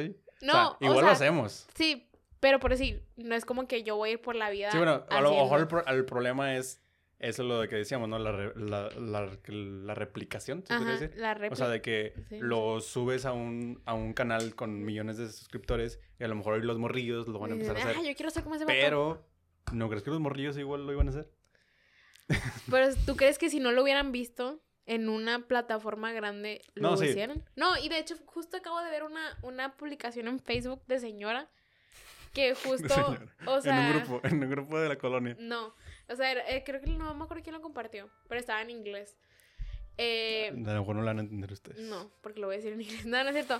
no, 0.41 0.77
igual 0.81 1.05
lo 1.05 1.11
hacemos. 1.11 1.67
Sí, 1.75 2.09
pero 2.41 2.59
por 2.59 2.71
decir, 2.71 3.05
no 3.15 3.35
es 3.35 3.45
como 3.45 3.67
que 3.67 3.83
yo 3.83 3.95
voy 3.95 4.09
a 4.09 4.13
ir 4.13 4.21
por 4.21 4.35
la 4.35 4.49
vida. 4.49 4.71
Sí, 4.71 4.77
bueno, 4.77 5.05
a 5.09 5.21
lo 5.21 5.31
mejor 5.31 5.85
el, 5.87 6.05
problema 6.05 6.55
es 6.57 6.80
eso 7.21 7.43
es 7.43 7.47
lo 7.47 7.61
de 7.61 7.69
que 7.69 7.75
decíamos, 7.75 8.09
¿no? 8.09 8.17
La, 8.17 8.31
la, 8.55 9.29
la, 9.47 9.93
replicación, 9.93 10.65
¿se 10.65 10.75
puede 10.75 10.91
decir? 10.93 11.13
La 11.17 11.39
o 11.51 11.55
sea, 11.55 11.69
de 11.69 11.79
que 11.79 12.15
lo 12.31 12.81
subes 12.81 13.25
a 13.25 13.31
un, 13.31 13.79
a 13.85 13.93
un 13.93 14.13
canal 14.13 14.55
con 14.55 14.83
millones 14.83 15.17
de 15.17 15.31
suscriptores 15.31 15.99
y 16.19 16.23
a 16.23 16.27
lo 16.27 16.33
mejor 16.33 16.55
hoy 16.55 16.63
los 16.63 16.79
morrillos 16.79 17.27
lo 17.27 17.37
van 17.37 17.51
a 17.51 17.53
empezar 17.53 17.77
a 17.77 17.79
hacer. 17.79 17.95
Ah, 17.99 18.01
yo 18.03 18.15
quiero 18.15 18.31
ser 18.31 18.43
como 18.43 18.55
ese 18.55 18.65
Pero, 18.65 19.23
¿no 19.71 19.87
crees 19.87 20.01
que 20.01 20.09
los 20.09 20.19
morrillos 20.19 20.57
igual 20.57 20.87
lo 20.87 20.93
iban 20.93 21.07
a 21.07 21.11
hacer? 21.11 21.29
Pero, 22.71 22.87
¿tú 23.05 23.15
crees 23.15 23.37
que 23.37 23.51
si 23.51 23.59
no 23.59 23.71
lo 23.71 23.83
hubieran 23.83 24.11
visto 24.11 24.59
en 24.87 25.07
una 25.07 25.47
plataforma 25.47 26.13
grande 26.13 26.63
lo 26.73 26.95
no, 26.95 27.03
hicieran? 27.03 27.45
No, 27.55 27.77
y 27.77 27.87
de 27.89 27.99
hecho, 27.99 28.15
justo 28.25 28.57
acabo 28.57 28.81
de 28.81 28.89
ver 28.89 29.03
una, 29.03 29.37
una 29.43 29.77
publicación 29.77 30.27
en 30.27 30.39
Facebook 30.39 30.83
de 30.87 30.99
señora 30.99 31.51
que 32.33 32.55
justo, 32.65 33.17
o 33.45 33.61
sea... 33.61 33.77
En 33.77 33.85
un 33.85 33.99
grupo, 34.01 34.27
en 34.27 34.43
un 34.43 34.49
grupo 34.49 34.79
de 34.79 34.89
la 34.89 34.97
colonia. 34.97 35.35
No, 35.39 35.75
o 36.11 36.15
sea, 36.15 36.31
eh, 36.31 36.63
creo 36.63 36.81
que 36.81 36.87
no 36.87 37.13
me 37.13 37.23
acuerdo 37.23 37.43
quién 37.43 37.55
lo 37.55 37.61
compartió, 37.61 38.09
pero 38.27 38.39
estaba 38.39 38.61
en 38.61 38.69
inglés. 38.69 39.17
Eh, 39.97 40.49
a 40.49 40.73
lo 40.73 40.79
mejor 40.79 40.95
no 40.95 41.01
lo 41.01 41.07
van 41.07 41.19
a 41.19 41.21
entender 41.21 41.51
ustedes. 41.51 41.79
No, 41.79 42.11
porque 42.21 42.39
lo 42.39 42.47
voy 42.47 42.55
a 42.55 42.57
decir 42.57 42.73
en 42.73 42.81
inglés. 42.81 43.05
No, 43.05 43.23
no 43.23 43.29
es 43.29 43.35
cierto. 43.35 43.59